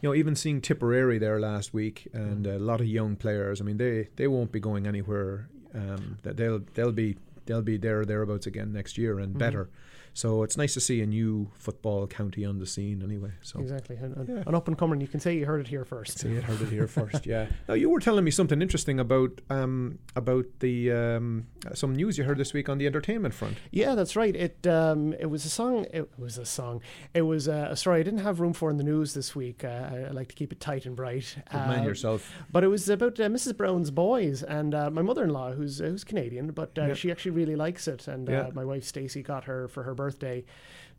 you 0.00 0.08
know 0.08 0.14
even 0.14 0.34
seeing 0.34 0.60
Tipperary 0.60 1.18
there 1.18 1.38
last 1.38 1.72
week 1.74 2.08
and 2.12 2.46
a 2.46 2.58
lot 2.58 2.80
of 2.80 2.86
young 2.86 3.16
players. 3.16 3.60
I 3.60 3.64
mean, 3.64 3.76
they 3.76 4.08
they 4.16 4.26
won't 4.26 4.50
be 4.52 4.60
going 4.60 4.86
anywhere. 4.86 5.48
Um, 5.74 6.16
that 6.22 6.36
they'll 6.38 6.60
they'll 6.74 6.92
be 6.92 7.16
they'll 7.44 7.62
be 7.62 7.76
there 7.76 8.00
or 8.00 8.04
thereabouts 8.06 8.46
again 8.46 8.72
next 8.72 8.96
year 8.98 9.14
Mm-hmm. 9.16 9.24
and 9.24 9.38
better. 9.38 9.68
So 10.16 10.42
it's 10.44 10.56
nice 10.56 10.72
to 10.72 10.80
see 10.80 11.02
a 11.02 11.06
new 11.06 11.50
football 11.58 12.06
county 12.06 12.46
on 12.46 12.58
the 12.58 12.66
scene 12.66 13.02
anyway. 13.02 13.32
So. 13.42 13.60
exactly, 13.60 13.96
and, 13.96 14.16
and 14.16 14.26
Yeah. 14.26 14.44
an 14.46 14.54
up 14.54 14.66
and 14.66 14.76
coming. 14.78 14.98
You 15.02 15.06
can 15.08 15.20
say 15.20 15.36
you 15.36 15.44
heard 15.44 15.60
it 15.60 15.68
here 15.68 15.84
first. 15.84 16.18
So 16.20 16.26
you 16.28 16.40
heard 16.40 16.62
it 16.62 16.70
here 16.70 16.86
first, 16.98 17.26
yeah. 17.26 17.48
Now 17.68 17.74
you 17.74 17.90
were 17.90 18.00
telling 18.00 18.24
me 18.24 18.30
something 18.30 18.62
interesting 18.62 18.98
about 18.98 19.42
um, 19.50 19.98
about 20.16 20.46
the 20.60 20.90
um, 20.90 21.46
some 21.74 21.94
news 21.94 22.16
you 22.16 22.24
heard 22.24 22.38
this 22.38 22.54
week 22.54 22.70
on 22.70 22.78
the 22.78 22.86
entertainment 22.86 23.34
front. 23.34 23.58
Yeah, 23.70 23.94
that's 23.94 24.16
right. 24.16 24.34
It 24.34 24.66
um, 24.66 25.12
it 25.20 25.26
was 25.26 25.44
a 25.44 25.50
song. 25.50 25.84
It 25.92 26.10
was 26.18 26.38
a 26.38 26.46
song. 26.46 26.80
It 27.12 27.22
was 27.22 27.46
uh, 27.46 27.68
a 27.70 27.76
story 27.76 28.00
I 28.00 28.02
didn't 28.02 28.20
have 28.20 28.40
room 28.40 28.54
for 28.54 28.70
in 28.70 28.78
the 28.78 28.84
news 28.84 29.12
this 29.12 29.36
week. 29.36 29.64
Uh, 29.64 29.68
I, 29.92 29.96
I 30.08 30.10
like 30.12 30.28
to 30.28 30.34
keep 30.34 30.50
it 30.50 30.60
tight 30.60 30.86
and 30.86 30.96
bright. 30.96 31.36
Man 31.52 31.80
Uh, 31.80 31.84
yourself. 31.84 32.32
But 32.50 32.64
it 32.64 32.68
was 32.68 32.88
about 32.88 33.20
uh, 33.20 33.28
Mrs. 33.28 33.54
Brown's 33.54 33.90
boys 33.90 34.42
and 34.42 34.74
uh, 34.74 34.88
my 34.90 35.02
mother-in-law, 35.02 35.52
who's 35.52 35.78
uh, 35.78 35.84
who's 35.84 36.04
Canadian, 36.04 36.52
but 36.52 36.70
uh, 36.78 36.86
Yeah. 36.86 36.94
she 36.94 37.10
actually 37.10 37.32
really 37.32 37.54
likes 37.56 37.86
it. 37.86 38.08
And 38.08 38.30
uh, 38.30 38.48
my 38.54 38.64
wife 38.64 38.84
Stacey 38.84 39.22
got 39.22 39.44
her 39.44 39.68
for 39.68 39.82
her 39.82 39.92
birthday. 39.94 40.05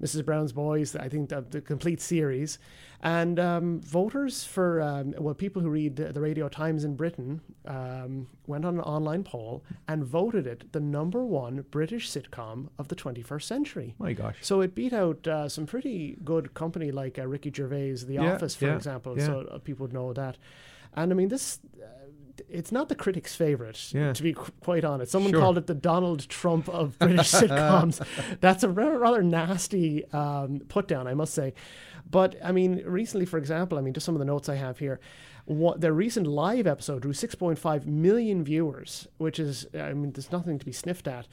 Mrs. 0.02 0.24
Brown's 0.26 0.52
Boys, 0.54 0.96
I 0.96 1.10
think 1.10 1.30
the, 1.30 1.41
the 1.41 1.60
complete 1.62 2.00
series. 2.02 2.60
And 3.02 3.39
um, 3.39 3.80
voters 3.82 4.43
for, 4.43 4.82
um, 4.82 5.13
well, 5.20 5.34
people 5.36 5.62
who 5.62 5.70
read 5.70 5.96
the, 5.96 6.12
the 6.13 6.20
Radio 6.22 6.50
Times 6.50 6.84
in 6.84 6.96
Britain 6.96 7.41
um, 7.65 8.28
went 8.48 8.65
on 8.65 8.76
an 8.76 8.82
online 8.82 9.24
poll 9.24 9.63
and 9.88 10.04
voted 10.04 10.48
it 10.48 10.72
the 10.72 10.80
number 10.80 11.24
one 11.24 11.63
British 11.72 12.10
sitcom 12.10 12.70
of 12.80 12.88
the 12.88 12.96
21st 12.96 13.43
century. 13.43 13.96
My 14.00 14.13
gosh. 14.13 14.38
So 14.41 14.62
it 14.62 14.74
beat 14.76 14.93
out 14.93 15.28
uh, 15.28 15.48
some 15.50 15.65
pretty 15.65 16.17
good 16.24 16.54
company 16.54 16.91
like 16.91 17.17
uh, 17.20 17.28
Ricky 17.28 17.52
Gervais, 17.56 17.98
The 18.06 18.15
Yeah, 18.15 18.34
Office, 18.34 18.56
for 18.56 18.65
yeah, 18.65 18.76
example. 18.76 19.15
yeah. 19.17 19.26
So 19.26 19.48
uh, 19.52 19.58
people 19.60 19.86
would 19.86 19.93
know 19.93 20.13
that. 20.13 20.38
And 20.96 21.12
I 21.12 21.15
mean, 21.15 21.28
this. 21.30 21.60
Uh, 21.76 21.86
it's 22.50 22.71
not 22.71 22.89
the 22.89 22.95
critics' 22.95 23.36
favorite, 23.36 23.91
Yeah. 23.93 24.13
to 24.13 24.23
be 24.23 24.34
qu- 24.34 24.52
quite 24.62 24.84
honest. 24.86 25.12
Someone 25.12 25.32
Sure. 25.32 25.41
called 25.41 25.58
it 25.58 25.67
the 25.67 25.73
Donald 25.73 26.28
Trump 26.30 26.67
of 26.69 26.97
British 27.00 27.32
sitcoms. 27.32 28.06
That's 28.41 28.63
a 28.63 28.69
ra- 28.69 28.88
rather 28.97 29.23
nasty 29.23 30.06
um, 30.13 30.62
put 30.67 30.88
down, 30.88 31.08
I 31.08 31.13
must 31.13 31.34
say. 31.34 31.54
But 32.10 32.36
I 32.43 32.52
mean, 32.52 32.84
recently, 32.86 33.26
for 33.26 33.38
example, 33.38 33.78
I 33.78 33.82
mean, 33.82 33.93
just 33.93 34.06
some 34.06 34.15
of 34.15 34.19
the 34.19 34.26
notes 34.26 34.47
I 34.50 34.56
have 34.56 34.80
here. 34.80 35.00
What 35.47 35.79
their 35.79 35.93
recent 35.93 36.27
live 36.27 36.67
episode 36.67 37.03
drew 37.03 37.13
6.5 37.13 37.86
million 37.86 38.43
viewers, 38.43 39.07
which 39.17 39.39
is, 39.39 39.65
I 39.73 39.93
mean, 39.93 40.12
there's 40.12 40.29
nothing 40.29 40.60
to 40.60 40.65
be 40.65 40.73
sniffed 40.73 41.07
at. 41.07 41.25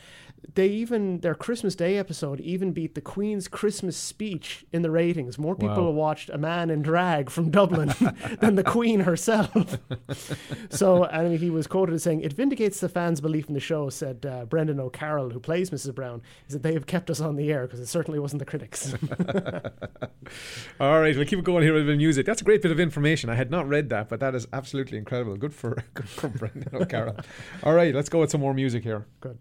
They 0.55 0.68
even 0.68 1.18
their 1.18 1.35
Christmas 1.35 1.74
Day 1.74 1.96
episode 1.98 2.38
even 2.40 2.70
beat 2.70 2.94
the 2.94 3.00
Queen's 3.00 3.48
Christmas 3.48 3.96
speech 3.96 4.64
in 4.72 4.83
the 4.83 4.90
ratings. 4.92 5.37
More 5.37 5.57
people 5.57 5.87
Wow. 5.87 5.90
watched 5.90 6.31
a 6.31 6.38
man 6.38 6.70
in 6.70 6.81
drag 6.81 7.29
from 7.29 7.50
Dublin 7.50 7.92
than 8.40 8.55
the 8.55 8.62
Queen 8.62 9.00
herself. 9.00 9.79
so, 10.70 11.07
I 11.07 11.24
mean, 11.29 11.38
he 11.38 11.50
was 11.50 11.66
quoted 11.66 11.94
as 11.94 12.05
saying, 12.05 12.20
"It 12.20 12.35
vindicates 12.35 12.79
the 12.79 12.88
fans' 12.88 13.20
belief 13.20 13.48
in 13.48 13.55
the 13.55 13.61
show," 13.61 13.88
said 13.88 14.24
uh, 14.27 14.44
Brendan 14.44 14.79
O'Carroll, 14.79 15.31
who 15.31 15.40
plays 15.40 15.70
Mrs. 15.70 15.92
Brown, 15.94 16.22
is 16.46 16.53
that 16.53 16.62
they 16.62 16.74
have 16.74 16.87
kept 16.87 17.11
us 17.11 17.20
on 17.20 17.35
the 17.37 17.50
air 17.53 17.62
because 17.66 17.81
it 17.81 17.87
certainly 17.87 18.20
wasn't 18.20 18.38
the 18.38 18.44
critics. 18.46 18.94
All 20.81 21.00
right, 21.00 21.16
we'll 21.16 21.27
keep 21.27 21.38
it 21.38 21.44
going 21.44 21.62
here 21.62 21.74
with 21.74 21.88
of 21.88 21.96
music. 21.96 22.27
That's 22.27 22.40
a 22.40 22.44
great 22.44 22.62
bit 22.62 22.70
of 22.70 22.81
information. 22.81 23.31
I 23.31 23.35
had 23.35 23.50
not 23.50 23.68
read 23.68 23.88
that, 23.90 24.04
but 24.09 24.21
that 24.21 24.35
is 24.35 24.47
absolutely 24.53 24.99
incredible. 24.99 25.37
Good 25.37 25.55
for 25.55 25.83
good 25.95 26.09
for 26.09 26.29
Brendan 26.29 26.75
O'Carroll. 26.75 27.17
All 27.62 27.75
right, 27.75 27.95
let's 27.95 28.09
go 28.09 28.21
with 28.21 28.31
some 28.31 28.40
more 28.40 28.55
music 28.55 28.83
here. 28.83 29.07
Good. 29.21 29.38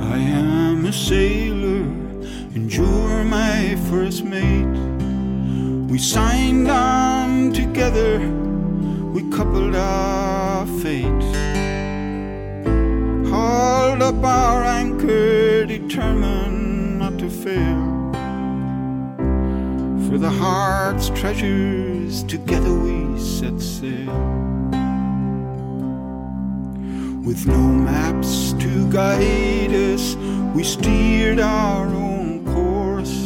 I 0.00 0.18
am 0.18 0.86
a 0.86 0.92
sailor, 0.92 1.82
and 2.54 2.72
you're 2.72 3.24
my 3.24 3.76
first 3.90 4.24
mate. 4.24 4.64
We 5.90 5.98
signed 5.98 6.68
on 6.68 7.52
together, 7.52 8.18
we 9.14 9.22
coupled 9.30 9.76
our 9.76 10.66
fate. 10.82 11.04
Hauled 13.30 14.02
up 14.02 14.24
our 14.24 14.64
anchor, 14.64 15.64
determined 15.66 16.98
not 16.98 17.16
to 17.20 17.30
fail. 17.30 17.84
For 20.08 20.18
the 20.18 20.30
heart's 20.30 21.10
treasures, 21.10 22.24
together 22.24 22.74
we 22.74 23.16
set 23.20 23.60
sail. 23.60 24.18
With 27.24 27.46
no 27.46 27.68
maps 27.68 28.52
to 28.54 28.90
guide 28.90 29.70
us, 29.70 30.16
we 30.56 30.64
steered 30.64 31.38
our 31.38 31.86
own 31.86 32.44
course. 32.52 33.16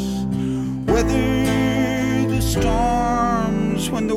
Weathered 0.86 2.28
the 2.28 2.42
storms 2.42 3.88
when 3.88 4.06
the 4.06 4.16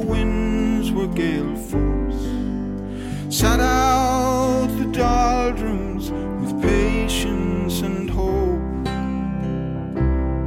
winds 0.91 0.93
were 0.93 1.08
gale 1.15 1.56
force. 1.56 3.36
Sat 3.36 3.60
out 3.60 4.67
the 4.77 4.86
doldrums 4.91 6.12
with 6.12 6.62
patience 6.62 7.82
and 7.82 8.10
hope. 8.10 8.88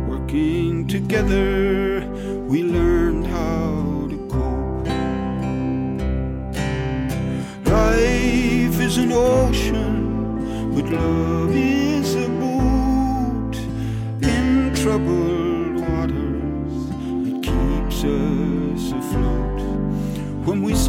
Working 0.08 0.86
together, 0.86 2.06
we 2.48 2.62
learned 2.62 3.26
how 3.26 4.06
to 4.10 4.16
cope. 4.28 4.86
Life 7.66 8.80
is 8.80 8.98
an 8.98 9.12
ocean, 9.12 10.74
but 10.74 10.84
love 10.90 11.54
is 11.54 12.14
a 12.14 12.28
boat 12.28 13.56
in 14.22 14.74
troubled 14.74 15.43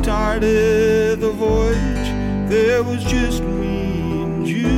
started 0.05 1.19
the 1.19 1.31
voyage, 1.31 2.09
there 2.47 2.83
was 2.83 3.03
just 3.05 3.41
me 3.41 4.21
and 4.21 4.47
you. 4.47 4.77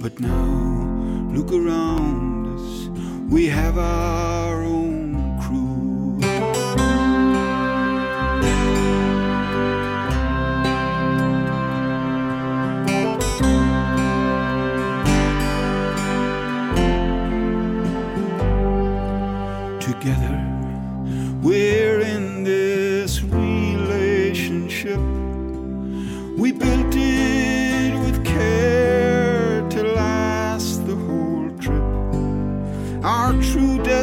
But 0.00 0.18
now, 0.18 1.30
look 1.32 1.52
around 1.52 2.48
us, 2.56 2.88
we 3.30 3.46
have 3.46 3.78
our 3.78 4.53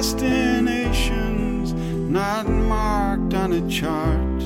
destination's 0.02 1.74
not 2.10 2.50
marked 2.50 3.36
on 3.36 3.54
a 3.54 3.62
chart, 3.70 4.40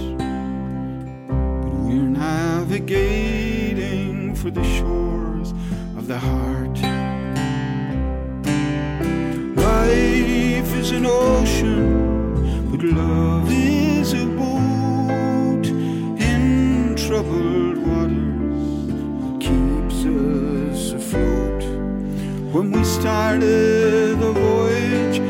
but 1.62 1.74
we're 1.86 2.12
navigating 2.28 3.56
for 4.36 4.52
the 4.52 4.64
shores 4.76 5.54
of 5.96 6.08
the 6.08 6.20
heart. 6.20 6.78
Life 9.56 10.76
is 10.76 10.92
an 10.92 11.06
ocean, 11.06 12.70
but 12.70 12.84
love 12.84 13.50
is 13.50 14.12
a 14.12 14.26
boat 14.26 15.68
in 16.20 16.96
troubled 16.98 17.78
waters. 17.78 18.68
Keeps 19.40 20.04
us 20.04 20.92
afloat. 20.92 21.64
When 22.54 22.72
we 22.74 22.84
started 22.84 24.20
the 24.20 24.34
voyage, 24.34 25.22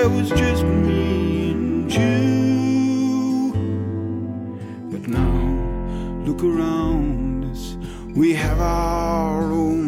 there 0.00 0.08
was 0.08 0.30
just 0.30 0.64
me 0.64 1.50
and 1.50 1.92
you. 1.92 3.52
But 4.90 5.06
now, 5.08 6.24
look 6.24 6.42
around 6.42 7.44
us, 7.52 7.76
we 8.16 8.32
have 8.32 8.60
our 8.62 9.42
own 9.52 9.79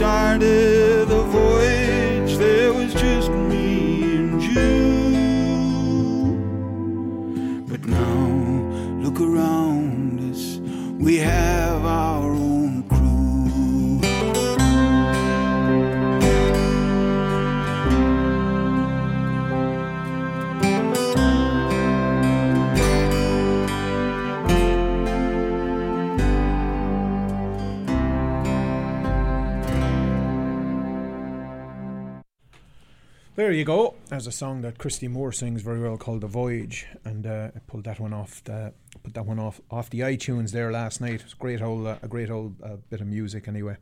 started 0.00 0.69
you 33.60 33.66
go. 33.66 33.94
There's 34.08 34.26
a 34.26 34.32
song 34.32 34.62
that 34.62 34.78
Christy 34.78 35.06
Moore 35.06 35.32
sings 35.32 35.60
very 35.60 35.80
well 35.80 35.98
called 35.98 36.22
"The 36.22 36.26
Voyage," 36.26 36.86
and 37.04 37.26
uh, 37.26 37.50
I 37.54 37.58
pulled 37.66 37.84
that 37.84 38.00
one 38.00 38.14
off. 38.14 38.42
The, 38.44 38.72
put 39.02 39.12
that 39.12 39.26
one 39.26 39.38
off 39.38 39.60
off 39.70 39.90
the 39.90 40.00
iTunes 40.00 40.52
there 40.52 40.72
last 40.72 41.02
night. 41.02 41.20
It's 41.22 41.34
a 41.34 41.36
great 41.36 41.60
old, 41.60 41.86
uh, 41.86 41.96
a 42.02 42.08
great 42.08 42.30
old 42.30 42.54
uh, 42.62 42.76
bit 42.88 43.02
of 43.02 43.06
music. 43.06 43.48
Anyway, 43.48 43.76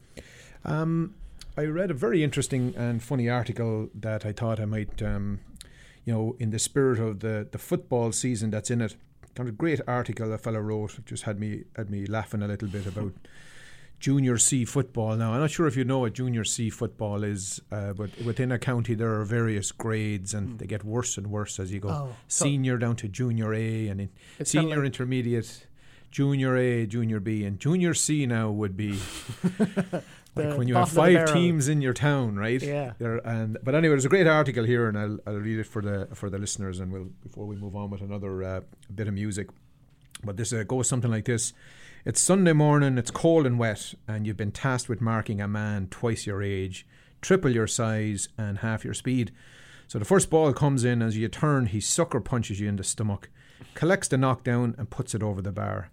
um, 0.64 1.14
I 1.57 1.62
read 1.66 1.93
a 1.93 1.95
very 1.95 2.24
interesting 2.24 2.74
and 2.76 3.01
funny 3.01 3.29
article 3.29 3.89
that 3.95 4.26
I 4.26 4.33
thought 4.33 4.59
I 4.59 4.64
might, 4.64 5.01
um, 5.01 5.39
you 6.05 6.12
know, 6.12 6.37
in 6.41 6.51
the 6.51 6.59
spirit 6.59 6.99
of 6.99 7.20
the 7.20 7.47
the 7.49 7.59
football 7.59 8.11
season 8.11 8.51
that's 8.51 8.72
in 8.72 8.81
it. 8.81 8.97
Kind 9.37 9.49
of 9.49 9.57
great 9.57 9.81
article 9.87 10.33
a 10.33 10.39
fellow 10.39 10.59
wrote. 10.59 10.99
Just 11.07 11.22
had 11.22 11.39
me 11.39 11.62
had 11.76 11.89
me 11.89 12.05
laughing 12.07 12.43
a 12.43 12.49
little 12.49 12.68
bit 12.68 12.87
about 12.87 13.12
junior 14.01 14.38
C 14.38 14.64
football. 14.64 15.16
Now, 15.16 15.32
I'm 15.34 15.40
not 15.40 15.51
sure 15.51 15.66
if 15.66 15.76
you 15.76 15.84
know 15.84 16.01
what 16.01 16.12
junior 16.12 16.44
C 16.44 16.70
football 16.70 17.24
is, 17.24 17.61
uh, 17.72 17.92
but 17.94 18.11
within 18.24 18.53
a 18.53 18.59
county 18.59 18.94
there 18.94 19.12
are 19.20 19.24
various 19.24 19.72
grades 19.72 20.34
and 20.34 20.59
they 20.59 20.66
get 20.66 20.84
worse 20.84 21.16
and 21.18 21.28
worse 21.28 21.59
as 21.59 21.72
you 21.72 21.80
go. 21.80 21.88
Oh, 21.88 22.16
so- 22.28 22.44
senior 22.44 22.78
down 22.78 22.96
to 22.96 23.09
junior 23.09 23.53
A 23.55 23.88
and 23.88 24.01
in 24.03 24.11
senior 24.44 24.76
like- 24.76 24.86
intermediate, 24.86 25.66
junior 26.11 26.57
A, 26.57 26.86
junior 26.86 27.20
B, 27.20 27.44
and 27.44 27.59
junior 27.59 27.92
C 27.94 28.24
now 28.26 28.51
would 28.51 28.76
be 28.76 28.99
like 29.59 30.57
when 30.57 30.68
you 30.68 30.74
have 30.74 30.94
bottom 30.94 31.16
of 31.16 31.20
the 31.20 31.26
five 31.26 31.32
teams 31.34 31.68
in 31.68 31.82
your 31.82 31.92
town, 31.94 32.36
right? 32.36 32.62
Yeah. 32.62 32.92
There, 32.99 33.16
and 33.26 33.59
but 33.62 33.74
anyway, 33.74 33.94
there's 33.94 34.05
a 34.05 34.09
great 34.09 34.26
article 34.26 34.64
here, 34.64 34.88
and 34.88 34.96
I'll 34.99 35.18
I'll 35.26 35.34
read 35.40 35.59
it 35.59 35.66
for 35.66 35.82
the 35.82 36.09
for 36.14 36.30
the 36.30 36.38
listeners, 36.38 36.78
and 36.80 36.92
we'll 36.92 37.11
before 37.22 37.46
we 37.46 37.57
move 37.57 37.74
on 37.74 37.90
with 37.90 38.01
another 38.03 38.42
uh, 38.44 38.61
bit 38.94 39.09
of 39.09 39.14
music. 39.14 39.49
But 40.24 40.36
this 40.36 40.53
uh, 40.53 40.62
goes 40.64 40.88
something 40.88 41.11
like 41.11 41.24
this. 41.24 41.53
It's 42.05 42.20
Sunday 42.20 42.53
morning, 42.53 42.96
it's 42.96 43.11
cold 43.11 43.44
and 43.44 43.59
wet, 43.59 43.92
and 44.07 44.24
you've 44.24 44.36
been 44.36 44.53
tasked 44.53 44.88
with 44.88 45.01
marking 45.01 45.40
a 45.40 45.49
man 45.49 45.88
twice 45.90 46.26
your 46.26 46.42
age, 46.42 46.86
triple 47.20 47.51
your 47.51 47.66
size, 47.66 48.28
and 48.38 48.59
half 48.59 48.84
your 48.84 48.94
speed. 48.94 49.32
So 49.88 49.99
the 49.99 50.05
first 50.05 50.30
ball 50.30 50.53
comes 50.53 50.84
in, 50.84 51.03
as 51.03 51.16
you 51.16 51.26
turn, 51.26 51.66
he 51.66 51.80
sucker 51.80 52.20
punches 52.20 52.61
you 52.61 52.68
in 52.68 52.76
the 52.76 52.84
stomach, 52.84 53.28
collects 53.74 54.07
the 54.07 54.16
knockdown, 54.16 54.76
and 54.78 54.88
puts 54.88 55.12
it 55.12 55.24
over 55.24 55.42
the 55.42 55.51
bar. 55.51 55.90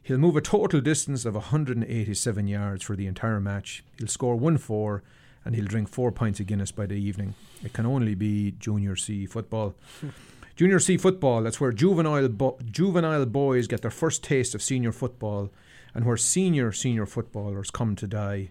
He'll 0.00 0.18
move 0.18 0.36
a 0.36 0.40
total 0.40 0.80
distance 0.80 1.24
of 1.24 1.34
187 1.34 2.46
yards 2.46 2.84
for 2.84 2.94
the 2.94 3.08
entire 3.08 3.40
match. 3.40 3.82
He'll 3.98 4.06
score 4.06 4.36
1 4.36 4.58
4 4.58 5.02
and 5.44 5.56
he'll 5.56 5.64
drink 5.64 5.88
four 5.88 6.12
pints 6.12 6.38
of 6.38 6.46
Guinness 6.46 6.70
by 6.70 6.86
the 6.86 6.94
evening. 6.94 7.34
It 7.64 7.72
can 7.72 7.86
only 7.86 8.14
be 8.14 8.52
Junior 8.52 8.94
C 8.94 9.26
football. 9.26 9.74
Junior 10.56 10.80
C 10.80 10.96
football, 10.96 11.42
that's 11.42 11.60
where 11.60 11.70
juvenile, 11.70 12.28
bo- 12.28 12.58
juvenile 12.64 13.26
boys 13.26 13.66
get 13.66 13.82
their 13.82 13.90
first 13.90 14.24
taste 14.24 14.54
of 14.54 14.62
senior 14.62 14.90
football 14.90 15.50
and 15.94 16.06
where 16.06 16.16
senior 16.16 16.72
senior 16.72 17.04
footballers 17.04 17.70
come 17.70 17.94
to 17.94 18.06
die. 18.06 18.48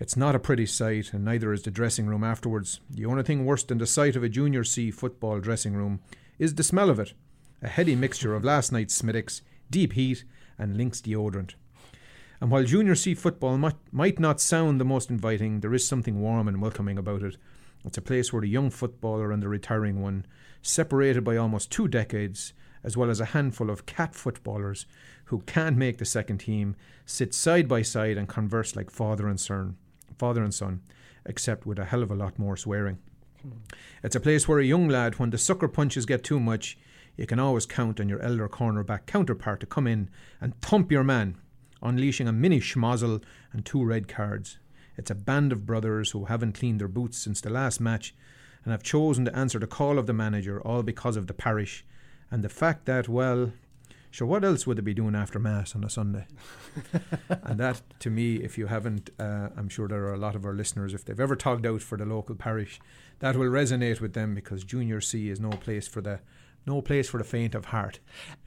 It's 0.00 0.16
not 0.16 0.34
a 0.34 0.38
pretty 0.38 0.64
sight, 0.64 1.12
and 1.12 1.26
neither 1.26 1.52
is 1.52 1.64
the 1.64 1.70
dressing 1.70 2.06
room 2.06 2.24
afterwards. 2.24 2.80
The 2.88 3.04
only 3.04 3.24
thing 3.24 3.44
worse 3.44 3.62
than 3.62 3.76
the 3.76 3.86
sight 3.86 4.16
of 4.16 4.22
a 4.22 4.30
Junior 4.30 4.64
C 4.64 4.90
football 4.90 5.38
dressing 5.38 5.74
room 5.74 6.00
is 6.38 6.54
the 6.54 6.62
smell 6.62 6.88
of 6.88 6.98
it 6.98 7.12
a 7.60 7.68
heady 7.68 7.94
mixture 7.94 8.34
of 8.34 8.44
last 8.44 8.72
night's 8.72 8.94
Smithwick's, 8.94 9.42
deep 9.70 9.92
heat, 9.92 10.24
and 10.58 10.78
Lynx 10.78 11.02
deodorant. 11.02 11.56
And 12.40 12.50
while 12.50 12.64
Junior 12.64 12.94
C 12.94 13.14
football 13.14 13.58
might, 13.58 13.76
might 13.92 14.18
not 14.18 14.40
sound 14.40 14.80
the 14.80 14.84
most 14.86 15.10
inviting, 15.10 15.60
there 15.60 15.74
is 15.74 15.86
something 15.86 16.22
warm 16.22 16.48
and 16.48 16.62
welcoming 16.62 16.96
about 16.96 17.22
it. 17.22 17.36
It's 17.84 17.98
a 17.98 18.02
place 18.02 18.32
where 18.32 18.40
the 18.40 18.48
young 18.48 18.70
footballer 18.70 19.30
and 19.30 19.42
the 19.42 19.48
retiring 19.48 20.00
one, 20.00 20.24
separated 20.62 21.24
by 21.24 21.36
almost 21.36 21.70
two 21.70 21.88
decades, 21.88 22.52
as 22.84 22.96
well 22.96 23.10
as 23.10 23.20
a 23.20 23.26
handful 23.26 23.70
of 23.70 23.86
cat 23.86 24.14
footballers 24.14 24.86
who 25.26 25.40
can't 25.40 25.76
make 25.76 25.98
the 25.98 26.04
second 26.04 26.38
team, 26.38 26.74
sit 27.04 27.34
side 27.34 27.68
by 27.68 27.82
side 27.82 28.16
and 28.16 28.28
converse 28.28 28.76
like 28.76 28.90
father 28.90 29.28
and 29.28 29.40
son, 29.40 29.76
father 30.16 30.42
and 30.42 30.54
son, 30.54 30.80
except 31.26 31.66
with 31.66 31.78
a 31.78 31.84
hell 31.84 32.02
of 32.02 32.10
a 32.10 32.14
lot 32.14 32.38
more 32.38 32.56
swearing. 32.56 32.98
It's 34.02 34.16
a 34.16 34.20
place 34.20 34.48
where 34.48 34.58
a 34.58 34.64
young 34.64 34.88
lad, 34.88 35.18
when 35.18 35.30
the 35.30 35.38
sucker 35.38 35.68
punches 35.68 36.06
get 36.06 36.24
too 36.24 36.40
much, 36.40 36.78
you 37.16 37.26
can 37.26 37.38
always 37.38 37.66
count 37.66 38.00
on 38.00 38.08
your 38.08 38.22
elder 38.22 38.48
cornerback 38.48 39.06
counterpart 39.06 39.60
to 39.60 39.66
come 39.66 39.86
in 39.86 40.08
and 40.40 40.60
thump 40.60 40.90
your 40.90 41.04
man, 41.04 41.36
unleashing 41.82 42.28
a 42.28 42.32
mini 42.32 42.60
schmozzle 42.60 43.22
and 43.52 43.64
two 43.64 43.84
red 43.84 44.08
cards. 44.08 44.58
It's 44.96 45.10
a 45.10 45.14
band 45.14 45.52
of 45.52 45.66
brothers 45.66 46.10
who 46.12 46.24
haven't 46.24 46.58
cleaned 46.58 46.80
their 46.80 46.88
boots 46.88 47.18
since 47.18 47.40
the 47.40 47.50
last 47.50 47.80
match 47.80 48.14
and 48.64 48.72
have 48.72 48.82
chosen 48.82 49.24
to 49.24 49.36
answer 49.36 49.58
the 49.58 49.66
call 49.66 49.98
of 49.98 50.06
the 50.06 50.12
manager, 50.12 50.60
all 50.60 50.82
because 50.82 51.16
of 51.16 51.26
the 51.26 51.34
parish 51.34 51.84
and 52.30 52.42
the 52.42 52.48
fact 52.48 52.84
that, 52.86 53.08
well, 53.08 53.52
sure, 54.10 54.26
what 54.26 54.44
else 54.44 54.66
would 54.66 54.78
they 54.78 54.82
be 54.82 54.94
doing 54.94 55.14
after 55.14 55.38
Mass 55.38 55.74
on 55.74 55.84
a 55.84 55.90
Sunday? 55.90 56.26
and 57.28 57.58
that, 57.58 57.82
to 58.00 58.10
me, 58.10 58.36
if 58.36 58.58
you 58.58 58.66
haven't, 58.66 59.10
uh, 59.18 59.48
I'm 59.56 59.68
sure 59.68 59.88
there 59.88 60.04
are 60.04 60.14
a 60.14 60.18
lot 60.18 60.34
of 60.34 60.44
our 60.44 60.54
listeners, 60.54 60.94
if 60.94 61.04
they've 61.04 61.18
ever 61.18 61.36
togged 61.36 61.66
out 61.66 61.82
for 61.82 61.96
the 61.96 62.04
local 62.04 62.34
parish, 62.34 62.80
that 63.20 63.36
will 63.36 63.46
resonate 63.46 64.00
with 64.00 64.12
them 64.12 64.34
because 64.34 64.64
Junior 64.64 65.00
C 65.00 65.30
is 65.30 65.40
no 65.40 65.50
place 65.50 65.88
for 65.88 66.00
the 66.00 66.20
no 66.68 66.82
place 66.82 67.08
for 67.08 67.18
the 67.18 67.24
faint 67.24 67.54
of 67.54 67.66
heart. 67.66 67.98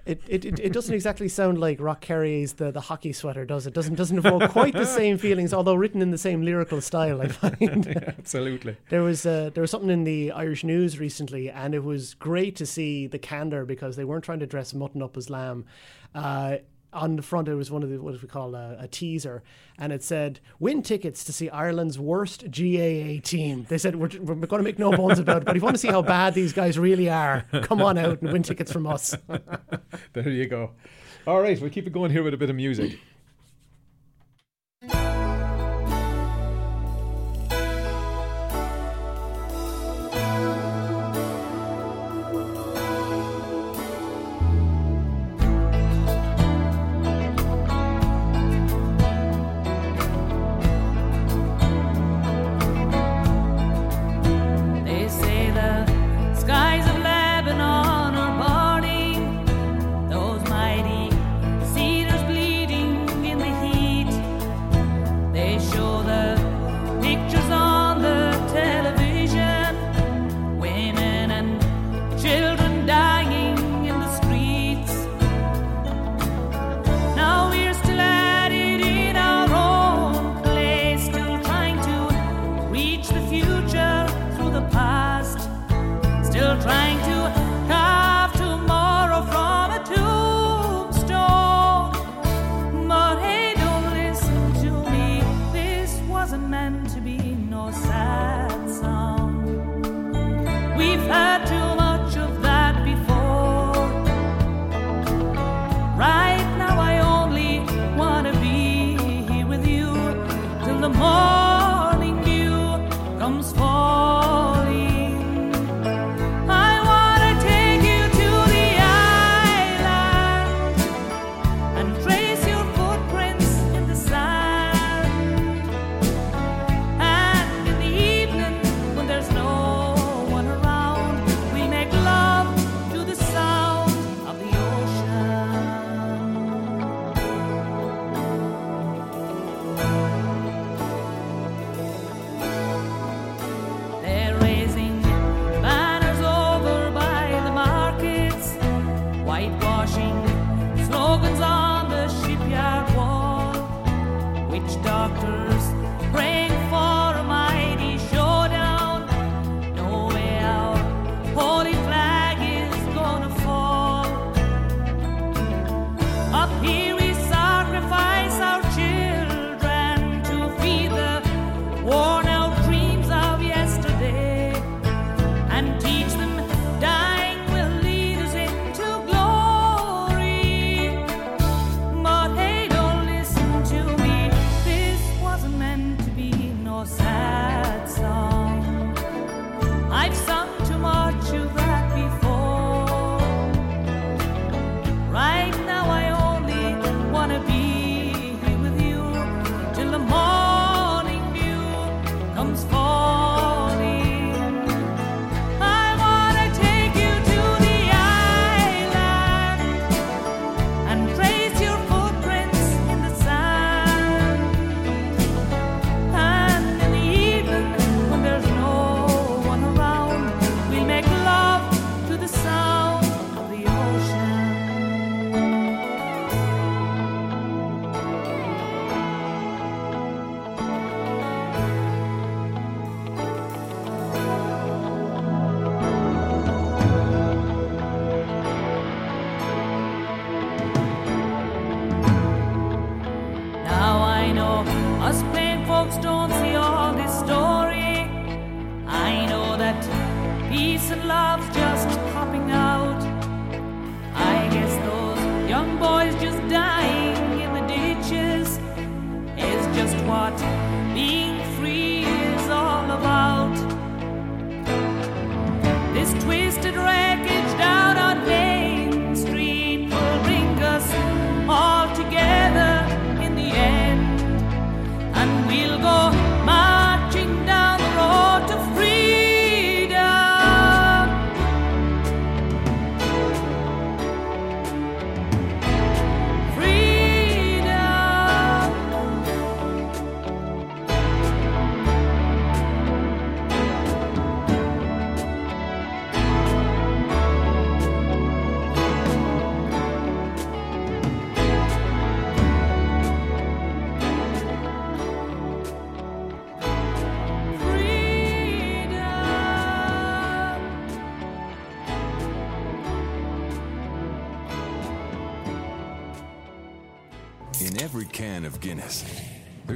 It, 0.06 0.22
it, 0.28 0.46
it, 0.46 0.60
it 0.60 0.74
doesn't 0.74 0.94
exactly 0.94 1.28
sound 1.28 1.60
like 1.60 1.80
Roch 1.80 2.02
Carrier's 2.02 2.54
the, 2.54 2.72
the 2.72 2.82
hockey 2.82 3.14
sweater, 3.14 3.46
does 3.46 3.68
it? 3.68 3.74
Doesn't 3.74 3.96
doesn't 3.96 4.18
evoke 4.18 4.50
quite 4.50 4.74
the 4.74 4.86
same 4.86 5.18
feelings, 5.26 5.54
although 5.54 5.76
written 5.76 6.02
in 6.02 6.10
the 6.10 6.18
same 6.18 6.42
lyrical 6.42 6.82
style. 6.82 7.22
I 7.22 7.28
find 7.28 7.88
Absolutely. 8.18 8.78
there 8.90 9.04
was 9.04 9.26
uh, 9.26 9.52
there 9.54 9.62
was 9.62 9.70
something 9.70 9.92
in 9.92 10.04
the 10.04 10.32
Irish 10.32 10.64
news 10.64 11.00
recently, 11.00 11.50
and 11.52 11.76
it 11.76 11.84
was 11.84 12.16
great 12.16 12.56
to 12.56 12.66
see 12.66 13.06
the 13.06 13.20
candor 13.20 13.64
because 13.64 13.96
they 13.96 14.06
weren't 14.06 14.24
trying 14.24 14.40
to 14.40 14.48
dress 14.48 14.74
mutton 14.74 15.04
up 15.04 15.18
as 15.18 15.30
lamb. 15.30 15.66
Uh, 16.16 16.58
on 16.94 17.16
the 17.16 17.22
front, 17.22 17.48
it 17.48 17.56
was 17.56 17.72
one 17.72 17.84
of 17.84 17.90
the 17.90 18.02
what 18.02 18.22
we 18.22 18.28
call 18.28 18.56
a, 18.56 18.78
a 18.80 18.88
teaser, 18.88 19.44
and 19.78 19.94
it 19.94 20.04
said, 20.04 20.40
"Win 20.60 20.82
tickets 20.82 21.24
to 21.26 21.34
see 21.34 21.50
Ireland's 21.50 21.98
worst 21.98 22.46
GAA 22.52 23.20
team." 23.24 23.66
They 23.70 23.78
said, 23.78 23.96
"We're, 23.96 24.10
we're 24.22 24.36
going 24.36 24.60
to 24.60 24.64
make 24.64 24.80
no 24.80 24.92
bones 24.92 25.20
about 25.20 25.44
it, 25.44 25.46
but 25.46 25.56
if 25.56 25.62
you 25.62 25.66
want 25.66 25.76
to 25.76 25.82
see 25.82 25.88
how 25.88 26.02
bad 26.02 26.34
these 26.34 26.54
guys 26.54 26.78
really 26.78 27.10
are, 27.10 27.46
come 27.64 27.82
on 27.82 27.98
out 27.98 28.22
and 28.22 28.32
win 28.32 28.44
tickets 28.44 28.72
from 28.72 28.88
us." 28.88 29.16
There 30.14 30.30
you 30.30 30.48
go. 30.48 30.72
All 31.28 31.42
right, 31.42 31.60
we'll 31.62 31.70
keep 31.70 31.88
it 31.88 31.94
going 31.94 32.12
here 32.12 32.24
with 32.24 32.34
a 32.34 32.38
bit 32.38 32.50
of 32.50 32.56
music. 32.56 33.00
I 101.14 101.51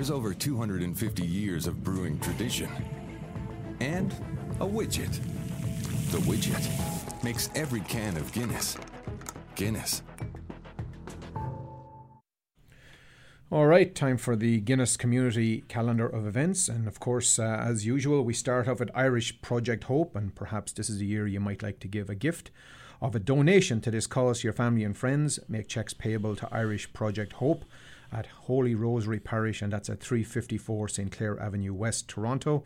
there's 0.05 0.15
over 0.15 0.35
250 0.35 1.25
years 1.25 1.65
of 1.65 1.83
brewing 1.83 2.19
tradition. 2.19 2.69
And 3.79 4.11
a 4.59 4.67
widget. 4.67 5.19
The 6.11 6.19
widget 6.19 7.23
makes 7.23 7.49
every 7.55 7.79
can 7.81 8.15
of 8.15 8.31
Guinness 8.31 8.77
Guinness. 9.55 10.03
All 13.49 13.65
right, 13.65 13.95
time 13.95 14.17
for 14.17 14.35
the 14.35 14.59
Guinness 14.59 14.95
Community 14.95 15.61
Calendar 15.69 16.05
of 16.07 16.27
Events. 16.27 16.69
And 16.69 16.87
of 16.87 16.99
course, 16.99 17.39
uh, 17.39 17.63
as 17.65 17.87
usual, 17.87 18.23
we 18.23 18.33
start 18.33 18.67
off 18.67 18.81
at 18.81 18.95
Irish 18.95 19.41
Project 19.41 19.85
Hope. 19.85 20.15
And 20.15 20.35
perhaps 20.35 20.71
this 20.71 20.87
is 20.87 21.01
a 21.01 21.05
year 21.05 21.25
you 21.25 21.39
might 21.39 21.63
like 21.63 21.79
to 21.79 21.87
give 21.87 22.11
a 22.11 22.15
gift 22.15 22.51
of 23.01 23.15
a 23.15 23.19
donation 23.19 23.81
to 23.81 23.89
this 23.89 24.05
cause 24.05 24.43
your 24.43 24.53
family 24.53 24.83
and 24.83 24.95
friends. 24.95 25.39
Make 25.49 25.67
checks 25.67 25.95
payable 25.95 26.35
to 26.35 26.47
Irish 26.51 26.93
Project 26.93 27.33
Hope 27.33 27.65
at 28.11 28.27
Holy 28.27 28.75
Rosary 28.75 29.19
Parish, 29.19 29.61
and 29.61 29.71
that's 29.73 29.89
at 29.89 29.99
354 29.99 30.87
St. 30.87 31.11
Clair 31.11 31.39
Avenue 31.39 31.73
West, 31.73 32.07
Toronto. 32.07 32.63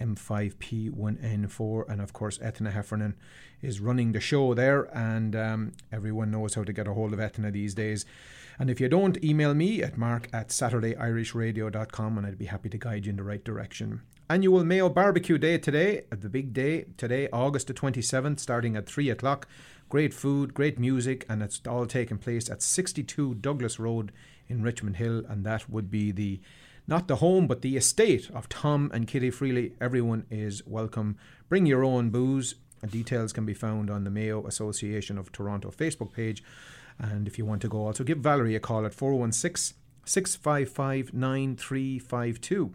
M5P1N4, 0.00 1.88
and 1.88 2.00
of 2.00 2.12
course, 2.12 2.38
Etna 2.40 2.70
Heffernan 2.70 3.16
is 3.60 3.80
running 3.80 4.12
the 4.12 4.20
show 4.20 4.54
there, 4.54 4.84
and 4.96 5.34
um, 5.34 5.72
everyone 5.92 6.30
knows 6.30 6.54
how 6.54 6.64
to 6.64 6.72
get 6.72 6.86
a 6.86 6.94
hold 6.94 7.12
of 7.12 7.20
Etna 7.20 7.50
these 7.50 7.74
days. 7.74 8.06
And 8.60 8.68
if 8.68 8.78
you 8.78 8.90
don't, 8.90 9.22
email 9.24 9.54
me 9.54 9.82
at 9.82 9.96
mark 9.96 10.28
at 10.34 10.48
saturdayirishradio.com 10.48 12.18
and 12.18 12.26
I'd 12.26 12.36
be 12.36 12.44
happy 12.44 12.68
to 12.68 12.76
guide 12.76 13.06
you 13.06 13.10
in 13.10 13.16
the 13.16 13.22
right 13.22 13.42
direction. 13.42 14.02
Annual 14.28 14.64
Mayo 14.64 14.90
Barbecue 14.90 15.38
Day 15.38 15.56
today, 15.56 16.02
the 16.10 16.28
big 16.28 16.52
day 16.52 16.84
today, 16.98 17.28
August 17.32 17.68
the 17.68 17.74
27th, 17.74 18.38
starting 18.38 18.76
at 18.76 18.86
3 18.86 19.08
o'clock. 19.08 19.48
Great 19.88 20.12
food, 20.12 20.52
great 20.52 20.78
music, 20.78 21.24
and 21.26 21.42
it's 21.42 21.60
all 21.66 21.86
taking 21.86 22.18
place 22.18 22.50
at 22.50 22.62
62 22.62 23.36
Douglas 23.36 23.80
Road 23.80 24.12
in 24.50 24.62
Richmond 24.62 24.96
Hill, 24.96 25.24
and 25.28 25.44
that 25.46 25.70
would 25.70 25.90
be 25.90 26.12
the 26.12 26.40
not 26.86 27.06
the 27.06 27.16
home, 27.16 27.46
but 27.46 27.62
the 27.62 27.76
estate 27.76 28.28
of 28.34 28.48
Tom 28.48 28.90
and 28.92 29.06
Kitty 29.06 29.30
Freely. 29.30 29.74
Everyone 29.80 30.26
is 30.28 30.66
welcome. 30.66 31.16
Bring 31.48 31.64
your 31.64 31.84
own 31.84 32.10
booze. 32.10 32.56
Details 32.84 33.32
can 33.32 33.46
be 33.46 33.54
found 33.54 33.90
on 33.90 34.04
the 34.04 34.10
Mayo 34.10 34.44
Association 34.46 35.16
of 35.16 35.30
Toronto 35.30 35.70
Facebook 35.70 36.12
page. 36.12 36.42
And 36.98 37.28
if 37.28 37.38
you 37.38 37.44
want 37.44 37.62
to 37.62 37.68
go, 37.68 37.86
also 37.86 38.02
give 38.02 38.18
Valerie 38.18 38.56
a 38.56 38.60
call 38.60 38.84
at 38.84 38.94
416 38.94 39.76
655 40.04 41.14
9352. 41.14 42.72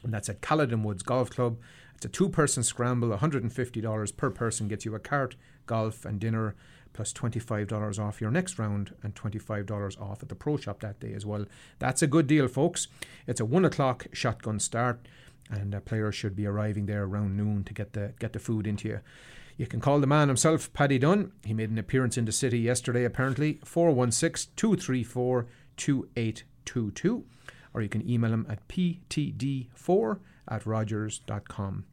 and 0.06 0.14
that's 0.14 0.30
at 0.30 0.42
Caledon 0.42 0.84
Woods 0.84 1.04
Golf 1.04 1.30
Club. 1.30 1.58
It's 1.96 2.06
a 2.06 2.10
two 2.10 2.30
person 2.30 2.64
scramble, 2.64 3.10
$150 3.10 4.18
per 4.18 4.30
person 4.30 4.68
gets 4.68 4.86
you 4.86 4.96
a 4.96 5.00
cart, 5.00 5.36
golf, 5.66 6.06
and 6.06 6.20
dinner, 6.20 6.56
plus 6.96 7.12
$25 7.12 8.00
off 8.00 8.22
your 8.22 8.32
next 8.32 8.58
round 8.58 8.96
and 9.04 9.14
$25 9.14 10.02
off 10.02 10.24
at 10.24 10.30
the 10.30 10.36
pro 10.36 10.56
shop 10.56 10.80
that 10.80 11.02
day 11.02 11.14
as 11.14 11.26
well. 11.26 11.46
That's 11.78 12.02
a 12.02 12.08
good 12.08 12.26
deal, 12.26 12.48
folks. 12.48 12.88
It's 13.28 13.42
a 13.42 13.46
one 13.46 13.66
o'clock 13.66 14.08
shotgun 14.14 14.60
start, 14.62 15.06
and 15.52 15.76
uh, 15.76 15.82
players 15.82 16.16
should 16.16 16.38
be 16.38 16.48
arriving 16.48 16.86
there 16.86 17.04
around 17.04 17.36
noon 17.36 17.66
to 17.66 17.74
get 17.74 17.92
the 17.92 18.14
get 18.18 18.32
the 18.32 18.40
food 18.40 18.66
into 18.66 18.88
you. 18.88 19.02
You 19.58 19.68
can 19.68 19.82
call 19.82 20.00
the 20.00 20.08
man 20.08 20.30
himself, 20.30 20.72
Paddy 20.74 20.98
Dunn. 20.98 21.34
He 21.44 21.54
made 21.54 21.70
an 21.70 21.78
appearance 21.78 22.18
in 22.18 22.26
the 22.26 22.32
city 22.32 22.60
yesterday, 22.60 23.04
apparently. 23.04 23.60
416 23.66 24.54
234 24.56 25.48
2822. 25.76 27.26
or 27.74 27.82
you 27.82 27.90
can 27.90 28.10
email 28.10 28.32
him 28.32 28.46
at 28.50 28.66
ptd4 28.70 30.20
at 30.48 30.66
rogers.com. 30.66 31.86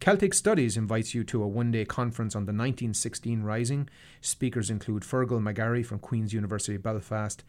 Celtic 0.00 0.32
Studies 0.32 0.78
invites 0.78 1.14
you 1.14 1.24
to 1.24 1.42
a 1.42 1.46
one 1.46 1.70
day 1.70 1.84
conference 1.84 2.34
on 2.34 2.46
the 2.46 2.52
1916 2.52 3.42
Rising. 3.42 3.86
Speakers 4.22 4.70
include 4.70 5.02
Fearghal 5.02 5.42
McGarry 5.42 5.84
from 5.84 5.98
Queen's 5.98 6.32
University 6.32 6.78
Belfast, 6.78 7.44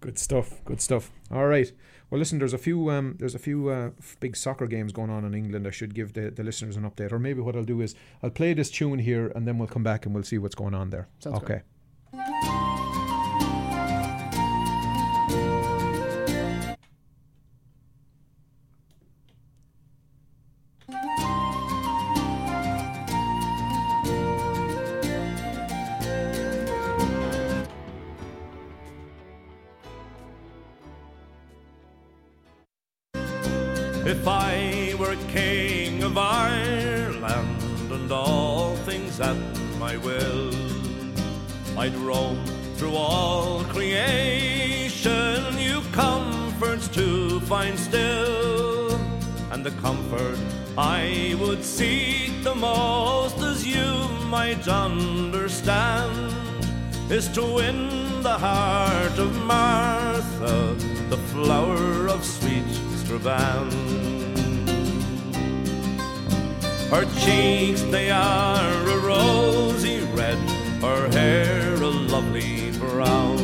Good 0.00 0.18
stuff. 0.18 0.64
Good 0.64 0.80
stuff. 0.80 1.12
All 1.30 1.46
right. 1.46 1.70
Well, 2.10 2.18
listen. 2.18 2.38
There's 2.38 2.54
a 2.54 2.58
few. 2.58 2.90
Um, 2.90 3.16
there's 3.18 3.34
a 3.34 3.38
few 3.38 3.68
uh, 3.68 3.90
big 4.20 4.36
soccer 4.36 4.66
games 4.66 4.92
going 4.92 5.10
on 5.10 5.24
in 5.24 5.34
England. 5.34 5.66
I 5.66 5.70
should 5.70 5.94
give 5.94 6.14
the, 6.14 6.30
the 6.30 6.42
listeners 6.42 6.76
an 6.76 6.88
update, 6.88 7.12
or 7.12 7.18
maybe 7.18 7.40
what 7.40 7.56
I'll 7.56 7.64
do 7.64 7.80
is 7.80 7.94
I'll 8.22 8.30
play 8.30 8.54
this 8.54 8.70
tune 8.70 8.98
here, 8.98 9.32
and 9.34 9.46
then 9.46 9.58
we'll 9.58 9.68
come 9.68 9.82
back 9.82 10.06
and 10.06 10.14
we'll 10.14 10.24
see 10.24 10.38
what's 10.38 10.54
going 10.54 10.74
on 10.74 10.90
there. 10.90 11.08
Sounds 11.18 11.36
okay. 11.38 11.46
good. 11.46 11.62
To 57.38 57.54
win 57.54 58.20
the 58.22 58.36
heart 58.46 59.16
of 59.16 59.32
Martha, 59.44 60.74
the 61.08 61.20
flower 61.30 62.08
of 62.08 62.24
sweet 62.24 62.68
Strabane. 63.00 63.70
Her 66.90 67.04
cheeks, 67.22 67.82
they 67.94 68.10
are 68.10 68.88
a 68.96 68.98
rosy 69.12 70.00
red, 70.20 70.38
her 70.80 71.08
hair 71.12 71.74
a 71.74 71.92
lovely 72.14 72.72
brown, 72.80 73.38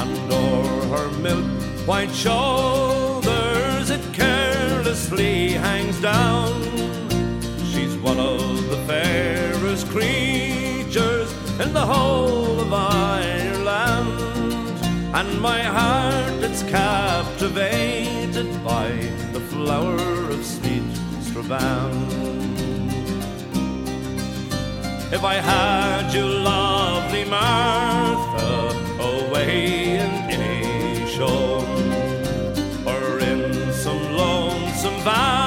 and 0.00 0.32
o'er 0.32 0.80
her 0.94 1.10
milk 1.18 1.44
white 1.86 2.14
shoulders 2.14 3.90
it 3.90 4.04
carelessly 4.14 5.50
hangs 5.66 6.00
down. 6.00 6.54
She's 7.70 7.94
one 7.98 8.18
of 8.18 8.70
the 8.70 8.80
fairest 8.86 9.86
creatures 9.88 11.30
in 11.60 11.74
the 11.74 11.86
whole 11.86 12.51
and 15.22 15.40
my 15.40 15.62
heart 15.62 16.42
it's 16.42 16.62
captivated 16.64 18.48
by 18.64 18.88
the 19.32 19.40
flower 19.52 19.96
of 20.34 20.44
sweet 20.44 20.92
Strabane. 21.26 22.90
If 25.16 25.22
I 25.34 25.36
had 25.52 26.12
you, 26.12 26.24
lovely 26.24 27.24
Martha, 27.24 28.50
away 29.12 29.98
in 30.02 30.10
Inishowen, 30.38 31.86
or 32.92 33.18
in 33.30 33.72
some 33.72 34.02
lonesome 34.16 34.98
valley 35.04 35.41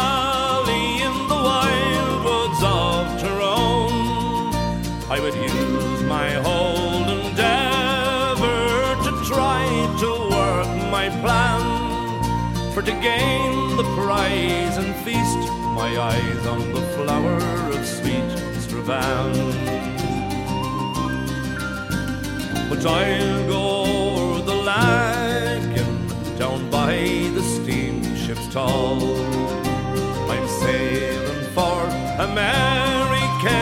for 12.76 12.82
to 12.82 12.92
gain 12.92 13.78
the 13.78 13.86
prize 13.96 14.76
and 14.76 14.94
feast 15.06 15.50
my 15.80 15.98
eyes 15.98 16.46
on 16.46 16.60
the 16.74 16.82
flower 16.96 17.38
of 17.72 17.86
sweet 17.86 18.30
Strabane. 18.60 19.54
But 22.70 22.86
I'll 22.86 23.48
go 23.48 23.62
o'er 23.86 24.42
the 24.42 24.56
lagan 24.56 25.96
down 26.38 26.70
by 26.70 26.96
the 27.38 27.44
steamship's 27.56 28.48
tall. 28.54 29.00
I'm 30.30 30.48
sailing 30.64 31.46
for 31.56 31.80
America, 32.30 33.58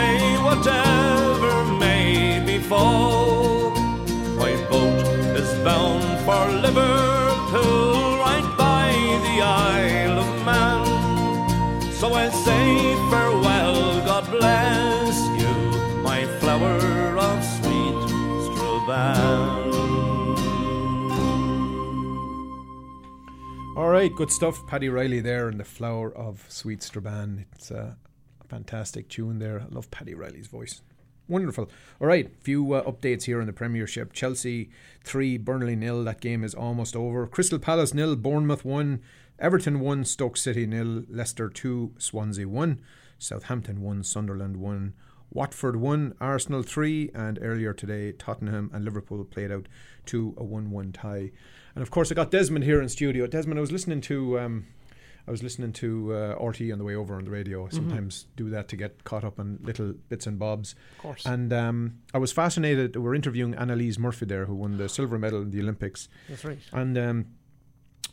whatever 0.48 1.54
may 1.78 2.42
befall. 2.44 3.70
My 4.42 4.54
boat 4.72 5.06
is 5.38 5.54
bound 5.64 6.04
for 6.26 6.44
Liverpool, 6.66 7.93
So 12.04 12.14
I'll 12.14 12.32
say 12.34 12.96
farewell, 13.10 14.06
God 14.06 14.30
bless 14.30 15.18
you, 15.40 16.02
my 16.02 16.26
flower 16.42 17.18
of 17.18 17.42
sweet 17.46 17.96
Strabane. 18.44 19.72
All 23.78 23.88
right, 23.88 24.14
good 24.14 24.34
stuff. 24.34 24.68
Paddy 24.68 24.90
Reilly 24.90 25.22
there 25.22 25.48
and 25.48 25.58
the 25.58 25.64
flower 25.64 26.14
of 26.14 26.46
Sweet 26.50 26.84
Strabane. 26.84 27.46
It's 27.54 27.72
a 27.72 27.96
fantastic 28.50 29.08
tune 29.08 29.40
there. 29.40 29.62
I 29.62 29.74
love 29.74 29.90
Paddy 29.90 30.14
Reilly's 30.14 30.48
voice. 30.48 30.82
Wonderful. 31.30 31.72
All 32.02 32.08
right, 32.08 32.30
few 32.42 32.74
uh, 32.74 32.84
updates 32.84 33.24
here 33.24 33.40
in 33.40 33.48
the 33.48 33.54
Premiership. 33.54 34.12
Chelsea 34.12 34.70
3, 35.06 35.38
Burnley 35.38 35.78
nil. 35.78 36.04
That 36.04 36.20
game 36.20 36.44
is 36.44 36.54
almost 36.54 36.98
over. 36.98 37.26
Crystal 37.28 37.60
Palace 37.60 37.94
nil, 37.94 38.18
Bournemouth 38.18 38.66
1, 38.66 39.02
Everton 39.44 39.82
1, 39.82 40.06
Stoke 40.06 40.38
City 40.38 40.66
nil, 40.66 41.04
Leicester 41.10 41.50
2, 41.50 41.96
Swansea 41.98 42.48
1, 42.48 42.80
Southampton 43.20 43.82
1, 43.82 44.02
Sunderland 44.04 44.56
1, 44.56 44.94
Watford 45.34 45.76
1, 45.76 46.14
Arsenal 46.22 46.64
3, 46.64 47.12
and 47.14 47.38
earlier 47.42 47.74
today, 47.74 48.14
Tottenham 48.14 48.72
and 48.74 48.86
Liverpool 48.86 49.26
played 49.26 49.52
out 49.52 49.68
to 50.06 50.34
a 50.38 50.46
1 50.46 50.72
1 50.72 50.94
tie. 50.94 51.32
And 51.76 51.82
of 51.82 51.92
course, 51.92 52.10
I 52.10 52.16
got 52.16 52.32
Desmond 52.32 52.64
here 52.64 52.82
in 52.82 52.88
studio. 52.88 53.28
Desmond, 53.28 53.60
I 53.60 53.62
was 53.62 53.74
listening 53.74 54.00
to. 54.02 54.40
Um, 54.40 54.68
I 55.28 55.32
was 55.32 55.42
listening 55.42 55.72
to 55.74 56.14
uh, 56.14 56.46
RT 56.46 56.70
on 56.72 56.80
the 56.80 56.84
way 56.84 56.96
over 56.96 57.16
on 57.16 57.24
the 57.24 57.32
radio. 57.32 57.66
I 57.66 57.70
sometimes 57.70 58.26
do 58.36 58.50
that 58.50 58.68
to 58.68 58.76
get 58.76 59.06
caught 59.06 59.24
up 59.24 59.40
on 59.40 59.58
little 59.62 59.94
bits 60.10 60.28
and 60.28 60.38
bobs. 60.38 60.76
Of 60.92 60.98
course. 60.98 61.26
And 61.26 61.54
um, 61.54 62.00
I 62.14 62.18
was 62.18 62.34
fascinated. 62.34 62.98
We're 62.98 63.16
interviewing 63.16 63.54
Annalise 63.56 63.98
Murphy 63.98 64.26
there, 64.26 64.46
who 64.46 64.56
won 64.56 64.76
the 64.76 64.90
silver 64.90 65.18
medal 65.18 65.42
in 65.42 65.52
the 65.52 65.62
Olympics. 65.62 66.10
That's 66.28 66.44
right. 66.44 66.60
And 66.74 66.98
um, 66.98 67.26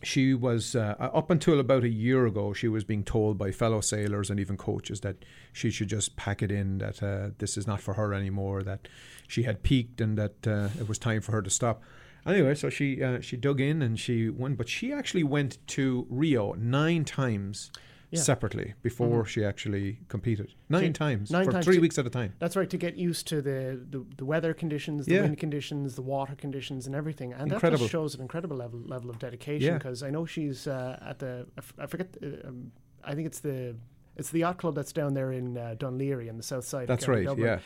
she 0.03 0.33
was, 0.33 0.75
uh, 0.75 0.95
up 0.99 1.31
until 1.31 1.61
about 1.61 1.85
a 1.85 1.89
year 1.89 2.27
ago, 2.27 2.53
she 2.53 2.69
was 2.69 2.85
being 2.85 3.05
told 3.05 3.37
by 3.37 3.51
fellow 3.51 3.81
sailors 3.81 4.31
and 4.31 4.41
even 4.41 4.57
coaches 4.57 5.01
that 5.01 5.17
she 5.53 5.71
should 5.71 5.89
just 5.89 6.17
pack 6.17 6.43
it 6.43 6.51
in, 6.51 6.79
that 6.79 7.03
uh, 7.03 7.31
this 7.39 7.57
is 7.57 7.67
not 7.67 7.81
for 7.81 7.95
her 7.95 8.15
anymore, 8.15 8.63
that 8.63 8.89
she 9.29 9.43
had 9.43 9.63
peaked 9.63 10.01
and 10.01 10.17
that 10.17 10.47
uh, 10.47 10.69
it 10.79 10.89
was 10.89 10.99
time 10.99 11.21
for 11.21 11.33
her 11.33 11.43
to 11.43 11.51
stop. 11.51 11.83
Anyway, 12.27 12.55
so 12.55 12.69
she 12.69 13.03
uh, 13.03 13.21
she 13.21 13.37
dug 13.37 13.61
in 13.61 13.81
and 13.81 13.99
she 13.99 14.29
won, 14.29 14.55
but 14.55 14.69
she 14.69 14.93
actually 14.93 15.25
went 15.25 15.59
to 15.67 16.07
Rio 16.11 16.53
nine 16.53 17.05
times 17.05 17.71
Yeah. 18.13 18.17
Mm-hmm. 18.19 18.25
separately 18.25 18.75
before 18.83 19.25
she 19.25 19.45
actually 19.45 20.01
competed. 20.09 20.53
Nine 20.69 20.83
She- 20.87 20.93
times 20.93 21.31
nine 21.31 21.45
for 21.45 21.53
times 21.53 21.65
three 21.65 21.75
she- 21.77 21.81
weeks 21.81 21.97
at 21.97 22.07
a 22.07 22.11
time. 22.11 22.33
That's 22.41 22.57
right, 22.57 22.69
to 22.69 22.77
get 22.77 22.97
used 22.97 23.29
to 23.29 23.41
the, 23.41 23.81
the, 23.89 24.05
the 24.17 24.25
weather 24.25 24.53
conditions, 24.53 25.07
the 25.07 25.15
Yeah. 25.15 25.21
wind 25.23 25.39
conditions, 25.39 25.95
the 25.95 26.03
water 26.03 26.35
conditions, 26.35 26.87
and 26.89 26.97
everything. 26.97 27.33
And 27.33 27.51
that 27.53 27.61
just 27.63 27.89
shows 27.89 28.17
an 28.17 28.21
incredible 28.21 28.57
level 28.57 28.81
level 28.81 29.11
of 29.11 29.19
dedication. 29.21 29.69
Yeah. 29.69 29.79
Because 29.79 30.03
I 30.03 30.11
know 30.11 30.27
she's 30.27 30.67
uh, 30.67 30.99
at 31.11 31.21
the 31.21 31.47
I, 31.57 31.61
f- 31.61 31.75
I 31.79 31.87
forget 31.87 32.09
uh, 32.21 32.49
um, 32.49 32.73
I 33.05 33.15
think 33.15 33.27
it's 33.27 33.41
the 33.41 33.77
it's 34.17 34.31
the 34.31 34.41
yacht 34.41 34.59
club 34.59 34.75
that's 34.75 34.93
down 34.93 35.15
there 35.15 35.31
in 35.33 35.57
uh, 35.57 35.77
Dún 35.79 35.97
Laoghaire 35.97 36.29
on 36.29 36.37
the 36.37 36.43
south 36.43 36.65
side. 36.65 36.89
That's 36.89 37.07
right, 37.07 37.25
Dublin. 37.25 37.47
yeah. 37.47 37.59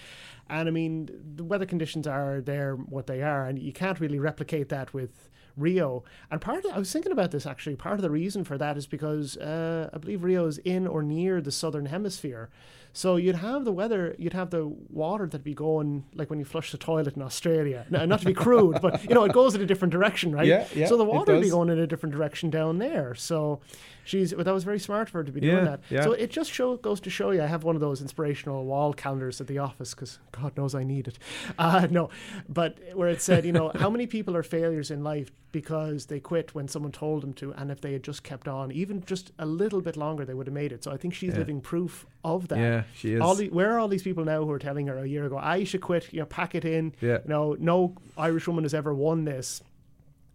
And 0.50 0.68
I 0.68 0.72
mean, 0.72 1.08
the 1.36 1.42
weather 1.42 1.64
conditions 1.66 2.06
are 2.06 2.42
there 2.42 2.74
what 2.76 3.06
they 3.06 3.22
are, 3.22 3.46
and 3.48 3.58
you 3.58 3.72
can't 3.72 3.98
really 3.98 4.18
replicate 4.18 4.68
that 4.68 4.92
with 4.92 5.30
Rio. 5.56 6.04
And 6.30 6.40
part 6.40 6.64
of, 6.64 6.72
I 6.72 6.78
was 6.78 6.92
thinking 6.92 7.12
about 7.12 7.30
this 7.30 7.46
actually. 7.46 7.76
Part 7.76 7.96
of 7.96 8.02
the 8.02 8.10
reason 8.10 8.44
for 8.44 8.58
that 8.58 8.76
is 8.76 8.86
because 8.86 9.36
uh, 9.36 9.90
I 9.92 9.98
believe 9.98 10.24
Rio 10.24 10.46
is 10.46 10.58
in 10.58 10.86
or 10.86 11.02
near 11.02 11.40
the 11.40 11.52
southern 11.52 11.86
hemisphere. 11.86 12.50
So 12.96 13.16
you'd 13.16 13.34
have 13.34 13.64
the 13.64 13.72
weather, 13.72 14.14
you'd 14.20 14.34
have 14.34 14.50
the 14.50 14.66
water 14.88 15.26
that'd 15.26 15.42
be 15.42 15.52
going 15.52 16.04
like 16.14 16.30
when 16.30 16.38
you 16.38 16.44
flush 16.44 16.70
the 16.70 16.78
toilet 16.78 17.16
in 17.16 17.22
Australia. 17.22 17.84
Now, 17.90 18.04
not 18.04 18.20
to 18.20 18.26
be 18.26 18.32
crude, 18.34 18.80
but 18.80 19.02
you 19.02 19.14
know 19.16 19.24
it 19.24 19.32
goes 19.32 19.56
in 19.56 19.60
a 19.60 19.66
different 19.66 19.90
direction, 19.92 20.32
right? 20.32 20.46
Yeah, 20.46 20.64
yeah, 20.74 20.86
So 20.86 20.96
the 20.96 21.04
water 21.04 21.32
would 21.32 21.42
be 21.42 21.50
going 21.50 21.70
in 21.70 21.78
a 21.80 21.88
different 21.88 22.14
direction 22.14 22.50
down 22.50 22.78
there. 22.78 23.16
So 23.16 23.58
she's 24.04 24.30
that 24.30 24.46
was 24.46 24.62
very 24.62 24.78
smart 24.78 25.08
for 25.10 25.18
her 25.18 25.24
to 25.24 25.32
be 25.32 25.40
doing 25.40 25.56
Yeah, 25.56 25.64
that. 25.64 25.80
yeah. 25.90 26.04
So 26.04 26.12
it 26.12 26.30
just 26.30 26.52
show, 26.52 26.76
goes 26.76 27.00
to 27.00 27.10
show 27.10 27.32
you. 27.32 27.42
I 27.42 27.46
have 27.46 27.64
one 27.64 27.74
of 27.74 27.80
those 27.80 28.00
inspirational 28.00 28.64
wall 28.64 28.92
calendars 28.92 29.40
at 29.40 29.48
the 29.48 29.58
office 29.58 29.92
because 29.92 30.20
God 30.30 30.56
knows 30.56 30.74
I 30.74 30.84
need 30.84 31.08
it. 31.08 31.18
Uh, 31.58 31.86
no, 31.90 32.10
but 32.48 32.78
where 32.94 33.08
it 33.08 33.20
said, 33.22 33.44
you 33.44 33.52
know, 33.52 33.70
how 33.76 33.88
many 33.90 34.06
people 34.06 34.36
are 34.36 34.42
failures 34.42 34.90
in 34.90 35.02
life 35.02 35.30
because 35.52 36.06
they 36.06 36.18
quit 36.20 36.54
when 36.54 36.66
someone 36.68 36.90
told 36.92 37.22
them 37.22 37.32
to, 37.32 37.52
and 37.54 37.70
if 37.70 37.80
they 37.80 37.92
had 37.92 38.02
just 38.02 38.22
kept 38.24 38.48
on, 38.48 38.72
even 38.72 39.04
just 39.04 39.30
a 39.38 39.46
little 39.46 39.80
bit 39.80 39.96
longer, 39.96 40.24
they 40.24 40.34
would 40.34 40.46
have 40.48 40.54
made 40.54 40.72
it. 40.72 40.82
So 40.84 40.90
I 40.92 40.96
think 40.96 41.14
she's 41.14 41.32
Yeah. 41.32 41.38
living 41.40 41.60
proof 41.60 42.06
of 42.24 42.48
that. 42.48 42.58
Yeah, 42.58 42.82
she 42.94 43.14
is. 43.14 43.20
All 43.20 43.34
the, 43.34 43.48
where 43.50 43.72
are 43.74 43.78
all 43.78 43.88
these 43.88 44.02
people 44.02 44.24
now 44.24 44.44
who 44.44 44.50
are 44.50 44.58
telling 44.58 44.86
her 44.88 44.98
a 44.98 45.06
year 45.06 45.24
ago, 45.26 45.38
I 45.38 45.64
should 45.64 45.80
quit, 45.80 46.12
you 46.12 46.20
know, 46.20 46.26
pack 46.26 46.54
it 46.54 46.64
in. 46.64 46.94
Yeah. 47.00 47.18
You 47.24 47.28
know, 47.28 47.56
no 47.58 47.94
Irish 48.18 48.46
woman 48.46 48.64
has 48.64 48.74
ever 48.74 48.94
won 48.94 49.24
this 49.24 49.62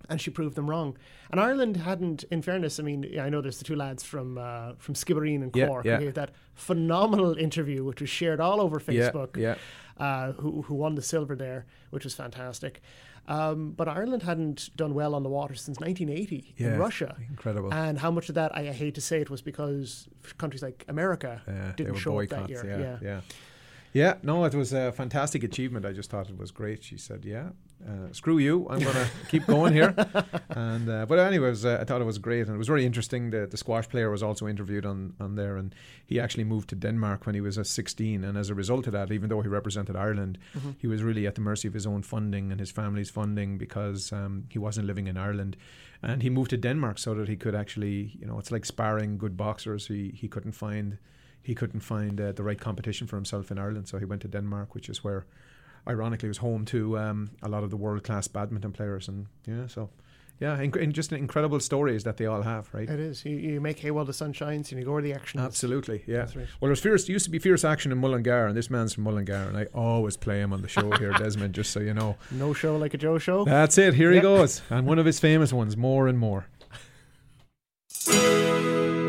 and 0.10 0.20
she 0.20 0.32
proved 0.32 0.56
them 0.56 0.70
wrong. 0.70 0.98
And 1.32 1.40
Ireland 1.40 1.78
hadn't, 1.78 2.24
in 2.32 2.42
fairness, 2.42 2.80
I 2.80 2.84
mean, 2.84 3.20
I 3.20 3.30
know 3.30 3.42
there's 3.42 3.60
the 3.60 3.64
two 3.64 3.76
lads 3.76 4.04
from 4.04 4.38
uh, 4.38 4.74
from 4.80 4.96
Skibbereen 4.96 5.44
and 5.44 5.56
Yeah, 5.56 5.68
Cork 5.68 5.86
yeah. 5.86 5.98
who 5.98 6.06
gave 6.06 6.16
that 6.16 6.32
phenomenal 6.56 7.38
interview, 7.38 7.84
which 7.84 8.02
was 8.02 8.10
shared 8.10 8.40
all 8.40 8.60
over 8.60 8.82
Yeah, 8.88 9.12
Facebook. 9.12 9.38
yeah. 9.38 9.56
Uh, 9.98 10.32
who 10.34 10.62
who 10.64 10.74
won 10.76 10.96
the 10.96 11.02
silver 11.02 11.36
there, 11.36 11.66
which 11.92 12.04
was 12.06 12.16
fantastic. 12.16 12.82
Um, 13.28 13.72
but 13.72 13.88
Ireland 13.88 14.24
hadn't 14.24 14.70
done 14.76 14.94
well 14.94 15.14
on 15.16 15.24
the 15.24 15.30
water 15.30 15.56
since 15.56 15.80
1980 15.80 16.56
Yeah, 16.58 16.68
in 16.74 16.80
Russia. 16.80 17.16
incredible. 17.30 17.74
And 17.74 18.00
how 18.00 18.12
much 18.12 18.30
of 18.30 18.36
that, 18.36 18.56
I, 18.56 18.70
I 18.70 18.72
hate 18.74 18.96
to 18.96 19.02
say 19.02 19.22
it, 19.22 19.30
was 19.30 19.42
because 19.42 20.08
countries 20.38 20.64
like 20.64 20.86
America 20.88 21.42
Yeah, 21.48 21.74
didn't 21.76 21.96
show 21.98 22.20
up 22.20 22.30
that 22.30 22.48
boycotts. 22.48 22.64
year. 22.64 22.80
Yeah, 23.02 23.08
yeah, 23.10 23.22
yeah. 23.94 24.14
No, 24.24 24.46
it 24.46 24.56
was 24.56 24.74
a 24.74 24.92
fantastic 24.92 25.44
achievement. 25.44 25.86
I 25.86 25.92
just 25.94 26.10
thought 26.10 26.30
it 26.30 26.38
was 26.38 26.52
great. 26.52 26.84
She 26.84 26.98
said, 26.98 27.26
"Yeah, 27.26 27.50
uh, 27.88 28.12
screw 28.12 28.38
you. 28.38 28.68
I'm 28.70 28.80
going 28.80 28.96
to 28.96 29.08
keep 29.30 29.46
going 29.46 29.74
here." 29.74 29.96
And 30.50 30.90
uh, 30.90 31.06
but 31.06 31.20
anyways, 31.20 31.66
uh, 31.66 31.78
I 31.82 31.84
thought 31.84 32.02
it 32.02 32.06
was 32.06 32.18
great, 32.18 32.48
and 32.48 32.56
it 32.56 32.58
was 32.58 32.68
very 32.68 32.86
interesting. 32.86 33.30
The 33.30 33.48
the 33.48 33.58
squash 33.58 33.88
player 33.88 34.10
was 34.10 34.24
also 34.24 34.48
interviewed 34.48 34.86
on 34.86 35.14
on 35.20 35.36
there, 35.36 35.58
and 35.58 35.74
he 36.06 36.20
actually 36.20 36.44
moved 36.44 36.70
to 36.70 36.76
Denmark 36.76 37.26
when 37.26 37.36
he 37.36 37.42
was 37.42 37.58
uh, 37.58 37.64
16, 37.64 38.24
and 38.24 38.38
as 38.38 38.50
a 38.50 38.56
result 38.56 38.88
of 38.88 38.94
that, 38.94 39.12
even 39.12 39.30
though 39.30 39.42
he 39.42 39.48
represented 39.48 39.96
Ireland, 39.96 40.38
he 40.78 40.88
was 40.88 41.04
really 41.04 41.28
at 41.28 41.36
the 41.36 41.42
mercy 41.42 41.68
of 41.68 41.74
his 41.74 41.86
own 41.86 42.04
funding 42.04 42.52
and 42.52 42.60
his 42.60 42.72
family's 42.72 43.10
funding 43.10 43.58
because 43.58 44.12
um, 44.12 44.46
he 44.50 44.60
wasn't 44.60 44.88
living 44.88 45.08
in 45.08 45.18
Ireland. 45.18 45.56
And 46.02 46.24
he 46.24 46.30
moved 46.30 46.50
to 46.52 46.58
Denmark 46.58 46.98
so 46.98 47.14
that 47.16 47.28
he 47.28 47.36
could 47.36 47.56
actually, 47.56 48.18
you 48.20 48.26
know, 48.26 48.40
it's 48.40 48.52
like 48.52 48.66
sparring 48.66 49.18
good 49.18 49.36
boxers. 49.36 49.88
He 49.88 50.12
he 50.16 50.28
couldn't 50.28 50.54
find 50.54 50.98
he 51.42 51.56
couldn't 51.56 51.82
find 51.82 52.20
uh, 52.22 52.32
the 52.32 52.44
right 52.44 52.60
competition 52.60 53.08
for 53.08 53.16
himself 53.16 53.52
in 53.52 53.58
Ireland, 53.58 53.88
so 53.88 53.98
he 53.98 54.06
went 54.06 54.22
to 54.22 54.28
Denmark, 54.28 54.76
which 54.76 54.90
is 54.90 55.04
where, 55.04 55.26
ironically, 55.88 56.28
was 56.28 56.38
home 56.38 56.66
to 56.66 56.98
um, 56.98 57.32
a 57.42 57.50
lot 57.50 57.64
of 57.64 57.70
the 57.70 57.78
world 57.78 58.04
class 58.04 58.28
badminton 58.28 58.72
players, 58.72 59.08
and 59.08 59.28
yeah, 59.46 59.68
so 59.68 59.90
yeah, 60.40 60.56
inc- 60.58 60.82
and 60.82 60.94
just 60.94 61.12
incredible 61.12 61.60
stories 61.60 62.06
that 62.06 62.16
they 62.16 62.26
all 62.26 62.42
have, 62.44 62.70
right? 62.74 62.90
It 62.90 63.00
is. 63.00 63.26
You, 63.26 63.36
you 63.36 63.60
make 63.60 63.80
hay 63.80 63.92
while 63.92 64.06
the 64.06 64.14
sun 64.14 64.32
shines 64.32 64.72
and 64.72 64.80
you 64.80 64.86
go 64.86 64.94
where 64.94 65.02
the 65.02 65.12
action. 65.14 65.40
Absolutely, 65.40 66.04
yeah. 66.08 66.20
Right. 66.34 66.48
Well, 66.62 66.70
there's 66.70 66.80
fierce. 66.80 67.10
Used 67.10 67.26
to 67.26 67.32
be 67.32 67.40
fierce 67.40 67.66
action 67.66 67.92
in 67.92 67.98
Mullingar, 67.98 68.48
and 68.48 68.56
this 68.56 68.70
man's 68.70 68.94
from 68.94 69.04
Mullingar, 69.04 69.50
and 69.50 69.58
I 69.58 69.66
always 69.74 70.16
play 70.16 70.40
him 70.40 70.54
on 70.54 70.62
the 70.62 70.70
show 70.70 70.92
here, 70.92 71.12
Desmond. 71.18 71.54
Just 71.54 71.72
so 71.72 71.80
you 71.82 71.94
know, 71.94 72.16
No 72.32 72.54
show 72.54 72.78
like 72.78 72.94
a 72.94 72.98
Joe 72.98 73.18
show. 73.18 73.44
that's 73.44 73.78
it. 73.78 73.96
Here 73.96 74.12
he 74.12 74.22
goes, 74.22 74.62
and 74.70 74.88
one 74.88 74.98
of 75.00 75.06
his 75.06 75.20
famous 75.20 75.52
ones, 75.52 75.76
more 75.76 76.08
and. 76.08 76.18
More 76.18 76.46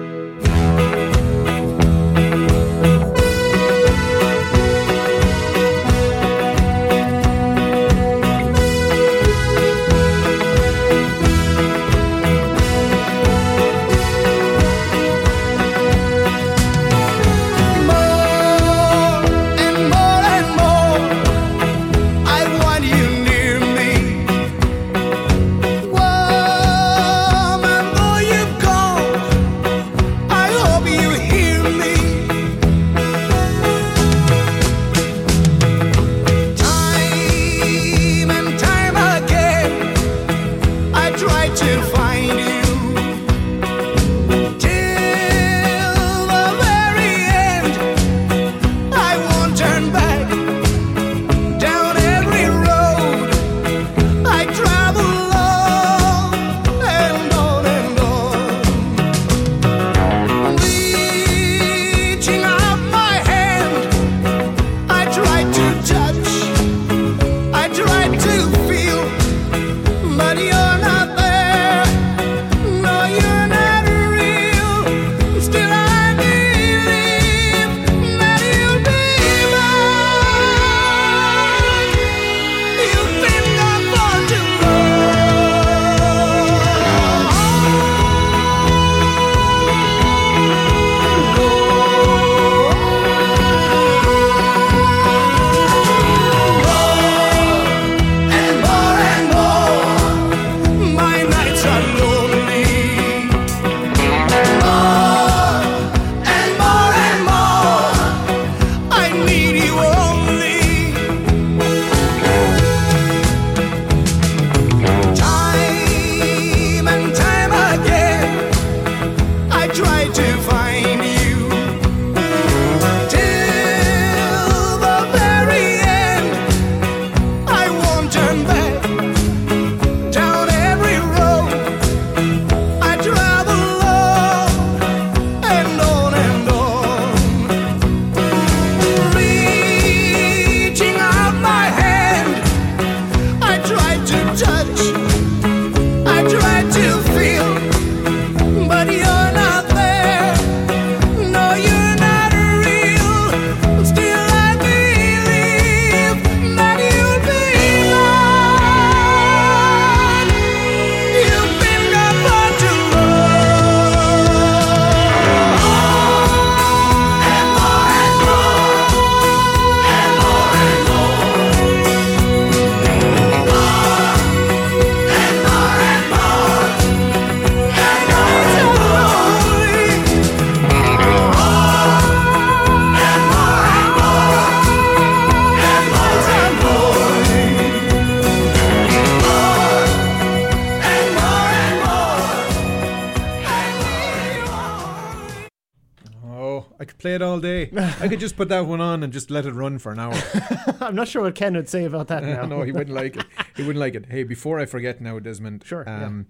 could 198.11 198.21
just 198.21 198.37
put 198.37 198.49
that 198.51 198.67
one 198.67 198.81
on 198.81 199.03
and 199.03 199.13
just 199.13 199.31
let 199.31 199.47
it 199.47 199.53
run 199.53 199.79
for 199.79 199.93
an 199.93 199.99
hour. 199.99 200.15
I'm 200.81 200.95
not 200.95 201.09
sure 201.09 201.23
what 201.23 201.35
Ken 201.35 201.55
would 201.55 201.69
say 201.69 201.85
about 201.85 202.09
that 202.09 202.23
now. 202.25 202.45
no, 202.45 202.63
he 202.63 202.73
wouldn't 202.73 202.95
like 202.95 203.17
it. 203.17 203.25
He 203.57 203.63
wouldn't 203.63 203.81
like 203.81 203.95
it. 203.95 204.07
Hey, 204.07 204.23
before 204.23 204.59
I 204.59 204.65
forget 204.65 205.01
now, 205.03 205.19
Desmond. 205.19 205.65
Sure, 205.67 205.85
yeah. 205.87 206.07
Um, 206.07 206.27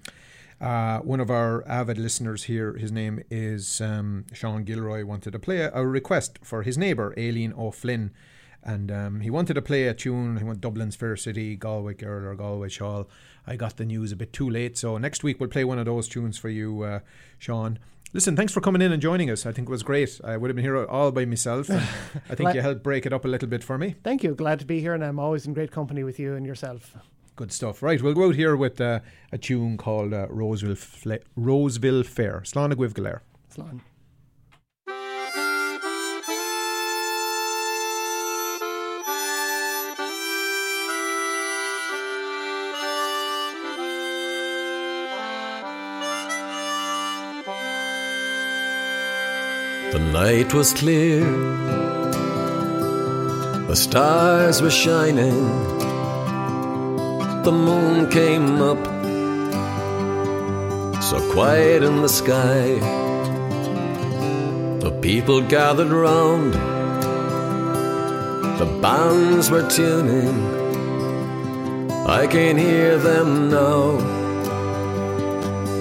uh, 0.61 0.99
one 0.99 1.20
of 1.20 1.31
our 1.31 1.66
avid 1.68 1.97
listeners 1.97 2.45
here, 2.45 2.72
his 2.74 2.91
name 2.91 3.22
is 3.31 3.81
um, 3.81 4.26
Sean 4.33 4.64
Gilroy, 4.64 5.05
wanted 5.05 5.31
to 5.33 5.39
play 5.39 5.59
a, 5.59 5.72
a 5.72 5.87
request 5.87 6.39
for 6.43 6.62
his 6.62 6.76
neighbour, 6.76 7.14
Aileen 7.16 7.55
O'Flynn. 7.57 8.11
And 8.62 8.91
um, 8.91 9.20
he 9.20 9.31
wanted 9.31 9.55
to 9.55 9.62
play 9.62 9.87
a 9.87 9.95
tune. 9.95 10.37
He 10.39 10.45
went 10.45 10.61
Dublin's 10.61 10.97
Fair 10.97 11.16
City, 11.16 11.57
Galway 11.57 11.95
Girl, 11.95 12.26
or 12.26 12.35
Galway 12.35 12.68
Shawl. 12.68 13.09
I 13.47 13.57
got 13.57 13.76
the 13.76 13.87
news 13.87 14.12
a 14.12 14.16
bit 14.16 14.33
too 14.33 14.51
late. 14.51 14.76
So 14.76 14.99
next 14.99 15.22
week 15.22 15.41
we'll 15.41 15.49
play 15.49 15.64
one 15.64 15.78
of 15.78 15.87
those 15.87 16.09
tunes 16.09 16.37
for 16.37 16.49
you, 16.51 16.83
uh, 16.83 17.01
Sean. 17.39 17.78
Listen, 18.13 18.35
thanks 18.35 18.53
for 18.53 18.61
coming 18.61 18.83
in 18.83 18.91
and 18.91 19.01
joining 19.01 19.31
us. 19.31 19.47
I 19.47 19.53
think 19.53 19.69
it 19.69 19.71
was 19.71 19.85
great. 19.85 20.21
I 20.25 20.37
would 20.37 20.51
have 20.51 20.57
been 20.57 20.65
here 20.65 20.85
all 20.85 21.13
by 21.13 21.25
myself. 21.25 21.71
I 22.31 22.35
think 22.35 22.55
you 22.55 22.61
helped 22.61 22.83
break 22.83 23.07
it 23.07 23.13
up 23.13 23.25
a 23.25 23.29
little 23.29 23.49
bit 23.49 23.63
for 23.63 23.79
me. 23.79 23.95
Thank 24.03 24.25
you. 24.25 24.35
Glad 24.35 24.59
to 24.59 24.65
be 24.67 24.81
here, 24.81 24.95
and 24.95 25.05
I'm 25.05 25.21
always 25.21 25.47
in 25.47 25.55
great 25.55 25.71
company 25.71 26.03
with 26.03 26.19
you 26.19 26.35
and 26.35 26.45
yourself. 26.45 26.97
Good 27.37 27.53
stuff. 27.53 27.83
Right, 27.83 28.03
we'll 28.03 28.15
go 28.15 28.29
out 28.29 28.35
here 28.35 28.57
with 28.57 28.81
uh, 28.81 29.01
a 29.31 29.39
tune 29.39 29.77
called 29.77 30.13
uh, 30.13 30.27
Roseville, 30.29 30.75
Fle- 30.75 31.23
Roseville 31.37 32.03
Fair. 32.03 32.41
Slán 32.45 32.73
Gwив 32.75 32.95
Galer. 32.95 33.23
Slán. 33.55 33.81
The 49.93 49.99
night 49.99 50.55
was 50.55 50.72
clear, 50.72 51.20
the 53.66 53.74
stars 53.74 54.62
were 54.62 54.70
shining, 54.70 55.41
the 57.43 57.51
moon 57.51 58.09
came 58.09 58.62
up, 58.62 58.78
so 61.03 61.18
quiet 61.32 61.82
in 61.82 62.03
the 62.03 62.09
sky. 62.09 62.78
The 64.78 64.97
people 65.03 65.41
gathered 65.41 65.91
round, 65.91 66.55
the 68.61 68.78
bands 68.80 69.51
were 69.51 69.68
tuning. 69.68 70.38
I 72.07 72.28
can 72.28 72.57
hear 72.57 72.97
them 72.97 73.51
now, 73.51 73.99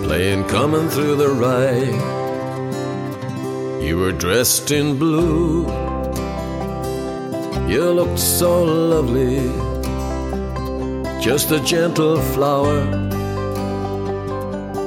playing 0.04 0.46
coming 0.46 0.90
through 0.90 1.16
the 1.18 1.30
rye. 1.30 2.19
You 3.90 3.98
were 3.98 4.12
dressed 4.12 4.70
in 4.70 5.00
blue. 5.00 5.66
You 7.68 7.90
looked 7.90 8.20
so 8.20 8.64
lovely. 8.64 9.40
Just 11.20 11.50
a 11.50 11.60
gentle 11.62 12.22
flower 12.34 12.82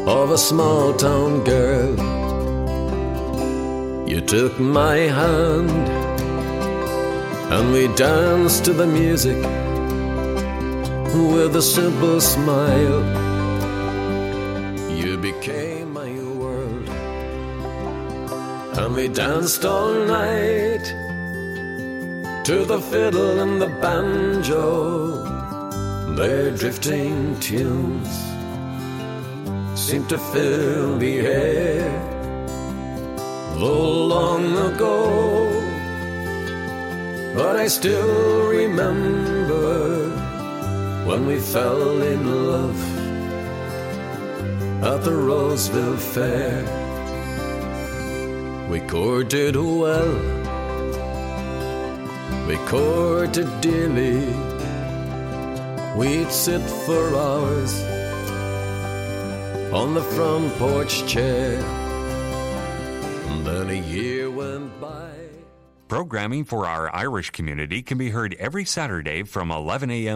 of 0.06 0.30
a 0.30 0.38
small 0.38 0.94
town 0.94 1.42
girl. 1.42 1.96
You 4.08 4.20
took 4.20 4.60
my 4.60 4.98
hand 5.20 5.70
and 7.54 7.72
we 7.72 7.88
danced 7.96 8.64
to 8.66 8.72
the 8.72 8.86
music 8.86 9.42
with 11.12 11.56
a 11.56 11.62
simple 11.62 12.20
smile. 12.20 13.21
We 18.94 19.08
danced 19.08 19.64
all 19.64 19.94
night 19.94 20.84
to 22.44 22.64
the 22.64 22.80
fiddle 22.90 23.40
and 23.40 23.60
the 23.62 23.68
banjo, 23.80 25.24
their 26.14 26.50
drifting 26.50 27.38
tunes 27.40 28.08
seemed 29.74 30.08
to 30.08 30.18
fill 30.18 30.98
the 30.98 31.20
air. 31.20 31.90
Though 33.56 34.06
long 34.06 34.46
ago, 34.72 34.96
but 37.34 37.56
I 37.56 37.68
still 37.68 38.48
remember 38.48 40.10
when 41.06 41.26
we 41.26 41.38
fell 41.38 42.02
in 42.02 42.46
love 42.50 42.80
at 44.82 45.04
the 45.04 45.14
Roseville 45.14 45.96
Fair. 45.96 46.81
We 48.72 48.80
courted 48.80 49.54
well, 49.54 50.14
we 52.48 52.56
courted 52.66 53.60
dearly. 53.60 54.24
We'd 55.94 56.32
sit 56.32 56.62
for 56.86 57.14
hours 57.14 57.82
on 59.74 59.92
the 59.92 60.00
front 60.00 60.54
porch 60.54 61.06
chair. 61.06 61.58
And 63.28 63.46
then 63.46 63.68
a 63.68 63.74
year 63.74 64.30
went 64.30 64.80
by. 64.80 65.10
Programming 65.88 66.46
for 66.46 66.66
our 66.66 66.88
Irish 66.96 67.28
community 67.28 67.82
can 67.82 67.98
be 67.98 68.08
heard 68.08 68.34
every 68.38 68.64
Saturday 68.64 69.22
from 69.24 69.50
11 69.50 69.90
a.m. 69.90 70.08